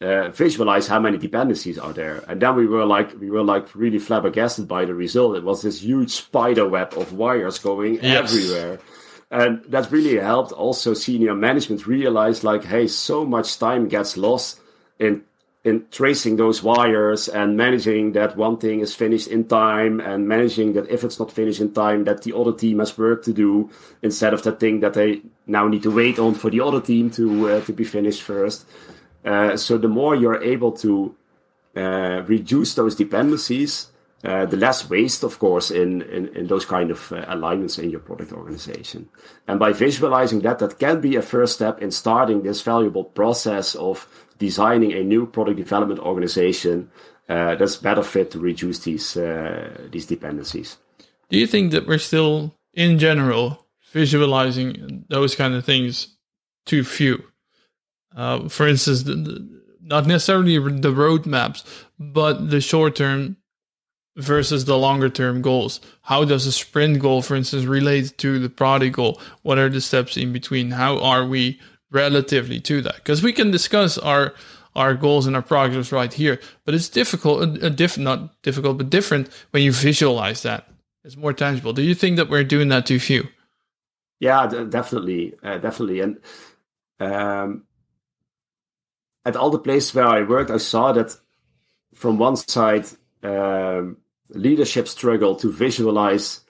uh, 0.00 0.30
visualize 0.30 0.86
how 0.86 0.98
many 0.98 1.18
dependencies 1.18 1.78
are 1.78 1.92
there. 1.92 2.24
And 2.26 2.40
then 2.40 2.56
we 2.56 2.66
were 2.66 2.86
like 2.86 3.18
we 3.20 3.30
were 3.30 3.44
like 3.44 3.74
really 3.74 3.98
flabbergasted 3.98 4.66
by 4.66 4.84
the 4.84 4.94
result. 4.94 5.36
It 5.36 5.44
was 5.44 5.62
this 5.62 5.82
huge 5.82 6.10
spider 6.10 6.66
web 6.66 6.94
of 6.96 7.12
wires 7.12 7.58
going 7.58 7.94
yes. 8.02 8.32
everywhere. 8.32 8.78
And 9.30 9.62
that 9.64 9.92
really 9.92 10.16
helped. 10.16 10.52
Also 10.52 10.94
senior 10.94 11.34
management 11.34 11.86
realize 11.86 12.42
like, 12.42 12.64
hey, 12.64 12.88
so 12.88 13.24
much 13.24 13.58
time 13.58 13.88
gets 13.88 14.16
lost 14.16 14.60
in 14.98 15.24
in 15.62 15.84
tracing 15.90 16.36
those 16.36 16.62
wires 16.62 17.28
and 17.28 17.54
managing 17.54 18.12
that 18.12 18.34
one 18.34 18.56
thing 18.56 18.80
is 18.80 18.94
finished 18.94 19.28
in 19.28 19.44
time 19.44 20.00
and 20.00 20.26
managing 20.26 20.72
that 20.72 20.88
if 20.88 21.04
it's 21.04 21.18
not 21.18 21.30
finished 21.30 21.60
in 21.60 21.70
time 21.74 22.04
that 22.04 22.22
the 22.22 22.34
other 22.34 22.52
team 22.52 22.78
has 22.78 22.96
work 22.96 23.22
to 23.22 23.30
do 23.30 23.68
instead 24.00 24.32
of 24.32 24.42
that 24.42 24.58
thing 24.58 24.80
that 24.80 24.94
they 24.94 25.20
now 25.46 25.68
need 25.68 25.82
to 25.82 25.90
wait 25.90 26.18
on 26.18 26.32
for 26.32 26.48
the 26.48 26.60
other 26.60 26.80
team 26.80 27.10
to 27.10 27.50
uh, 27.50 27.60
to 27.66 27.72
be 27.74 27.84
finished 27.84 28.22
first. 28.22 28.64
Uh, 29.22 29.54
so 29.54 29.76
the 29.76 29.88
more 29.88 30.14
you're 30.14 30.42
able 30.42 30.72
to 30.72 31.14
uh, 31.76 32.22
reduce 32.26 32.74
those 32.74 32.94
dependencies 32.94 33.88
uh, 34.22 34.44
the 34.46 34.56
less 34.56 34.88
waste, 34.90 35.22
of 35.22 35.38
course, 35.38 35.70
in, 35.70 36.02
in, 36.02 36.28
in 36.36 36.46
those 36.46 36.66
kind 36.66 36.90
of 36.90 37.10
uh, 37.12 37.24
alignments 37.28 37.78
in 37.78 37.90
your 37.90 38.00
product 38.00 38.32
organization. 38.32 39.08
And 39.48 39.58
by 39.58 39.72
visualizing 39.72 40.40
that, 40.40 40.58
that 40.58 40.78
can 40.78 41.00
be 41.00 41.16
a 41.16 41.22
first 41.22 41.54
step 41.54 41.80
in 41.80 41.90
starting 41.90 42.42
this 42.42 42.60
valuable 42.60 43.04
process 43.04 43.74
of 43.74 44.06
designing 44.38 44.92
a 44.92 45.02
new 45.02 45.26
product 45.26 45.56
development 45.56 46.00
organization 46.00 46.90
uh, 47.28 47.54
that's 47.54 47.76
better 47.76 48.02
fit 48.02 48.30
to 48.32 48.38
reduce 48.38 48.80
these 48.80 49.16
uh, 49.16 49.88
these 49.90 50.06
dependencies. 50.06 50.78
Do 51.28 51.38
you 51.38 51.46
think 51.46 51.70
that 51.72 51.86
we're 51.86 51.98
still, 51.98 52.54
in 52.74 52.98
general, 52.98 53.66
visualizing 53.92 55.04
those 55.08 55.36
kind 55.36 55.54
of 55.54 55.64
things 55.64 56.16
too 56.66 56.82
few? 56.82 57.22
Uh, 58.14 58.48
for 58.48 58.66
instance, 58.66 59.04
the, 59.04 59.14
the, 59.14 59.62
not 59.80 60.06
necessarily 60.06 60.58
the 60.58 60.92
roadmaps, 60.92 61.64
but 61.98 62.50
the 62.50 62.60
short 62.60 62.96
term 62.96 63.36
versus 64.16 64.64
the 64.64 64.76
longer 64.76 65.08
term 65.08 65.42
goals? 65.42 65.80
How 66.02 66.24
does 66.24 66.46
a 66.46 66.52
sprint 66.52 67.00
goal, 67.00 67.22
for 67.22 67.36
instance, 67.36 67.64
relate 67.64 68.16
to 68.18 68.38
the 68.38 68.48
product 68.48 68.96
goal? 68.96 69.20
What 69.42 69.58
are 69.58 69.68
the 69.68 69.80
steps 69.80 70.16
in 70.16 70.32
between? 70.32 70.70
How 70.70 70.98
are 71.00 71.26
we 71.26 71.60
relatively 71.90 72.60
to 72.60 72.82
that? 72.82 72.96
Because 72.96 73.22
we 73.22 73.32
can 73.32 73.50
discuss 73.50 73.98
our 73.98 74.34
our 74.76 74.94
goals 74.94 75.26
and 75.26 75.34
our 75.34 75.42
progress 75.42 75.90
right 75.90 76.12
here, 76.12 76.38
but 76.64 76.74
it's 76.74 76.88
difficult, 76.88 77.42
a, 77.42 77.66
a 77.66 77.70
diff, 77.70 77.98
not 77.98 78.40
difficult, 78.42 78.78
but 78.78 78.88
different 78.88 79.28
when 79.50 79.64
you 79.64 79.72
visualize 79.72 80.42
that. 80.42 80.68
It's 81.02 81.16
more 81.16 81.32
tangible. 81.32 81.72
Do 81.72 81.82
you 81.82 81.94
think 81.94 82.16
that 82.18 82.28
we're 82.28 82.44
doing 82.44 82.68
that 82.68 82.86
too 82.86 83.00
few? 83.00 83.26
Yeah, 84.20 84.46
definitely, 84.46 85.34
uh, 85.42 85.58
definitely, 85.58 86.00
and 86.00 86.18
um, 87.00 87.64
at 89.24 89.34
all 89.34 89.50
the 89.50 89.58
places 89.58 89.94
where 89.94 90.06
I 90.06 90.22
worked, 90.22 90.50
I 90.50 90.58
saw 90.58 90.92
that 90.92 91.16
from 91.94 92.18
one 92.18 92.36
side 92.36 92.86
um, 93.22 93.96
leadership 94.30 94.88
struggle 94.88 95.34
to 95.36 95.50
visualize 95.50 96.40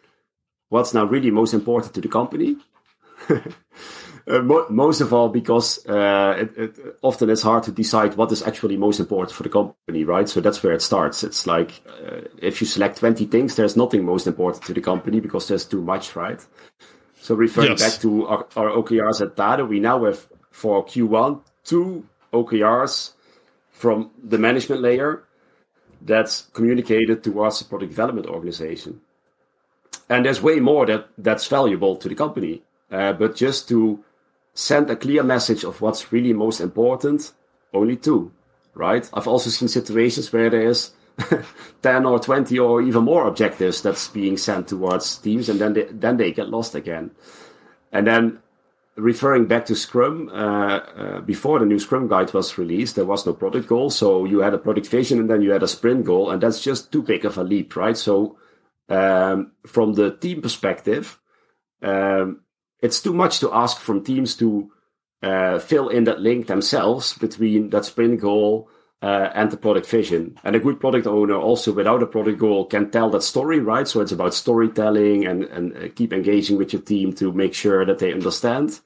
what's 0.68 0.94
now 0.94 1.04
really 1.04 1.30
most 1.30 1.54
important 1.54 1.94
to 1.94 2.00
the 2.00 2.08
company. 2.08 2.56
uh, 3.28 4.38
mo- 4.42 4.66
most 4.70 5.00
of 5.00 5.12
all, 5.12 5.28
because 5.28 5.84
uh, 5.86 6.36
it, 6.38 6.56
it, 6.56 6.96
often 7.02 7.28
it's 7.30 7.42
hard 7.42 7.62
to 7.64 7.72
decide 7.72 8.16
what 8.16 8.32
is 8.32 8.42
actually 8.42 8.76
most 8.76 9.00
important 9.00 9.34
for 9.34 9.42
the 9.42 9.48
company, 9.48 10.04
right? 10.04 10.28
So 10.28 10.40
that's 10.40 10.62
where 10.62 10.72
it 10.72 10.82
starts. 10.82 11.24
It's 11.24 11.46
like 11.46 11.82
uh, 11.88 12.22
if 12.40 12.60
you 12.60 12.66
select 12.66 12.98
20 12.98 13.26
things, 13.26 13.56
there's 13.56 13.76
nothing 13.76 14.04
most 14.04 14.26
important 14.26 14.64
to 14.64 14.74
the 14.74 14.80
company 14.80 15.20
because 15.20 15.48
there's 15.48 15.64
too 15.64 15.82
much, 15.82 16.16
right? 16.16 16.44
So 17.20 17.34
referring 17.34 17.72
yes. 17.72 17.82
back 17.82 18.00
to 18.02 18.26
our, 18.26 18.46
our 18.56 18.70
OKRs 18.70 19.20
at 19.20 19.36
Tado, 19.36 19.68
we 19.68 19.80
now 19.80 20.04
have 20.04 20.26
for 20.50 20.84
Q1 20.84 21.42
two 21.64 22.06
OKRs 22.32 23.12
from 23.70 24.10
the 24.22 24.38
management 24.38 24.80
layer 24.80 25.24
that's 26.00 26.48
communicated 26.52 27.22
towards 27.22 27.58
the 27.58 27.64
product 27.64 27.90
development 27.90 28.26
organization. 28.26 29.00
And 30.08 30.26
there's 30.26 30.42
way 30.42 30.60
more 30.60 30.86
that 30.86 31.08
that's 31.16 31.46
valuable 31.46 31.96
to 31.96 32.08
the 32.08 32.14
company. 32.14 32.62
Uh, 32.90 33.12
but 33.12 33.36
just 33.36 33.68
to 33.68 34.02
send 34.54 34.90
a 34.90 34.96
clear 34.96 35.22
message 35.22 35.64
of 35.64 35.80
what's 35.80 36.12
really 36.12 36.32
most 36.32 36.60
important, 36.60 37.32
only 37.72 37.96
two, 37.96 38.32
right? 38.74 39.08
I've 39.14 39.28
also 39.28 39.50
seen 39.50 39.68
situations 39.68 40.32
where 40.32 40.50
there's 40.50 40.92
10 41.82 42.06
or 42.06 42.18
20 42.18 42.58
or 42.58 42.82
even 42.82 43.04
more 43.04 43.26
objectives 43.26 43.82
that's 43.82 44.08
being 44.08 44.36
sent 44.36 44.68
towards 44.68 45.18
teams 45.18 45.48
and 45.48 45.60
then 45.60 45.74
they, 45.74 45.84
then 45.84 46.16
they 46.16 46.32
get 46.32 46.48
lost 46.48 46.74
again. 46.74 47.12
And 47.92 48.06
then 48.06 48.38
referring 48.96 49.46
back 49.46 49.66
to 49.66 49.74
Scrum, 49.74 50.28
uh, 50.28 50.78
uh, 50.78 51.20
before 51.20 51.58
the 51.58 51.66
new 51.66 51.78
Scrum 51.78 52.08
guide 52.08 52.32
was 52.34 52.58
released, 52.58 52.96
there 52.96 53.04
was 53.04 53.26
no 53.26 53.32
product 53.32 53.68
goal. 53.68 53.90
So 53.90 54.24
you 54.24 54.40
had 54.40 54.54
a 54.54 54.58
product 54.58 54.88
vision 54.88 55.18
and 55.18 55.30
then 55.30 55.42
you 55.42 55.50
had 55.50 55.62
a 55.62 55.68
sprint 55.68 56.04
goal, 56.04 56.30
and 56.30 56.42
that's 56.42 56.60
just 56.60 56.92
too 56.92 57.02
big 57.02 57.24
of 57.24 57.38
a 57.38 57.44
leap, 57.44 57.76
right? 57.76 57.96
So 57.96 58.36
um, 58.88 59.52
from 59.66 59.94
the 59.94 60.16
team 60.16 60.42
perspective, 60.42 61.18
um, 61.82 62.40
it's 62.80 63.00
too 63.00 63.12
much 63.12 63.40
to 63.40 63.52
ask 63.52 63.78
from 63.78 64.04
teams 64.04 64.34
to 64.36 64.70
uh, 65.22 65.58
fill 65.58 65.88
in 65.88 66.04
that 66.04 66.20
link 66.20 66.46
themselves 66.46 67.14
between 67.14 67.70
that 67.70 67.84
sprint 67.84 68.20
goal 68.20 68.68
uh, 69.02 69.30
and 69.34 69.50
the 69.50 69.56
product 69.56 69.86
vision. 69.86 70.36
And 70.44 70.54
a 70.54 70.60
good 70.60 70.80
product 70.80 71.06
owner 71.06 71.34
also 71.34 71.72
without 71.72 72.02
a 72.02 72.06
product 72.06 72.38
goal 72.38 72.66
can 72.66 72.90
tell 72.90 73.10
that 73.10 73.22
story, 73.22 73.58
right? 73.58 73.88
So 73.88 74.00
it's 74.00 74.12
about 74.12 74.34
storytelling 74.34 75.26
and, 75.26 75.44
and 75.44 75.76
uh, 75.76 75.88
keep 75.94 76.12
engaging 76.12 76.58
with 76.58 76.72
your 76.72 76.82
team 76.82 77.12
to 77.14 77.32
make 77.32 77.54
sure 77.54 77.84
that 77.86 77.98
they 77.98 78.12
understand. 78.12 78.80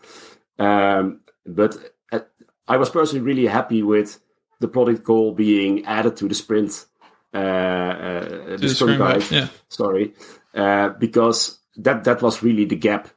Um, 0.58 1.20
but 1.44 1.76
uh, 2.12 2.20
I 2.68 2.76
was 2.76 2.90
personally 2.90 3.24
really 3.24 3.46
happy 3.46 3.82
with 3.82 4.20
the 4.60 4.68
product 4.68 5.02
goal 5.02 5.32
being 5.32 5.84
added 5.84 6.16
to 6.18 6.28
the 6.28 6.34
sprint, 6.34 6.86
uh, 7.34 7.38
uh 7.38 8.56
the 8.56 8.68
sprint 8.68 8.98
guide. 8.98 9.30
Yeah. 9.30 9.48
Sorry, 9.68 10.14
uh, 10.54 10.90
because 10.90 11.58
that 11.76 12.04
that 12.04 12.22
was 12.22 12.42
really 12.42 12.64
the 12.64 12.76
gap 12.76 13.08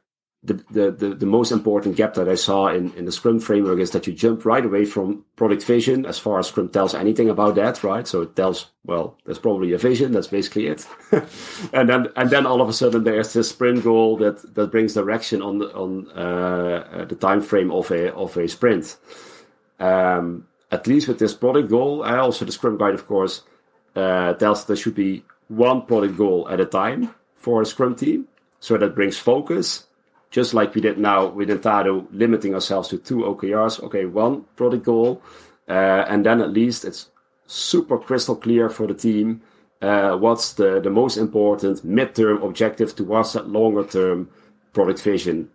the, 0.42 0.54
the, 0.70 0.90
the, 0.92 1.14
the, 1.14 1.26
most 1.26 1.50
important 1.50 1.96
gap 1.96 2.14
that 2.14 2.28
I 2.28 2.36
saw 2.36 2.68
in, 2.68 2.92
in 2.94 3.06
the 3.06 3.12
Scrum 3.12 3.40
framework 3.40 3.80
is 3.80 3.90
that 3.90 4.06
you 4.06 4.12
jump 4.12 4.44
right 4.44 4.64
away 4.64 4.84
from 4.84 5.24
product 5.34 5.64
vision 5.64 6.06
as 6.06 6.18
far 6.18 6.38
as 6.38 6.46
Scrum 6.46 6.68
tells 6.68 6.94
anything 6.94 7.28
about 7.28 7.56
that, 7.56 7.82
right? 7.82 8.06
So 8.06 8.22
it 8.22 8.36
tells, 8.36 8.70
well, 8.84 9.18
there's 9.24 9.40
probably 9.40 9.72
a 9.72 9.78
vision. 9.78 10.12
That's 10.12 10.28
basically 10.28 10.68
it. 10.68 10.86
and 11.72 11.88
then, 11.88 12.08
and 12.14 12.30
then 12.30 12.46
all 12.46 12.60
of 12.60 12.68
a 12.68 12.72
sudden 12.72 13.02
there's 13.02 13.32
this 13.32 13.50
sprint 13.50 13.82
goal 13.82 14.16
that, 14.18 14.54
that 14.54 14.70
brings 14.70 14.94
direction 14.94 15.42
on 15.42 15.58
the, 15.58 15.74
on, 15.74 16.08
uh, 16.12 17.04
the 17.08 17.16
time 17.16 17.42
frame 17.42 17.72
of 17.72 17.90
a, 17.90 18.14
of 18.14 18.36
a 18.36 18.46
sprint. 18.46 18.96
Um, 19.80 20.46
at 20.70 20.86
least 20.86 21.08
with 21.08 21.18
this 21.18 21.34
product 21.34 21.68
goal, 21.68 22.04
I 22.04 22.16
also 22.18 22.44
the 22.44 22.52
Scrum 22.52 22.78
guide, 22.78 22.94
of 22.94 23.08
course, 23.08 23.42
uh, 23.96 24.34
tells 24.34 24.66
there 24.66 24.76
should 24.76 24.94
be 24.94 25.24
one 25.48 25.82
product 25.82 26.16
goal 26.16 26.48
at 26.48 26.60
a 26.60 26.66
time 26.66 27.12
for 27.34 27.60
a 27.60 27.66
Scrum 27.66 27.96
team. 27.96 28.28
So 28.60 28.78
that 28.78 28.94
brings 28.94 29.16
focus 29.16 29.87
just 30.30 30.54
like 30.54 30.74
we 30.74 30.80
did 30.80 30.98
now 30.98 31.26
with 31.26 31.48
Tado, 31.48 32.06
limiting 32.12 32.54
ourselves 32.54 32.88
to 32.88 32.98
two 32.98 33.18
OKRs. 33.18 33.82
Okay, 33.84 34.04
one 34.04 34.44
product 34.56 34.84
goal, 34.84 35.22
uh, 35.68 36.04
and 36.08 36.24
then 36.24 36.40
at 36.40 36.50
least 36.50 36.84
it's 36.84 37.08
super 37.46 37.98
crystal 37.98 38.36
clear 38.36 38.68
for 38.68 38.86
the 38.86 38.94
team 38.94 39.40
uh, 39.80 40.16
what's 40.16 40.54
the, 40.54 40.80
the 40.80 40.90
most 40.90 41.16
important 41.16 41.86
midterm 41.86 42.44
objective 42.44 42.94
towards 42.96 43.32
that 43.32 43.48
longer 43.48 43.84
term 43.84 44.28
product 44.72 45.00
vision. 45.02 45.48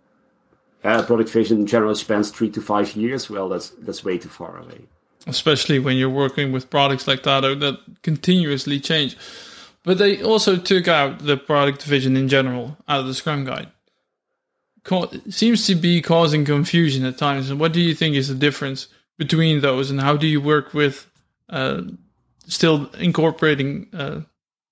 Uh, 0.82 1.02
product 1.02 1.30
vision 1.30 1.66
generally 1.66 1.94
spans 1.94 2.30
three 2.30 2.50
to 2.50 2.60
five 2.60 2.94
years. 2.94 3.30
Well, 3.30 3.48
that's 3.48 3.70
that's 3.70 4.04
way 4.04 4.18
too 4.18 4.28
far 4.28 4.58
away. 4.58 4.82
Especially 5.26 5.78
when 5.78 5.96
you're 5.96 6.10
working 6.10 6.52
with 6.52 6.68
products 6.68 7.08
like 7.08 7.22
Tado 7.22 7.58
that 7.60 7.78
continuously 8.02 8.78
change. 8.80 9.16
But 9.82 9.98
they 9.98 10.22
also 10.22 10.56
took 10.56 10.88
out 10.88 11.20
the 11.20 11.36
product 11.36 11.82
vision 11.82 12.16
in 12.16 12.28
general 12.28 12.76
out 12.88 13.00
of 13.00 13.06
the 13.06 13.14
Scrum 13.14 13.44
Guide 13.44 13.70
seems 15.28 15.66
to 15.66 15.74
be 15.74 16.02
causing 16.02 16.44
confusion 16.44 17.04
at 17.04 17.18
times. 17.18 17.50
And 17.50 17.58
what 17.58 17.72
do 17.72 17.80
you 17.80 17.94
think 17.94 18.16
is 18.16 18.28
the 18.28 18.34
difference 18.34 18.88
between 19.18 19.60
those, 19.60 19.90
and 19.90 20.00
how 20.00 20.16
do 20.16 20.26
you 20.26 20.40
work 20.40 20.74
with 20.74 21.06
uh, 21.48 21.82
still 22.46 22.90
incorporating 22.98 23.88
uh, 23.92 24.20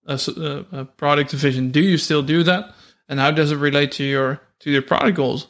a, 0.07 0.65
a, 0.73 0.85
product 0.85 1.31
division? 1.31 1.71
Do 1.71 1.81
you 1.81 1.97
still 1.97 2.23
do 2.23 2.43
that, 2.43 2.75
and 3.09 3.21
how 3.21 3.31
does 3.31 3.53
it 3.53 3.57
relate 3.57 3.93
to 3.93 4.05
your 4.05 4.41
to 4.61 4.71
your 4.71 4.83
product 4.83 5.17
goals? 5.17 5.49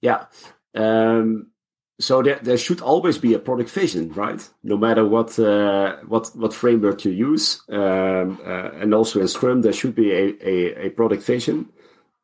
Yeah. 0.00 0.26
Um, 0.74 1.50
so 1.98 2.22
there, 2.22 2.38
there 2.42 2.58
should 2.58 2.82
always 2.82 3.16
be 3.16 3.32
a 3.32 3.38
product 3.38 3.70
vision, 3.70 4.12
right? 4.12 4.46
No 4.62 4.76
matter 4.76 5.04
what 5.06 5.38
uh, 5.38 5.96
what 6.06 6.28
what 6.36 6.52
framework 6.52 7.04
you 7.04 7.12
use, 7.12 7.62
um, 7.70 8.38
uh, 8.44 8.70
and 8.80 8.92
also 8.92 9.20
in 9.20 9.28
Scrum 9.28 9.62
there 9.62 9.72
should 9.72 9.94
be 9.94 10.12
a 10.12 10.34
a, 10.42 10.86
a 10.86 10.90
product 10.90 11.22
vision, 11.22 11.70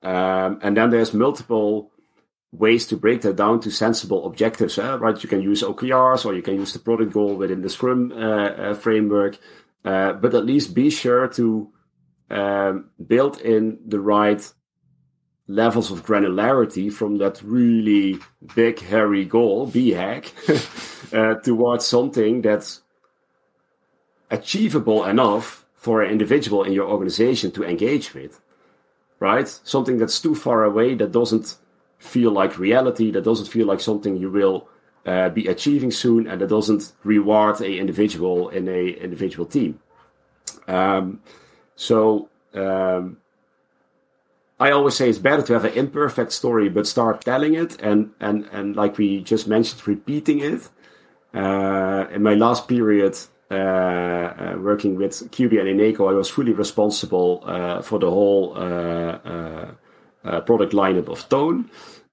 um, 0.02 0.58
and 0.62 0.76
then 0.76 0.90
there's 0.90 1.14
multiple 1.14 1.90
ways 2.52 2.86
to 2.86 2.96
break 2.96 3.22
that 3.22 3.36
down 3.36 3.60
to 3.60 3.70
sensible 3.70 4.26
objectives, 4.26 4.78
eh? 4.78 4.96
right? 4.96 5.22
You 5.22 5.28
can 5.28 5.42
use 5.42 5.62
OKRs 5.62 6.26
or 6.26 6.34
you 6.34 6.42
can 6.42 6.56
use 6.56 6.72
the 6.72 6.78
product 6.78 7.12
goal 7.12 7.34
within 7.36 7.62
the 7.62 7.70
Scrum 7.70 8.12
uh, 8.12 8.16
uh, 8.16 8.74
framework, 8.74 9.38
uh, 9.84 10.12
but 10.12 10.34
at 10.34 10.44
least 10.44 10.74
be 10.74 10.90
sure 10.90 11.28
to 11.28 11.72
um, 12.30 12.90
build 13.04 13.40
in 13.40 13.78
the 13.86 14.00
right 14.00 14.52
levels 15.48 15.90
of 15.90 16.04
granularity 16.04 16.92
from 16.92 17.18
that 17.18 17.42
really 17.42 18.18
big, 18.54 18.80
hairy 18.80 19.24
goal, 19.24 19.66
BHAG, 19.68 21.12
uh, 21.12 21.40
towards 21.40 21.86
something 21.86 22.42
that's 22.42 22.82
achievable 24.30 25.04
enough 25.04 25.66
for 25.74 26.02
an 26.02 26.10
individual 26.10 26.62
in 26.64 26.72
your 26.72 26.88
organization 26.88 27.50
to 27.52 27.64
engage 27.64 28.14
with, 28.14 28.40
right? 29.22 29.48
Something 29.62 29.98
that's 29.98 30.20
too 30.20 30.34
far 30.34 30.64
away 30.64 30.94
that 30.96 31.12
doesn't 31.12 31.56
feel 31.98 32.32
like 32.32 32.58
reality, 32.58 33.12
that 33.12 33.22
doesn't 33.22 33.46
feel 33.46 33.66
like 33.68 33.80
something 33.80 34.16
you 34.16 34.28
will 34.28 34.68
uh, 35.06 35.28
be 35.28 35.46
achieving 35.46 35.92
soon, 35.92 36.26
and 36.26 36.40
that 36.40 36.48
doesn't 36.48 36.92
reward 37.04 37.60
a 37.60 37.78
individual 37.78 38.48
in 38.48 38.68
a 38.68 38.88
individual 39.06 39.46
team. 39.46 39.78
Um, 40.66 41.20
so 41.76 42.28
um, 42.52 43.18
I 44.58 44.72
always 44.72 44.96
say 44.96 45.08
it's 45.08 45.18
better 45.30 45.42
to 45.42 45.52
have 45.52 45.64
an 45.64 45.74
imperfect 45.74 46.32
story, 46.32 46.68
but 46.68 46.86
start 46.88 47.24
telling 47.24 47.54
it, 47.54 47.80
and 47.80 48.10
and 48.18 48.48
and 48.50 48.74
like 48.74 48.98
we 48.98 49.22
just 49.22 49.46
mentioned, 49.46 49.86
repeating 49.86 50.40
it. 50.40 50.68
Uh, 51.34 52.04
in 52.12 52.22
my 52.22 52.34
last 52.34 52.68
period 52.68 53.16
uh, 53.52 53.54
uh, 53.54 54.56
working 54.58 54.96
with 54.96 55.12
Quby 55.30 55.60
and 55.60 55.68
Eneco, 55.68 56.10
I 56.10 56.14
was 56.14 56.28
fully 56.28 56.52
responsible 56.52 57.42
uh, 57.44 57.82
for 57.82 57.98
the 57.98 58.10
whole 58.10 58.56
uh, 58.56 59.72
product 60.40 60.72
lineup 60.72 61.08
of 61.08 61.28
Toon, 61.28 61.70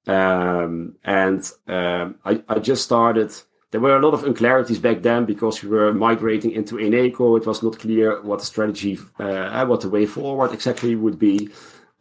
um, 0.07 0.95
and 1.03 1.51
um, 1.67 2.15
I, 2.25 2.43
I 2.49 2.59
just 2.59 2.83
started 2.83 3.33
there 3.71 3.81
were 3.81 3.95
a 3.95 4.01
lot 4.01 4.15
of 4.15 4.23
unclarities 4.23 4.79
back 4.79 5.03
then 5.03 5.25
because 5.25 5.61
we 5.61 5.69
were 5.69 5.93
migrating 5.93 6.51
into 6.51 6.75
Eneco. 6.77 7.39
It 7.39 7.45
was 7.45 7.61
not 7.61 7.77
clear 7.77 8.19
what 8.21 8.39
the 8.39 8.45
strategy, 8.45 8.97
uh, 9.19 9.65
what 9.65 9.81
the 9.81 9.89
way 9.89 10.07
forward 10.07 10.53
exactly 10.53 10.95
would 10.95 11.19
be. 11.19 11.49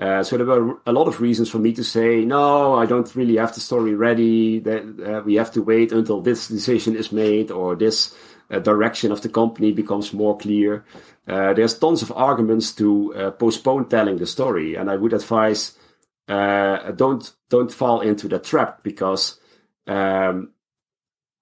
Uh, 0.00 0.22
so 0.22 0.36
there 0.36 0.46
were 0.46 0.80
a 0.86 0.92
lot 0.92 1.08
of 1.08 1.20
reasons 1.20 1.50
for 1.50 1.58
me 1.58 1.72
to 1.72 1.84
say, 1.84 2.24
no, 2.24 2.74
I 2.74 2.86
don't 2.86 3.14
really 3.14 3.36
have 3.36 3.52
the 3.52 3.60
story 3.60 3.94
ready. 3.94 4.60
That 4.60 4.82
uh, 4.82 5.22
we 5.24 5.34
have 5.34 5.50
to 5.52 5.62
wait 5.62 5.92
until 5.92 6.22
this 6.22 6.48
decision 6.48 6.96
is 6.96 7.12
made 7.12 7.50
or 7.50 7.74
this 7.74 8.14
direction 8.48 9.12
of 9.12 9.20
the 9.20 9.28
company 9.28 9.72
becomes 9.72 10.12
more 10.12 10.36
clear. 10.36 10.84
Uh, 11.26 11.52
there's 11.52 11.78
tons 11.78 12.02
of 12.02 12.12
arguments 12.12 12.72
to 12.72 13.14
uh, 13.14 13.30
postpone 13.32 13.88
telling 13.88 14.16
the 14.16 14.26
story, 14.26 14.74
and 14.74 14.90
I 14.90 14.96
would 14.96 15.12
advise 15.12 15.76
uh, 16.28 16.92
don't 16.92 17.32
don't 17.48 17.72
fall 17.72 18.00
into 18.00 18.28
the 18.28 18.38
trap 18.38 18.82
because 18.82 19.40
um, 19.86 20.52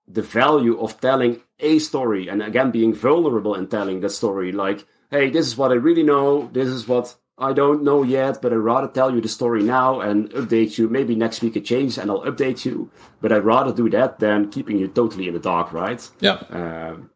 the 0.06 0.22
value 0.22 0.78
of 0.80 1.00
telling 1.00 1.42
a 1.58 1.78
story 1.78 2.28
and 2.28 2.42
again 2.42 2.70
being 2.70 2.94
vulnerable 2.94 3.54
in 3.54 3.66
telling 3.66 4.00
that 4.00 4.10
story, 4.10 4.52
like, 4.52 4.86
hey, 5.10 5.30
this 5.30 5.46
is 5.46 5.56
what 5.56 5.72
I 5.72 5.74
really 5.74 6.04
know, 6.04 6.48
this 6.52 6.68
is 6.68 6.86
what 6.86 7.16
I 7.38 7.52
don't 7.52 7.82
know 7.82 8.02
yet, 8.02 8.40
but 8.40 8.52
I'd 8.52 8.56
rather 8.56 8.88
tell 8.88 9.14
you 9.14 9.20
the 9.20 9.28
story 9.28 9.62
now 9.62 10.00
and 10.00 10.30
update 10.30 10.78
you. 10.78 10.88
Maybe 10.88 11.14
next 11.14 11.42
week 11.42 11.56
it 11.56 11.66
changes 11.66 11.98
and 11.98 12.10
I'll 12.10 12.22
update 12.22 12.64
you. 12.64 12.90
But 13.20 13.30
I'd 13.30 13.44
rather 13.44 13.74
do 13.74 13.90
that 13.90 14.20
than 14.20 14.50
keeping 14.50 14.78
you 14.78 14.88
totally 14.88 15.28
in 15.28 15.34
the 15.34 15.40
dark, 15.40 15.72
right? 15.72 16.08
Yeah. 16.20 16.42
Um, 16.48 17.10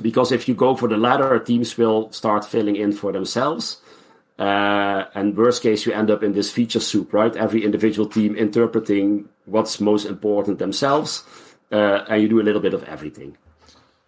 because 0.00 0.30
if 0.30 0.48
you 0.48 0.54
go 0.54 0.76
for 0.76 0.88
the 0.88 0.96
latter, 0.96 1.38
teams 1.40 1.76
will 1.76 2.12
start 2.12 2.44
filling 2.44 2.76
in 2.76 2.92
for 2.92 3.10
themselves. 3.10 3.78
Uh, 4.38 5.04
and 5.14 5.36
worst 5.36 5.62
case, 5.62 5.86
you 5.86 5.92
end 5.92 6.10
up 6.10 6.22
in 6.22 6.32
this 6.32 6.50
feature 6.50 6.80
soup, 6.80 7.12
right? 7.12 7.36
Every 7.36 7.64
individual 7.64 8.08
team 8.08 8.36
interpreting 8.36 9.28
what's 9.44 9.80
most 9.80 10.06
important 10.06 10.58
themselves, 10.58 11.24
uh, 11.70 12.04
and 12.08 12.22
you 12.22 12.28
do 12.28 12.40
a 12.40 12.42
little 12.42 12.60
bit 12.60 12.74
of 12.74 12.82
everything. 12.84 13.36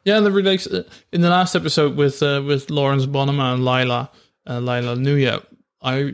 Yeah, 0.05 0.21
the 0.21 0.31
uh, 0.31 0.83
in 1.13 1.21
the 1.21 1.31
last 1.31 1.55
episode 1.55 1.97
with 1.97 2.23
uh, 2.23 2.43
with 2.45 2.69
Laurens 2.71 3.07
Bonnema 3.07 3.55
and 3.55 3.65
Lila 3.65 4.11
uh, 4.49 4.59
Lila 4.59 4.97
Nuya, 4.97 5.45
I 5.83 6.13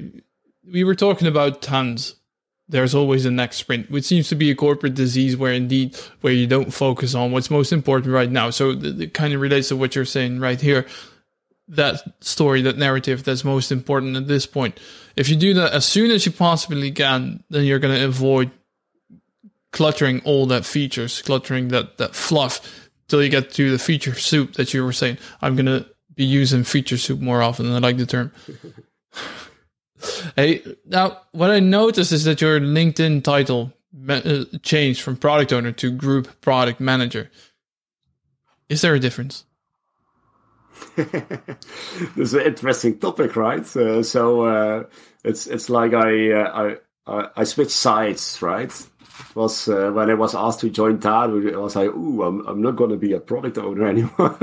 we 0.70 0.84
were 0.84 0.94
talking 0.94 1.28
about 1.28 1.62
tons. 1.62 2.16
There's 2.68 2.94
always 2.94 3.26
a 3.26 3.30
next 3.30 3.56
sprint, 3.56 3.90
which 3.90 4.04
seems 4.04 4.28
to 4.28 4.36
be 4.36 4.50
a 4.50 4.54
corporate 4.54 4.94
disease 4.94 5.36
where 5.36 5.52
indeed 5.52 5.96
where 6.20 6.32
you 6.32 6.46
don't 6.46 6.72
focus 6.72 7.14
on 7.14 7.32
what's 7.32 7.50
most 7.50 7.72
important 7.72 8.14
right 8.14 8.30
now. 8.30 8.50
So 8.50 8.70
it 8.70 9.12
kind 9.12 9.34
of 9.34 9.40
relates 9.40 9.68
to 9.68 9.76
what 9.76 9.96
you're 9.96 10.04
saying 10.04 10.38
right 10.38 10.60
here. 10.60 10.86
That 11.66 12.02
story, 12.22 12.62
that 12.62 12.78
narrative 12.78 13.24
that's 13.24 13.44
most 13.44 13.72
important 13.72 14.16
at 14.16 14.28
this 14.28 14.46
point. 14.46 14.78
If 15.16 15.28
you 15.28 15.36
do 15.36 15.54
that 15.54 15.72
as 15.72 15.84
soon 15.84 16.10
as 16.10 16.26
you 16.26 16.32
possibly 16.32 16.92
can, 16.92 17.42
then 17.50 17.64
you're 17.64 17.78
going 17.78 17.96
to 17.96 18.04
avoid 18.04 18.50
cluttering 19.72 20.20
all 20.24 20.46
that 20.46 20.64
features, 20.64 21.22
cluttering 21.22 21.68
that, 21.68 21.98
that 21.98 22.14
fluff 22.14 22.90
till 23.08 23.22
you 23.22 23.28
get 23.28 23.52
to 23.52 23.70
the 23.70 23.78
feature 23.78 24.14
soup 24.14 24.54
that 24.54 24.72
you 24.74 24.84
were 24.84 24.92
saying. 24.92 25.18
I'm 25.42 25.56
going 25.56 25.66
to 25.66 25.86
be 26.14 26.24
using 26.24 26.64
feature 26.64 26.98
soup 26.98 27.20
more 27.20 27.42
often. 27.42 27.72
I 27.72 27.78
like 27.78 27.96
the 27.96 28.06
term. 28.06 28.32
hey, 30.36 30.62
now 30.86 31.18
what 31.32 31.50
I 31.50 31.60
noticed 31.60 32.12
is 32.12 32.24
that 32.24 32.40
your 32.40 32.60
LinkedIn 32.60 33.22
title 33.22 33.72
uh, 34.08 34.44
changed 34.62 35.02
from 35.02 35.16
product 35.16 35.52
owner 35.52 35.72
to 35.72 35.90
group 35.90 36.40
product 36.40 36.80
manager. 36.80 37.30
Is 38.68 38.82
there 38.82 38.94
a 38.94 39.00
difference? 39.00 39.44
this 40.96 41.56
is 42.16 42.34
an 42.34 42.42
interesting 42.42 42.98
topic, 42.98 43.36
right? 43.36 43.64
Uh, 43.76 44.02
so 44.02 44.42
uh, 44.42 44.84
it's 45.24 45.46
it's 45.46 45.68
like 45.68 45.92
I, 45.92 46.32
uh, 46.32 46.74
I 47.06 47.28
I 47.36 47.44
switched 47.44 47.72
sides, 47.72 48.40
right? 48.40 48.70
It 48.70 49.36
was 49.36 49.68
uh, 49.68 49.90
when 49.92 50.08
I 50.08 50.14
was 50.14 50.34
asked 50.34 50.60
to 50.60 50.70
join 50.70 50.98
Tado, 50.98 51.52
I 51.52 51.58
was 51.58 51.76
like, 51.76 51.90
"Ooh, 51.90 52.22
I'm 52.22 52.46
I'm 52.46 52.62
not 52.62 52.76
going 52.76 52.90
to 52.90 52.96
be 52.96 53.12
a 53.12 53.20
product 53.20 53.58
owner 53.58 53.86
anymore." 53.88 54.36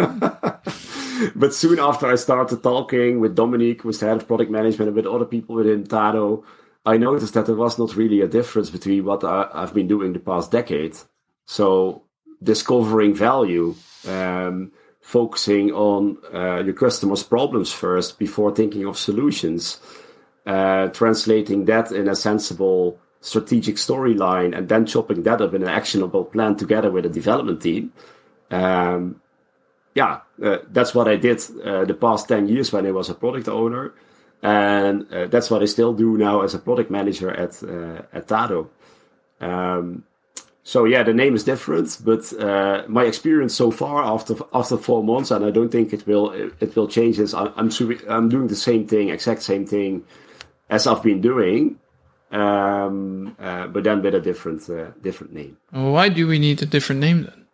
but 1.36 1.54
soon 1.54 1.80
after 1.80 2.08
I 2.08 2.16
started 2.16 2.64
talking 2.64 3.20
with 3.20 3.36
Dominique, 3.36 3.84
was 3.84 4.00
the 4.00 4.08
head 4.08 4.18
of 4.18 4.28
product 4.28 4.52
management, 4.52 4.90
and 4.90 4.96
with 4.96 5.06
other 5.06 5.26
people 5.26 5.56
within 5.56 5.84
Tado, 5.84 6.44
I 6.86 6.98
noticed 6.98 7.34
that 7.34 7.46
there 7.46 7.56
was 7.56 7.78
not 7.78 7.96
really 7.96 8.22
a 8.22 8.28
difference 8.28 8.70
between 8.70 9.04
what 9.06 9.24
I, 9.24 9.50
have 9.54 9.74
been 9.74 9.88
doing 9.88 10.14
the 10.14 10.20
past 10.20 10.52
decade. 10.52 10.96
So 11.46 12.04
discovering 12.42 13.14
value, 13.14 13.76
um, 14.08 14.72
focusing 15.02 15.72
on 15.72 16.18
uh, 16.34 16.64
your 16.64 16.74
customers' 16.74 17.24
problems 17.24 17.72
first 17.72 18.20
before 18.20 18.54
thinking 18.54 18.86
of 18.86 18.98
solutions, 18.98 19.80
uh, 20.46 20.88
translating 20.90 21.66
that 21.66 21.92
in 21.92 22.08
a 22.08 22.16
sensible 22.16 23.00
strategic 23.22 23.76
storyline, 23.76 24.58
and 24.58 24.70
then 24.70 24.86
chopping 24.86 25.24
that 25.24 25.42
up 25.42 25.54
in 25.54 25.64
an 25.64 25.70
actionable 25.70 26.24
plan 26.24 26.56
together 26.56 26.92
with 26.92 27.06
a 27.06 27.10
development 27.10 27.62
team. 27.62 27.92
Um, 28.52 29.20
yeah, 29.98 30.22
uh, 30.44 30.60
that's 30.70 30.94
what 30.94 31.08
I 31.08 31.16
did 31.16 31.40
uh, 31.64 31.84
the 31.86 31.96
past 31.96 32.28
10 32.28 32.48
years 32.48 32.72
when 32.72 32.86
I 32.86 32.92
was 32.92 33.10
a 33.10 33.16
product 33.16 33.48
owner. 33.48 33.94
And 34.44 35.12
uh, 35.12 35.26
that's 35.26 35.50
what 35.50 35.64
I 35.64 35.66
still 35.66 35.94
do 35.94 36.18
now 36.18 36.42
as 36.42 36.54
a 36.54 36.60
product 36.60 36.92
manager 36.92 37.32
at, 37.32 37.64
uh, 37.64 38.04
at 38.14 38.28
Tado. 38.28 38.70
Um, 39.42 40.04
so 40.62 40.86
yeah, 40.86 41.02
the 41.02 41.14
name 41.14 41.34
is 41.34 41.44
different, 41.44 41.98
but 42.04 42.32
uh, 42.34 42.84
my 42.88 43.06
experience 43.06 43.56
so 43.56 43.72
far 43.72 44.04
after 44.04 44.36
after 44.54 44.76
four 44.76 45.02
months, 45.02 45.32
and 45.32 45.46
I 45.46 45.50
don't 45.50 45.72
think 45.72 45.94
it 45.94 46.06
will 46.06 46.32
it 46.60 46.76
will 46.76 46.90
change. 46.90 47.20
Is 47.20 47.34
I'm 47.34 47.54
I'm, 47.56 48.28
doing 48.30 48.48
the 48.48 48.62
same 48.70 48.86
thing, 48.86 49.10
exact 49.10 49.44
same 49.44 49.66
thing 49.66 50.04
as 50.70 50.86
I've 50.86 51.02
been 51.02 51.22
doing, 51.22 51.80
um, 52.32 53.34
uh, 53.40 53.68
but 53.68 53.86
then 53.86 54.02
with 54.02 54.16
a 54.16 54.20
different 54.20 54.62
different 55.02 55.32
name. 55.34 55.56
Why 55.72 56.10
do 56.10 56.28
we 56.28 56.38
need 56.38 56.62
a 56.62 56.66
different 56.66 57.00
name 57.00 57.24
then? 57.24 57.47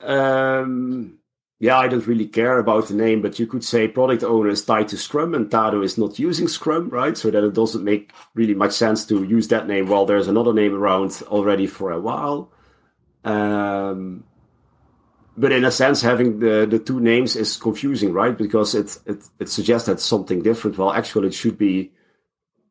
Um, 0.00 1.18
yeah, 1.60 1.78
I 1.78 1.88
don't 1.88 2.06
really 2.06 2.26
care 2.26 2.58
about 2.58 2.88
the 2.88 2.94
name, 2.94 3.20
but 3.20 3.38
you 3.38 3.46
could 3.46 3.64
say 3.64 3.88
product 3.88 4.22
owner 4.22 4.48
is 4.50 4.64
tied 4.64 4.88
to 4.88 4.96
Scrum 4.96 5.34
and 5.34 5.50
Tado 5.50 5.82
is 5.82 5.98
not 5.98 6.18
using 6.18 6.46
Scrum, 6.46 6.88
right? 6.88 7.16
So 7.16 7.30
that 7.30 7.42
it 7.42 7.54
doesn't 7.54 7.82
make 7.82 8.12
really 8.34 8.54
much 8.54 8.72
sense 8.72 9.04
to 9.06 9.24
use 9.24 9.48
that 9.48 9.66
name 9.66 9.88
while 9.88 10.06
there's 10.06 10.28
another 10.28 10.52
name 10.52 10.74
around 10.74 11.20
already 11.26 11.66
for 11.66 11.90
a 11.90 12.00
while. 12.00 12.52
Um, 13.24 14.24
but 15.36 15.50
in 15.50 15.64
a 15.64 15.70
sense, 15.72 16.00
having 16.00 16.38
the, 16.38 16.66
the 16.68 16.78
two 16.78 17.00
names 17.00 17.34
is 17.34 17.56
confusing, 17.56 18.12
right? 18.12 18.36
Because 18.38 18.74
it, 18.74 18.98
it, 19.06 19.24
it 19.40 19.48
suggests 19.48 19.86
that 19.86 20.00
something 20.00 20.42
different. 20.42 20.78
Well, 20.78 20.92
actually, 20.92 21.28
it 21.28 21.34
should 21.34 21.58
be 21.58 21.92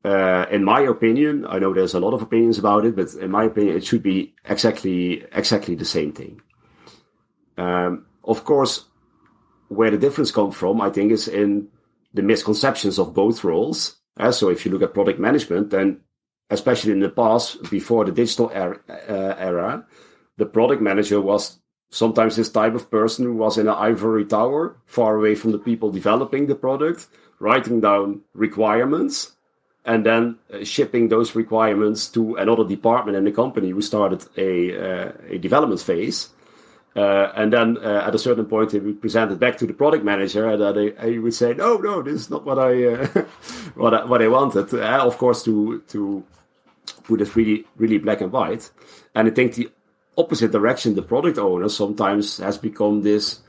uh, 0.06 0.46
in 0.50 0.64
my 0.64 0.82
opinion, 0.82 1.46
I 1.48 1.60
know 1.60 1.74
there's 1.74 1.94
a 1.94 2.00
lot 2.00 2.14
of 2.14 2.22
opinions 2.22 2.58
about 2.58 2.86
it, 2.86 2.96
but 2.96 3.14
in 3.16 3.32
my 3.32 3.44
opinion, 3.44 3.76
it 3.76 3.86
should 3.86 4.04
be 4.04 4.34
exactly 4.46 5.26
exactly 5.34 5.76
the 5.76 5.84
same 5.84 6.14
thing. 6.14 6.42
Um, 7.58 8.06
of 8.24 8.44
course, 8.44 8.86
where 9.70 9.92
the 9.92 9.98
difference 9.98 10.32
comes 10.32 10.56
from, 10.56 10.82
I 10.82 10.90
think, 10.90 11.12
is 11.12 11.28
in 11.28 11.68
the 12.14 12.22
misconceptions 12.22 13.00
of 13.00 13.14
both 13.14 13.44
roles. 13.44 13.98
Uh, 14.18 14.32
so 14.32 14.50
if 14.50 14.66
you 14.66 14.72
look 14.72 14.82
at 14.82 14.94
product 14.94 15.20
management, 15.20 15.70
then 15.70 16.02
especially 16.50 16.92
in 16.92 17.00
the 17.00 17.10
past, 17.10 17.70
before 17.70 18.06
the 18.06 18.12
digital 18.12 18.50
era, 18.54 18.80
uh, 18.90 19.36
era, 19.38 19.86
the 20.38 20.46
product 20.46 20.82
manager 20.82 21.20
was 21.20 21.60
sometimes 21.90 22.36
this 22.36 22.50
type 22.50 22.76
of 22.76 22.90
person 22.90 23.26
who 23.26 23.34
was 23.34 23.58
in 23.58 23.68
an 23.68 23.76
ivory 23.76 24.26
tower, 24.26 24.78
far 24.86 25.16
away 25.16 25.36
from 25.36 25.52
the 25.52 25.58
people 25.60 25.92
developing 25.92 26.48
the 26.48 26.56
product, 26.56 27.08
writing 27.40 27.82
down 27.82 28.22
requirements, 28.34 29.34
and 29.86 30.06
then 30.06 30.38
uh, 30.54 30.64
shipping 30.64 31.08
those 31.08 31.36
requirements 31.36 32.08
to 32.08 32.36
another 32.36 32.66
department 32.68 33.18
in 33.18 33.24
the 33.24 33.32
company 33.32 33.70
who 33.70 33.82
started 33.82 34.26
a, 34.38 34.78
uh, 34.78 35.12
a 35.30 35.38
development 35.38 35.82
phase. 35.82 36.30
Uh, 36.98 37.32
and 37.36 37.54
then 37.54 37.78
uh, 37.78 38.04
at 38.08 38.16
a 38.16 38.18
certain 38.18 38.46
point, 38.46 38.72
he 38.72 38.80
would 38.80 39.00
present 39.00 39.32
it 39.32 39.40
back 39.40 39.56
to 39.56 39.68
the 39.68 39.74
product 39.74 40.04
manager, 40.04 40.50
and 40.50 40.60
then 40.60 40.96
he 41.08 41.20
would 41.20 41.34
say, 41.34 41.54
"No, 41.54 41.78
no, 41.78 42.02
this 42.02 42.22
is 42.22 42.30
not 42.32 42.44
what 42.44 42.58
I 42.58 42.86
uh, 42.86 43.08
what 43.76 43.94
I, 43.94 44.04
what 44.06 44.20
I 44.20 44.28
wanted." 44.28 44.74
Uh, 44.74 45.06
of 45.06 45.16
course, 45.20 45.44
to 45.44 45.84
to 45.90 46.24
put 47.04 47.22
it 47.22 47.36
really 47.36 47.66
really 47.76 48.00
black 48.00 48.22
and 48.22 48.32
white. 48.32 48.72
And 49.14 49.28
I 49.28 49.32
think 49.32 49.54
the 49.54 49.70
opposite 50.18 50.52
direction, 50.52 50.96
the 50.96 51.04
product 51.04 51.38
owner 51.38 51.70
sometimes 51.70 52.38
has 52.38 52.58
become 52.58 53.04
this 53.04 53.42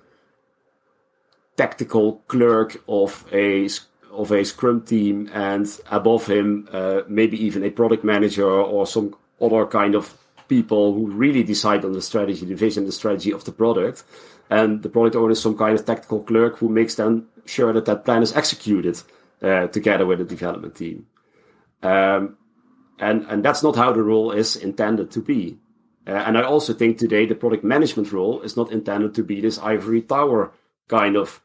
tactical 1.57 2.22
clerk 2.28 2.82
of 2.86 3.24
a 3.32 3.66
of 4.12 4.30
a 4.30 4.44
scrum 4.44 4.82
team, 4.82 5.30
and 5.32 5.66
above 5.90 6.26
him, 6.26 6.68
uh, 6.70 7.01
maybe 7.09 7.42
even 7.42 7.64
a 7.64 7.70
product 7.70 8.05
manager 8.05 8.51
or 8.51 8.86
some 8.86 9.16
other 9.40 9.64
kind 9.64 9.94
of 9.94 10.18
people 10.49 10.94
who 10.94 11.11
really 11.11 11.42
decide 11.42 11.84
on 11.84 11.92
the 11.92 12.03
strategy, 12.03 12.46
the 12.46 12.55
vision, 12.55 12.86
the 12.86 12.92
strategy 12.92 13.32
of 13.32 13.44
the 13.44 13.53
product. 13.53 14.05
And 14.51 14.82
the 14.82 14.88
product 14.88 15.16
owner 15.16 15.32
is 15.32 15.42
some 15.42 15.57
kind 15.57 15.78
of 15.78 15.84
tactical 15.84 16.22
clerk 16.22 16.59
who 16.59 16.68
makes 16.68 16.94
then 16.94 17.26
sure 17.44 17.72
that 17.72 17.84
that 17.84 18.05
plan 18.05 18.22
is 18.22 18.34
executed 18.34 19.03
uh, 19.42 19.66
together 19.68 20.07
with 20.07 20.18
the 20.18 20.24
development 20.24 20.74
team. 20.74 21.07
Um, 21.82 22.36
and 22.99 23.24
and 23.28 23.44
that's 23.44 23.62
not 23.62 23.76
how 23.76 23.92
the 23.92 24.03
role 24.03 24.32
is 24.32 24.57
intended 24.57 25.11
to 25.12 25.20
be. 25.20 25.59
Uh, 26.07 26.12
and 26.12 26.38
I 26.38 26.42
also 26.42 26.72
think 26.72 26.99
today 26.99 27.26
the 27.26 27.34
product 27.34 27.62
management 27.62 28.12
role 28.12 28.40
is 28.40 28.57
not 28.57 28.72
intended 28.72 29.14
to 29.14 29.22
be 29.22 29.40
this 29.40 29.59
ivory 29.59 30.03
tower 30.03 30.53
kind 30.88 31.16
of 31.16 31.40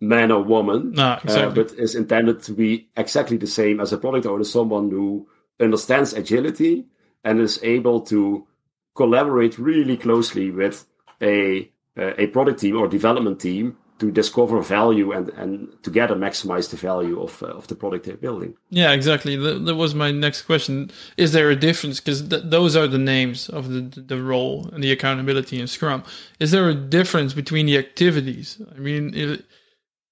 man 0.00 0.32
or 0.32 0.42
woman, 0.42 0.92
no, 0.92 1.18
exactly. 1.22 1.42
uh, 1.42 1.50
but 1.50 1.78
is 1.78 1.94
intended 1.94 2.42
to 2.42 2.52
be 2.52 2.88
exactly 2.96 3.36
the 3.36 3.46
same 3.46 3.78
as 3.78 3.92
a 3.92 3.98
product 3.98 4.26
owner, 4.26 4.42
someone 4.42 4.90
who 4.90 5.28
understands 5.60 6.12
agility 6.12 6.86
and 7.24 7.40
is 7.40 7.58
able 7.62 8.00
to 8.00 8.46
collaborate 8.94 9.58
really 9.58 9.96
closely 9.96 10.50
with 10.50 10.86
a 11.20 11.70
a 11.96 12.26
product 12.28 12.60
team 12.60 12.78
or 12.78 12.88
development 12.88 13.38
team 13.40 13.76
to 14.02 14.10
discover 14.10 14.60
value 14.60 15.12
and 15.12 15.28
and 15.28 15.68
together 15.84 16.16
maximize 16.16 16.70
the 16.70 16.76
value 16.76 17.22
of 17.22 17.40
uh, 17.40 17.46
of 17.46 17.68
the 17.68 17.76
product 17.76 18.04
they're 18.04 18.16
building. 18.16 18.56
Yeah, 18.68 18.90
exactly. 18.90 19.36
That, 19.36 19.76
was 19.76 19.94
my 19.94 20.10
next 20.10 20.42
question. 20.42 20.90
Is 21.16 21.32
there 21.32 21.50
a 21.50 21.54
difference 21.54 22.00
because 22.00 22.28
th- 22.28 22.42
those 22.46 22.74
are 22.74 22.88
the 22.88 22.98
names 22.98 23.48
of 23.48 23.68
the 23.68 23.82
the 24.00 24.20
role 24.20 24.68
and 24.72 24.82
the 24.82 24.90
accountability 24.90 25.60
in 25.60 25.68
Scrum? 25.68 26.02
Is 26.40 26.50
there 26.50 26.68
a 26.68 26.74
difference 26.74 27.32
between 27.32 27.66
the 27.66 27.78
activities? 27.78 28.60
I 28.74 28.78
mean, 28.80 29.14
if, 29.14 29.42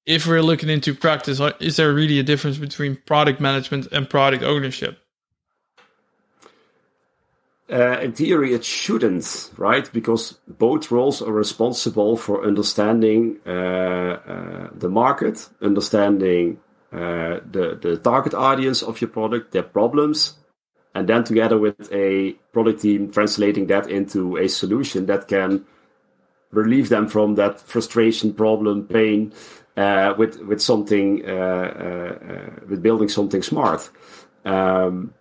if 0.07 0.25
we're 0.25 0.43
looking 0.43 0.69
into 0.69 0.95
practice, 0.95 1.41
is 1.59 1.75
there 1.75 1.93
really 1.93 2.21
a 2.21 2.23
difference 2.23 2.59
between 2.59 2.95
product 3.07 3.41
management 3.41 3.89
and 3.91 4.09
product 4.09 4.45
ownership? 4.45 5.00
Uh, 7.71 8.01
in 8.01 8.13
theory, 8.13 8.53
it 8.53 8.65
shouldn't, 8.65 9.51
right? 9.57 9.93
Because 9.93 10.39
both 10.49 10.91
roles 10.91 11.23
are 11.23 11.33
responsible 11.33 12.17
for 12.17 12.45
understanding 12.45 13.37
uh, 13.47 13.51
uh, 13.51 14.69
the 14.75 14.89
market, 14.89 15.49
understanding 15.63 16.59
uh, 16.93 17.39
the 17.49 17.79
the 17.81 17.97
target 18.03 18.35
audience 18.35 18.83
of 18.83 19.01
your 19.01 19.11
product, 19.11 19.53
their 19.53 19.63
problems, 19.63 20.37
and 20.97 21.09
then 21.09 21.23
together 21.23 21.59
with 21.59 21.93
a 21.93 22.33
product 22.53 22.81
team, 22.83 23.09
translating 23.13 23.69
that 23.69 23.89
into 23.89 24.37
a 24.37 24.49
solution 24.49 25.07
that 25.07 25.29
can 25.29 25.65
relieve 26.51 26.89
them 26.89 27.07
from 27.07 27.37
that 27.37 27.61
frustration, 27.61 28.35
problem, 28.35 28.89
pain, 28.89 29.33
uh, 29.77 30.13
with 30.19 30.41
with 30.41 30.61
something 30.61 31.25
uh, 31.25 32.51
with 32.69 32.83
building 32.83 33.09
something 33.09 33.43
smart. 33.45 33.91
Um, 34.45 35.15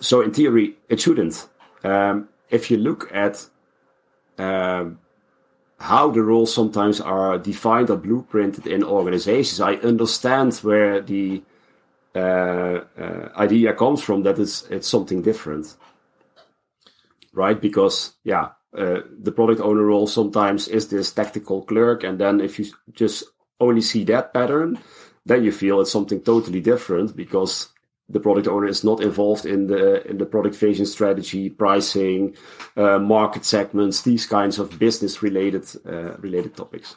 so 0.00 0.22
in 0.22 0.32
theory, 0.32 0.76
it 0.88 1.00
shouldn't. 1.02 1.46
Um, 1.86 2.28
if 2.50 2.70
you 2.70 2.78
look 2.78 3.08
at 3.14 3.46
um, 4.38 4.98
how 5.78 6.10
the 6.10 6.22
roles 6.22 6.52
sometimes 6.52 7.00
are 7.00 7.38
defined 7.38 7.90
or 7.90 7.96
blueprinted 7.96 8.66
in 8.66 8.82
organizations, 8.82 9.60
I 9.60 9.74
understand 9.74 10.54
where 10.56 11.00
the 11.00 11.42
uh, 12.14 12.80
uh, 12.98 13.28
idea 13.36 13.72
comes 13.72 14.02
from 14.02 14.24
that 14.24 14.38
it's, 14.38 14.66
it's 14.68 14.88
something 14.88 15.22
different. 15.22 15.76
Right? 17.32 17.60
Because, 17.60 18.14
yeah, 18.24 18.48
uh, 18.76 19.00
the 19.22 19.32
product 19.32 19.60
owner 19.60 19.84
role 19.84 20.08
sometimes 20.08 20.66
is 20.66 20.88
this 20.88 21.12
tactical 21.12 21.62
clerk, 21.62 22.02
and 22.02 22.18
then 22.18 22.40
if 22.40 22.58
you 22.58 22.66
just 22.94 23.24
only 23.60 23.80
see 23.80 24.02
that 24.04 24.34
pattern, 24.34 24.78
then 25.24 25.44
you 25.44 25.52
feel 25.52 25.80
it's 25.80 25.92
something 25.92 26.20
totally 26.20 26.60
different 26.60 27.14
because 27.14 27.68
the 28.08 28.20
product 28.20 28.46
owner 28.46 28.66
is 28.66 28.84
not 28.84 29.00
involved 29.02 29.44
in 29.44 29.66
the 29.66 30.06
in 30.08 30.18
the 30.18 30.26
product 30.26 30.56
vision 30.56 30.86
strategy, 30.86 31.50
pricing, 31.50 32.36
uh, 32.76 32.98
market 32.98 33.44
segments, 33.44 34.02
these 34.02 34.26
kinds 34.26 34.58
of 34.58 34.78
business 34.78 35.22
related 35.22 35.64
uh, 35.86 36.16
related 36.18 36.56
topics. 36.56 36.96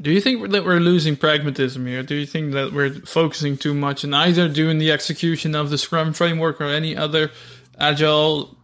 Do 0.00 0.10
you 0.10 0.20
think 0.20 0.50
that 0.50 0.64
we're 0.64 0.80
losing 0.80 1.16
pragmatism 1.16 1.86
here? 1.86 2.02
Do 2.02 2.14
you 2.14 2.26
think 2.26 2.52
that 2.52 2.72
we're 2.72 2.94
focusing 3.06 3.56
too 3.56 3.74
much 3.74 4.04
on 4.04 4.14
either 4.14 4.48
doing 4.48 4.78
the 4.78 4.92
execution 4.92 5.54
of 5.54 5.70
the 5.70 5.78
Scrum 5.78 6.12
framework 6.12 6.60
or 6.60 6.66
any 6.66 6.96
other 6.96 7.30
agile 7.78 8.56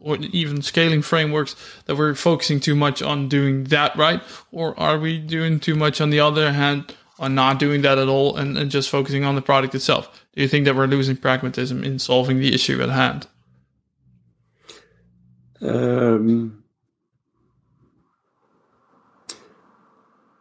or 0.00 0.16
even 0.16 0.62
scaling 0.62 1.02
frameworks 1.02 1.54
that 1.84 1.96
we're 1.96 2.14
focusing 2.14 2.58
too 2.58 2.74
much 2.74 3.02
on 3.02 3.28
doing 3.28 3.64
that 3.64 3.94
right? 3.96 4.22
Or 4.50 4.78
are 4.80 4.98
we 4.98 5.18
doing 5.18 5.60
too 5.60 5.74
much 5.74 6.00
on 6.00 6.10
the 6.10 6.20
other 6.20 6.52
hand 6.52 6.94
on 7.20 7.34
not 7.34 7.58
doing 7.58 7.82
that 7.82 7.98
at 7.98 8.08
all 8.08 8.36
and, 8.36 8.58
and 8.58 8.70
just 8.70 8.88
focusing 8.88 9.24
on 9.24 9.36
the 9.36 9.42
product 9.42 9.74
itself? 9.74 10.26
Do 10.34 10.42
you 10.42 10.48
think 10.48 10.64
that 10.64 10.74
we're 10.74 10.86
losing 10.86 11.16
pragmatism 11.16 11.84
in 11.84 11.98
solving 11.98 12.40
the 12.40 12.52
issue 12.52 12.82
at 12.82 12.88
hand? 12.88 13.26
Um, 15.60 16.64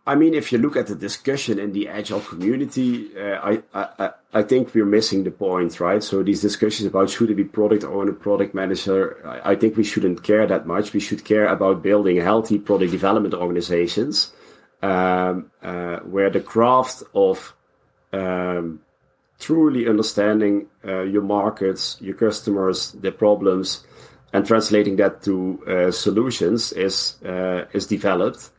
I 0.07 0.15
mean, 0.15 0.34
if 0.34 0.51
you 0.51 0.57
look 0.57 0.77
at 0.77 0.88
the 0.88 0.95
discussion 0.95 1.59
in 1.59 1.73
the 1.73 1.89
agile 1.89 2.21
community, 2.21 3.11
uh, 3.15 3.38
I, 3.43 3.61
I 3.73 4.11
I 4.32 4.43
think 4.43 4.73
we're 4.73 4.86
missing 4.86 5.23
the 5.23 5.32
point, 5.32 5.80
right? 5.80 6.01
So 6.03 6.23
these 6.23 6.41
discussions 6.41 6.88
about 6.88 7.09
should 7.09 7.30
it 7.30 7.36
be 7.36 7.43
product 7.43 7.84
owner, 7.84 8.13
product 8.13 8.53
manager, 8.55 9.19
I, 9.25 9.51
I 9.51 9.55
think 9.55 9.75
we 9.75 9.84
shouldn't 9.84 10.23
care 10.23 10.47
that 10.47 10.65
much. 10.65 10.93
We 10.93 10.99
should 10.99 11.25
care 11.25 11.47
about 11.47 11.84
building 11.84 12.17
healthy 12.17 12.57
product 12.57 12.91
development 12.91 13.34
organizations 13.34 14.32
um, 14.82 15.51
uh, 15.61 15.97
where 15.99 16.30
the 16.30 16.39
craft 16.39 17.03
of 17.13 17.53
um, 18.13 18.80
truly 19.39 19.88
understanding 19.88 20.67
uh, 20.86 21.01
your 21.01 21.21
markets, 21.21 21.97
your 22.01 22.15
customers, 22.15 22.91
their 22.93 23.11
problems, 23.11 23.86
and 24.34 24.45
translating 24.45 24.97
that 24.97 25.23
to 25.23 25.63
uh, 25.65 25.91
solutions 25.91 26.71
is 26.73 27.15
uh, 27.25 27.65
is 27.73 27.88
developed. 27.88 28.49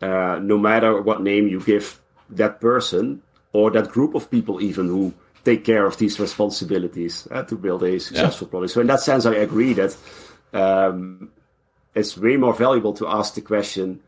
Uh, 0.00 0.38
no 0.40 0.56
matter 0.56 1.02
what 1.02 1.22
name 1.22 1.48
you 1.48 1.60
give 1.60 2.00
that 2.30 2.60
person 2.60 3.20
or 3.52 3.70
that 3.70 3.88
group 3.88 4.14
of 4.14 4.30
people, 4.30 4.60
even 4.60 4.86
who 4.86 5.12
take 5.44 5.64
care 5.64 5.86
of 5.86 5.96
these 5.98 6.20
responsibilities 6.20 7.26
uh, 7.30 7.42
to 7.42 7.56
build 7.56 7.82
a 7.82 7.98
successful 7.98 8.46
yeah. 8.46 8.50
product. 8.50 8.72
So 8.72 8.80
in 8.80 8.86
that 8.86 9.00
sense, 9.00 9.26
I 9.26 9.34
agree 9.34 9.72
that 9.74 9.96
um, 10.52 11.30
it's 11.94 12.16
way 12.16 12.36
more 12.36 12.54
valuable 12.54 12.92
to 12.94 13.08
ask 13.08 13.34
the 13.34 13.40
question 13.40 14.00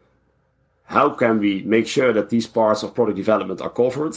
how 0.91 1.11
can 1.11 1.39
we 1.39 1.63
make 1.63 1.87
sure 1.87 2.13
that 2.13 2.31
these 2.31 2.49
parts 2.49 2.83
of 2.83 2.95
product 2.95 3.17
development 3.17 3.61
are 3.61 3.71
covered? 3.71 4.17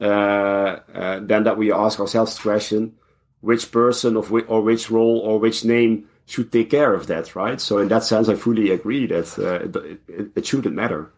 Uh, 0.00 0.80
uh, 0.94 1.20
then 1.20 1.44
that 1.44 1.58
we 1.58 1.70
ask 1.70 2.00
ourselves 2.00 2.34
the 2.34 2.40
question, 2.40 2.94
which 3.42 3.70
person 3.70 4.16
of 4.16 4.30
which, 4.30 4.46
or 4.48 4.62
which 4.62 4.90
role 4.90 5.18
or 5.18 5.38
which 5.38 5.66
name 5.66 6.08
should 6.24 6.50
take 6.50 6.70
care 6.70 6.94
of 6.94 7.08
that, 7.08 7.36
right? 7.36 7.60
So 7.60 7.76
in 7.78 7.88
that 7.88 8.04
sense, 8.04 8.26
I 8.28 8.36
fully 8.36 8.70
agree 8.70 9.06
that 9.06 9.38
uh, 9.38 9.66
it, 9.66 10.00
it, 10.08 10.30
it, 10.34 10.46
shouldn't 10.46 10.74
matter. 10.74 11.10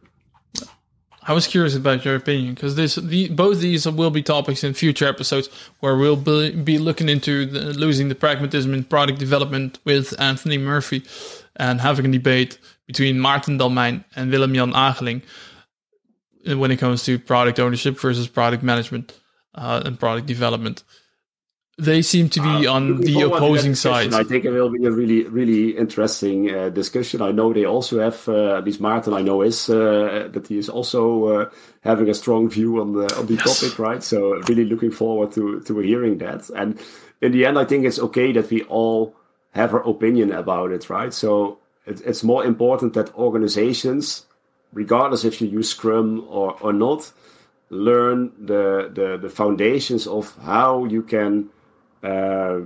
I 1.22 1.34
was 1.34 1.46
curious 1.46 1.76
about 1.76 2.04
your 2.04 2.16
opinion 2.16 2.54
because 2.54 2.74
this, 2.74 2.96
the, 2.96 3.28
both 3.28 3.60
these 3.60 3.86
will 3.86 4.10
be 4.10 4.24
topics 4.24 4.64
in 4.64 4.74
future 4.74 5.06
episodes 5.06 5.48
where 5.78 5.96
we'll 5.96 6.16
be, 6.16 6.50
be 6.50 6.78
looking 6.78 7.08
into 7.08 7.46
the, 7.46 7.74
losing 7.74 8.08
the 8.08 8.16
pragmatism 8.16 8.74
in 8.74 8.82
product 8.82 9.20
development 9.20 9.78
with 9.84 10.20
Anthony 10.20 10.58
Murphy 10.58 11.04
and 11.54 11.80
having 11.80 12.06
a 12.06 12.10
debate 12.10 12.58
between 12.90 13.20
Maarten 13.20 13.56
Dalmijn 13.56 14.04
and 14.16 14.32
Willem 14.32 14.52
Jan 14.52 14.72
Ageling 14.72 15.22
when 16.44 16.72
it 16.72 16.78
comes 16.78 17.04
to 17.04 17.20
product 17.20 17.60
ownership 17.60 18.00
versus 18.00 18.26
product 18.26 18.64
management 18.64 19.16
uh, 19.54 19.82
and 19.84 20.00
product 20.00 20.26
development. 20.26 20.82
they 21.78 22.02
seem 22.02 22.28
to 22.28 22.40
be 22.42 22.66
uh, 22.66 22.72
on 22.72 23.00
the 23.00 23.22
opposing 23.22 23.74
side. 23.74 24.12
I 24.12 24.24
think 24.24 24.44
it 24.44 24.50
will 24.50 24.70
be 24.70 24.84
a 24.84 24.90
really, 24.90 25.24
really 25.24 25.76
interesting 25.78 26.54
uh, 26.54 26.68
discussion. 26.68 27.22
I 27.22 27.30
know 27.30 27.52
they 27.52 27.64
also 27.64 28.00
have, 28.00 28.28
uh, 28.28 28.58
at 28.58 28.64
least 28.64 28.80
Martin, 28.80 29.14
I 29.14 29.22
know 29.22 29.42
is 29.42 29.70
uh, 29.70 30.28
that 30.32 30.48
he 30.48 30.58
is 30.58 30.68
also 30.68 31.02
uh, 31.28 31.50
having 31.82 32.08
a 32.10 32.14
strong 32.14 32.50
view 32.50 32.80
on 32.80 32.92
the 32.92 33.06
on 33.16 33.26
the 33.26 33.34
yes. 33.34 33.60
topic, 33.60 33.78
right? 33.78 34.02
So 34.02 34.18
really 34.48 34.64
looking 34.64 34.90
forward 34.90 35.32
to 35.36 35.60
to 35.60 35.78
hearing 35.78 36.18
that. 36.18 36.50
And 36.50 36.78
in 37.22 37.32
the 37.32 37.46
end, 37.46 37.56
I 37.56 37.64
think 37.64 37.86
it's 37.86 38.00
okay 38.00 38.32
that 38.32 38.50
we 38.50 38.62
all 38.64 39.14
have 39.52 39.72
our 39.72 39.88
opinion 39.88 40.32
about 40.32 40.72
it, 40.72 40.90
right? 40.90 41.14
So 41.14 41.59
it, 41.90 42.00
it's 42.06 42.22
more 42.22 42.44
important 42.44 42.94
that 42.94 43.14
organizations, 43.14 44.26
regardless 44.72 45.24
if 45.24 45.40
you 45.40 45.48
use 45.48 45.70
Scrum 45.70 46.26
or 46.28 46.56
or 46.60 46.72
not, 46.72 47.12
learn 47.68 48.32
the 48.38 48.90
the, 48.92 49.18
the 49.18 49.28
foundations 49.28 50.06
of 50.06 50.36
how 50.42 50.84
you 50.84 51.02
can 51.02 51.50
uh, 52.02 52.60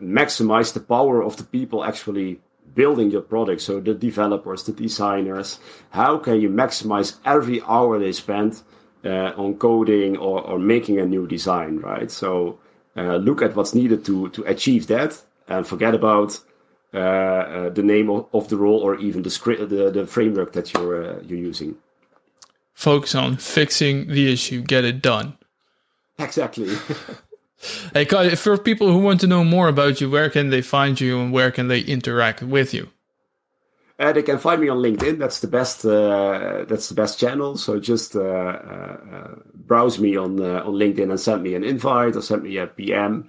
maximize 0.00 0.72
the 0.72 0.80
power 0.80 1.22
of 1.22 1.36
the 1.36 1.44
people 1.44 1.84
actually 1.84 2.40
building 2.74 3.10
your 3.10 3.22
product. 3.22 3.60
So 3.60 3.80
the 3.80 3.94
developers, 3.94 4.64
the 4.64 4.72
designers, 4.72 5.58
how 5.90 6.18
can 6.18 6.40
you 6.40 6.48
maximize 6.48 7.18
every 7.24 7.60
hour 7.62 7.98
they 7.98 8.12
spend 8.12 8.62
uh, 9.04 9.32
on 9.36 9.56
coding 9.58 10.16
or, 10.16 10.40
or 10.40 10.58
making 10.58 10.98
a 10.98 11.04
new 11.04 11.26
design, 11.26 11.78
right? 11.78 12.10
So 12.10 12.58
uh, 12.96 13.16
look 13.16 13.42
at 13.42 13.56
what's 13.56 13.74
needed 13.74 14.04
to 14.06 14.28
to 14.30 14.44
achieve 14.44 14.86
that, 14.86 15.20
and 15.48 15.66
forget 15.66 15.94
about 15.94 16.40
the 16.92 17.82
name 17.82 18.10
of, 18.10 18.26
of, 18.32 18.48
the 18.48 18.56
role 18.56 18.78
or 18.78 18.96
even 18.96 19.22
the 19.22 19.30
script, 19.30 19.68
the, 19.70 19.90
the 19.90 20.06
framework 20.06 20.52
that 20.52 20.72
you're 20.72 21.02
uh, 21.02 21.20
you're 21.22 21.38
using. 21.38 21.76
Focus 22.74 23.14
on 23.14 23.36
fixing 23.36 24.08
the 24.08 24.32
issue, 24.32 24.62
get 24.62 24.84
it 24.84 25.02
done. 25.02 25.36
Exactly. 26.18 26.76
Hey, 27.94 28.06
Kai, 28.06 28.34
for 28.34 28.58
people 28.58 28.90
who 28.90 28.98
want 28.98 29.20
to 29.20 29.26
know 29.26 29.44
more 29.44 29.68
about 29.68 30.00
you, 30.00 30.10
where 30.10 30.28
can 30.28 30.50
they 30.50 30.62
find 30.62 31.00
you 31.00 31.20
and 31.20 31.32
where 31.32 31.52
can 31.52 31.68
they 31.68 31.80
interact 31.80 32.42
with 32.42 32.74
you? 32.74 32.88
Uh, 33.98 34.12
they 34.12 34.22
can 34.22 34.38
find 34.38 34.60
me 34.60 34.68
on 34.68 34.78
LinkedIn. 34.78 35.18
That's 35.18 35.38
the 35.38 35.46
best. 35.46 35.84
Uh, 35.84 36.64
that's 36.66 36.88
the 36.88 36.94
best 36.94 37.20
channel. 37.20 37.56
So 37.56 37.78
just 37.78 38.16
uh, 38.16 38.20
uh, 38.20 38.96
uh 39.12 39.34
browse 39.54 40.00
me 40.00 40.16
on 40.16 40.40
uh, 40.40 40.64
on 40.64 40.74
LinkedIn 40.74 41.10
and 41.10 41.20
send 41.20 41.44
me 41.44 41.54
an 41.54 41.62
invite 41.62 42.16
or 42.16 42.22
send 42.22 42.42
me 42.42 42.56
a 42.56 42.66
PM. 42.66 43.28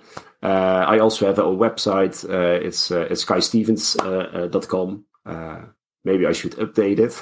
I 0.49 0.99
also 0.99 1.27
have 1.27 1.39
a 1.39 1.43
website. 1.43 2.23
it's 2.61 2.91
uh, 2.91 3.07
it's 3.09 3.25
kaistevens.com. 3.25 5.05
maybe 6.05 6.25
I 6.25 6.33
should 6.33 6.51
update 6.53 6.99
it. 6.99 7.21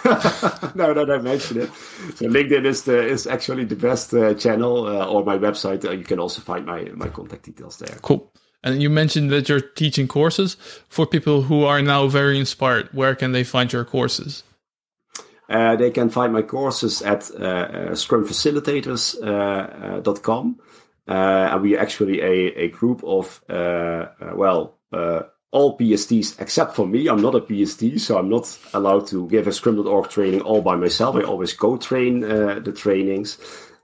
no, 0.76 0.94
no, 0.94 1.14
I 1.14 1.22
mentioned 1.22 1.62
it, 1.62 1.70
so 2.16 2.26
LinkedIn 2.26 2.66
is 2.66 2.84
the 2.84 3.08
is 3.08 3.28
actually 3.28 3.66
the 3.66 3.76
best 3.76 4.14
uh, 4.14 4.34
channel, 4.34 4.88
uh, 4.88 5.06
or 5.06 5.24
my 5.24 5.38
website. 5.38 5.86
Uh, 5.86 5.92
you 5.92 6.04
can 6.04 6.20
also 6.20 6.42
find 6.42 6.66
my 6.66 6.86
my 6.96 7.10
contact 7.10 7.44
details 7.44 7.78
there. 7.78 7.98
Cool. 8.02 8.32
And 8.64 8.82
you 8.82 8.90
mentioned 8.90 9.30
that 9.32 9.50
you're 9.50 9.60
teaching 9.60 10.08
courses 10.08 10.56
for 10.88 11.06
people 11.08 11.42
who 11.44 11.64
are 11.64 11.82
now 11.82 12.08
very 12.08 12.40
inspired. 12.40 12.90
Where 12.94 13.16
can 13.16 13.32
they 13.32 13.44
find 13.44 13.74
your 13.74 13.84
courses? 13.84 14.44
Uh, 15.50 15.76
they 15.76 15.90
can 15.92 16.10
find 16.10 16.32
my 16.32 16.44
courses 16.44 17.02
at 17.02 17.30
uh, 17.32 17.44
uh, 17.44 17.90
scrumfacilitators.com. 17.92 20.60
Uh, 21.08 21.50
and 21.52 21.62
we 21.62 21.78
actually 21.78 22.22
a, 22.22 22.66
a 22.66 22.68
group 22.70 23.04
of, 23.04 23.44
well, 23.50 24.78
all 25.52 25.78
PSTs 25.78 26.40
except 26.40 26.76
for 26.76 26.88
me. 26.88 27.08
I'm 27.08 27.22
not 27.22 27.36
a 27.36 27.42
PST, 27.42 28.00
so 28.00 28.18
I'm 28.18 28.30
not 28.30 28.58
allowed 28.74 29.08
to 29.08 29.28
give 29.28 29.48
a 29.48 29.52
Scrum.org 29.52 30.10
training 30.10 30.42
all 30.42 30.62
by 30.62 30.76
myself. 30.76 31.16
I 31.16 31.24
always 31.24 31.54
co-train 31.54 32.24
uh, 32.24 32.60
the 32.64 32.72
trainings. 32.72 33.38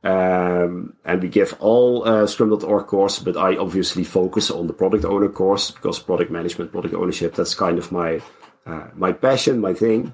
Um, 0.04 0.94
and 1.04 1.22
we 1.22 1.28
give 1.28 1.56
all 1.60 2.08
uh, 2.08 2.26
Scrum.org 2.28 2.88
courses, 2.88 3.24
but 3.24 3.36
I 3.36 3.58
obviously 3.58 4.06
focus 4.06 4.50
on 4.50 4.68
the 4.68 4.74
product 4.74 5.04
owner 5.04 5.28
course 5.28 5.72
because 5.72 6.00
product 6.00 6.32
management, 6.32 6.72
product 6.72 6.94
ownership, 6.94 7.36
that's 7.36 7.56
kind 7.56 7.78
of 7.78 7.92
my 7.92 8.22
uh, 8.66 8.88
my 8.96 9.12
passion, 9.12 9.60
my 9.60 9.74
thing. 9.74 10.14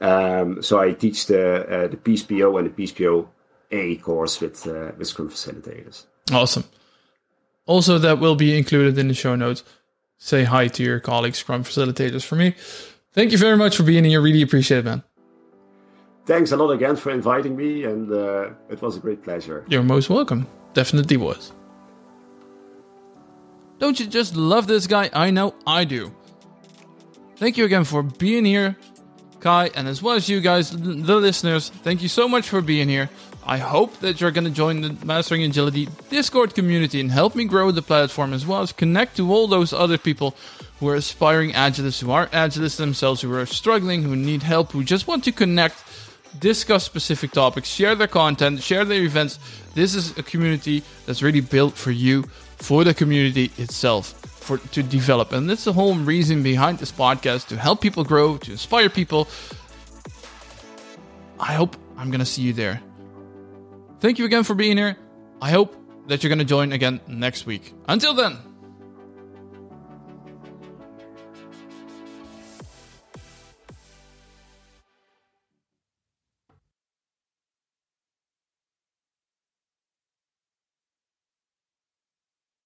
Um, 0.00 0.62
so 0.62 0.80
I 0.80 0.92
teach 0.92 1.26
the 1.26 1.84
uh, 1.84 1.88
the 1.88 1.96
PSPO 1.96 2.58
and 2.58 2.66
the 2.74 2.82
PSPO 2.82 3.28
A 3.70 3.96
course 3.96 4.40
with 4.40 4.66
uh, 4.66 4.92
with 4.96 5.06
Scrum 5.06 5.28
facilitators. 5.28 6.06
Awesome. 6.32 6.64
Also, 7.66 7.98
that 7.98 8.18
will 8.18 8.34
be 8.34 8.56
included 8.56 8.98
in 8.98 9.08
the 9.08 9.14
show 9.14 9.34
notes 9.36 9.62
say 10.18 10.44
hi 10.44 10.66
to 10.68 10.82
your 10.82 11.00
colleagues, 11.00 11.38
Scrum 11.38 11.64
facilitators 11.64 12.24
for 12.24 12.36
me. 12.36 12.54
Thank 13.12 13.32
you 13.32 13.38
very 13.38 13.56
much 13.56 13.76
for 13.76 13.84
being 13.84 14.04
here. 14.04 14.20
Really 14.20 14.42
appreciate 14.42 14.78
it, 14.78 14.84
man. 14.84 15.02
Thanks 16.26 16.52
a 16.52 16.56
lot 16.56 16.70
again 16.70 16.96
for 16.96 17.10
inviting 17.10 17.56
me, 17.56 17.84
and 17.84 18.12
uh, 18.12 18.50
it 18.68 18.82
was 18.82 18.96
a 18.96 19.00
great 19.00 19.22
pleasure. 19.22 19.64
You're 19.68 19.82
most 19.82 20.10
welcome. 20.10 20.46
Definitely 20.74 21.16
was. 21.16 21.52
Don't 23.78 23.98
you 23.98 24.06
just 24.06 24.36
love 24.36 24.66
this 24.66 24.86
guy? 24.86 25.08
I 25.14 25.30
know 25.30 25.54
I 25.66 25.84
do. 25.84 26.14
Thank 27.36 27.56
you 27.56 27.64
again 27.64 27.84
for 27.84 28.02
being 28.02 28.44
here, 28.44 28.76
Kai, 29.40 29.70
and 29.74 29.88
as 29.88 30.02
well 30.02 30.16
as 30.16 30.28
you 30.28 30.40
guys, 30.40 30.70
the 30.72 31.16
listeners. 31.16 31.70
Thank 31.70 32.02
you 32.02 32.08
so 32.08 32.28
much 32.28 32.48
for 32.48 32.60
being 32.60 32.88
here. 32.88 33.08
I 33.48 33.56
hope 33.56 34.00
that 34.00 34.20
you're 34.20 34.30
going 34.30 34.44
to 34.44 34.50
join 34.50 34.82
the 34.82 35.06
Mastering 35.06 35.42
Agility 35.42 35.88
Discord 36.10 36.54
community 36.54 37.00
and 37.00 37.10
help 37.10 37.34
me 37.34 37.46
grow 37.46 37.70
the 37.70 37.80
platform 37.80 38.34
as 38.34 38.46
well 38.46 38.60
as 38.60 38.72
connect 38.72 39.16
to 39.16 39.32
all 39.32 39.46
those 39.46 39.72
other 39.72 39.96
people 39.96 40.36
who 40.78 40.88
are 40.88 40.96
aspiring 40.96 41.52
agilists, 41.52 42.02
who 42.02 42.10
are 42.10 42.26
agilists 42.26 42.76
themselves, 42.76 43.22
who 43.22 43.32
are 43.32 43.46
struggling, 43.46 44.02
who 44.02 44.14
need 44.14 44.42
help, 44.42 44.72
who 44.72 44.84
just 44.84 45.06
want 45.06 45.24
to 45.24 45.32
connect, 45.32 45.82
discuss 46.38 46.84
specific 46.84 47.32
topics, 47.32 47.70
share 47.70 47.94
their 47.94 48.06
content, 48.06 48.62
share 48.62 48.84
their 48.84 49.02
events. 49.02 49.38
This 49.74 49.94
is 49.94 50.16
a 50.18 50.22
community 50.22 50.82
that's 51.06 51.22
really 51.22 51.40
built 51.40 51.72
for 51.72 51.90
you, 51.90 52.24
for 52.58 52.84
the 52.84 52.92
community 52.92 53.50
itself. 53.56 54.14
For, 54.48 54.56
to 54.56 54.82
develop, 54.82 55.32
and 55.32 55.48
that's 55.48 55.64
the 55.64 55.74
whole 55.74 55.94
reason 55.94 56.42
behind 56.42 56.78
this 56.78 56.90
podcast 56.90 57.48
to 57.48 57.56
help 57.58 57.82
people 57.82 58.02
grow, 58.02 58.38
to 58.38 58.52
inspire 58.52 58.88
people. 58.88 59.28
I 61.38 61.52
hope 61.52 61.76
I'm 61.98 62.10
gonna 62.10 62.24
see 62.24 62.40
you 62.40 62.54
there. 62.54 62.80
Thank 64.00 64.18
you 64.18 64.24
again 64.24 64.44
for 64.44 64.54
being 64.54 64.76
here. 64.76 64.96
I 65.42 65.50
hope 65.50 65.74
that 66.08 66.22
you're 66.22 66.28
going 66.28 66.38
to 66.38 66.44
join 66.44 66.72
again 66.72 67.00
next 67.06 67.46
week. 67.46 67.74
Until 67.86 68.14
then, 68.14 68.38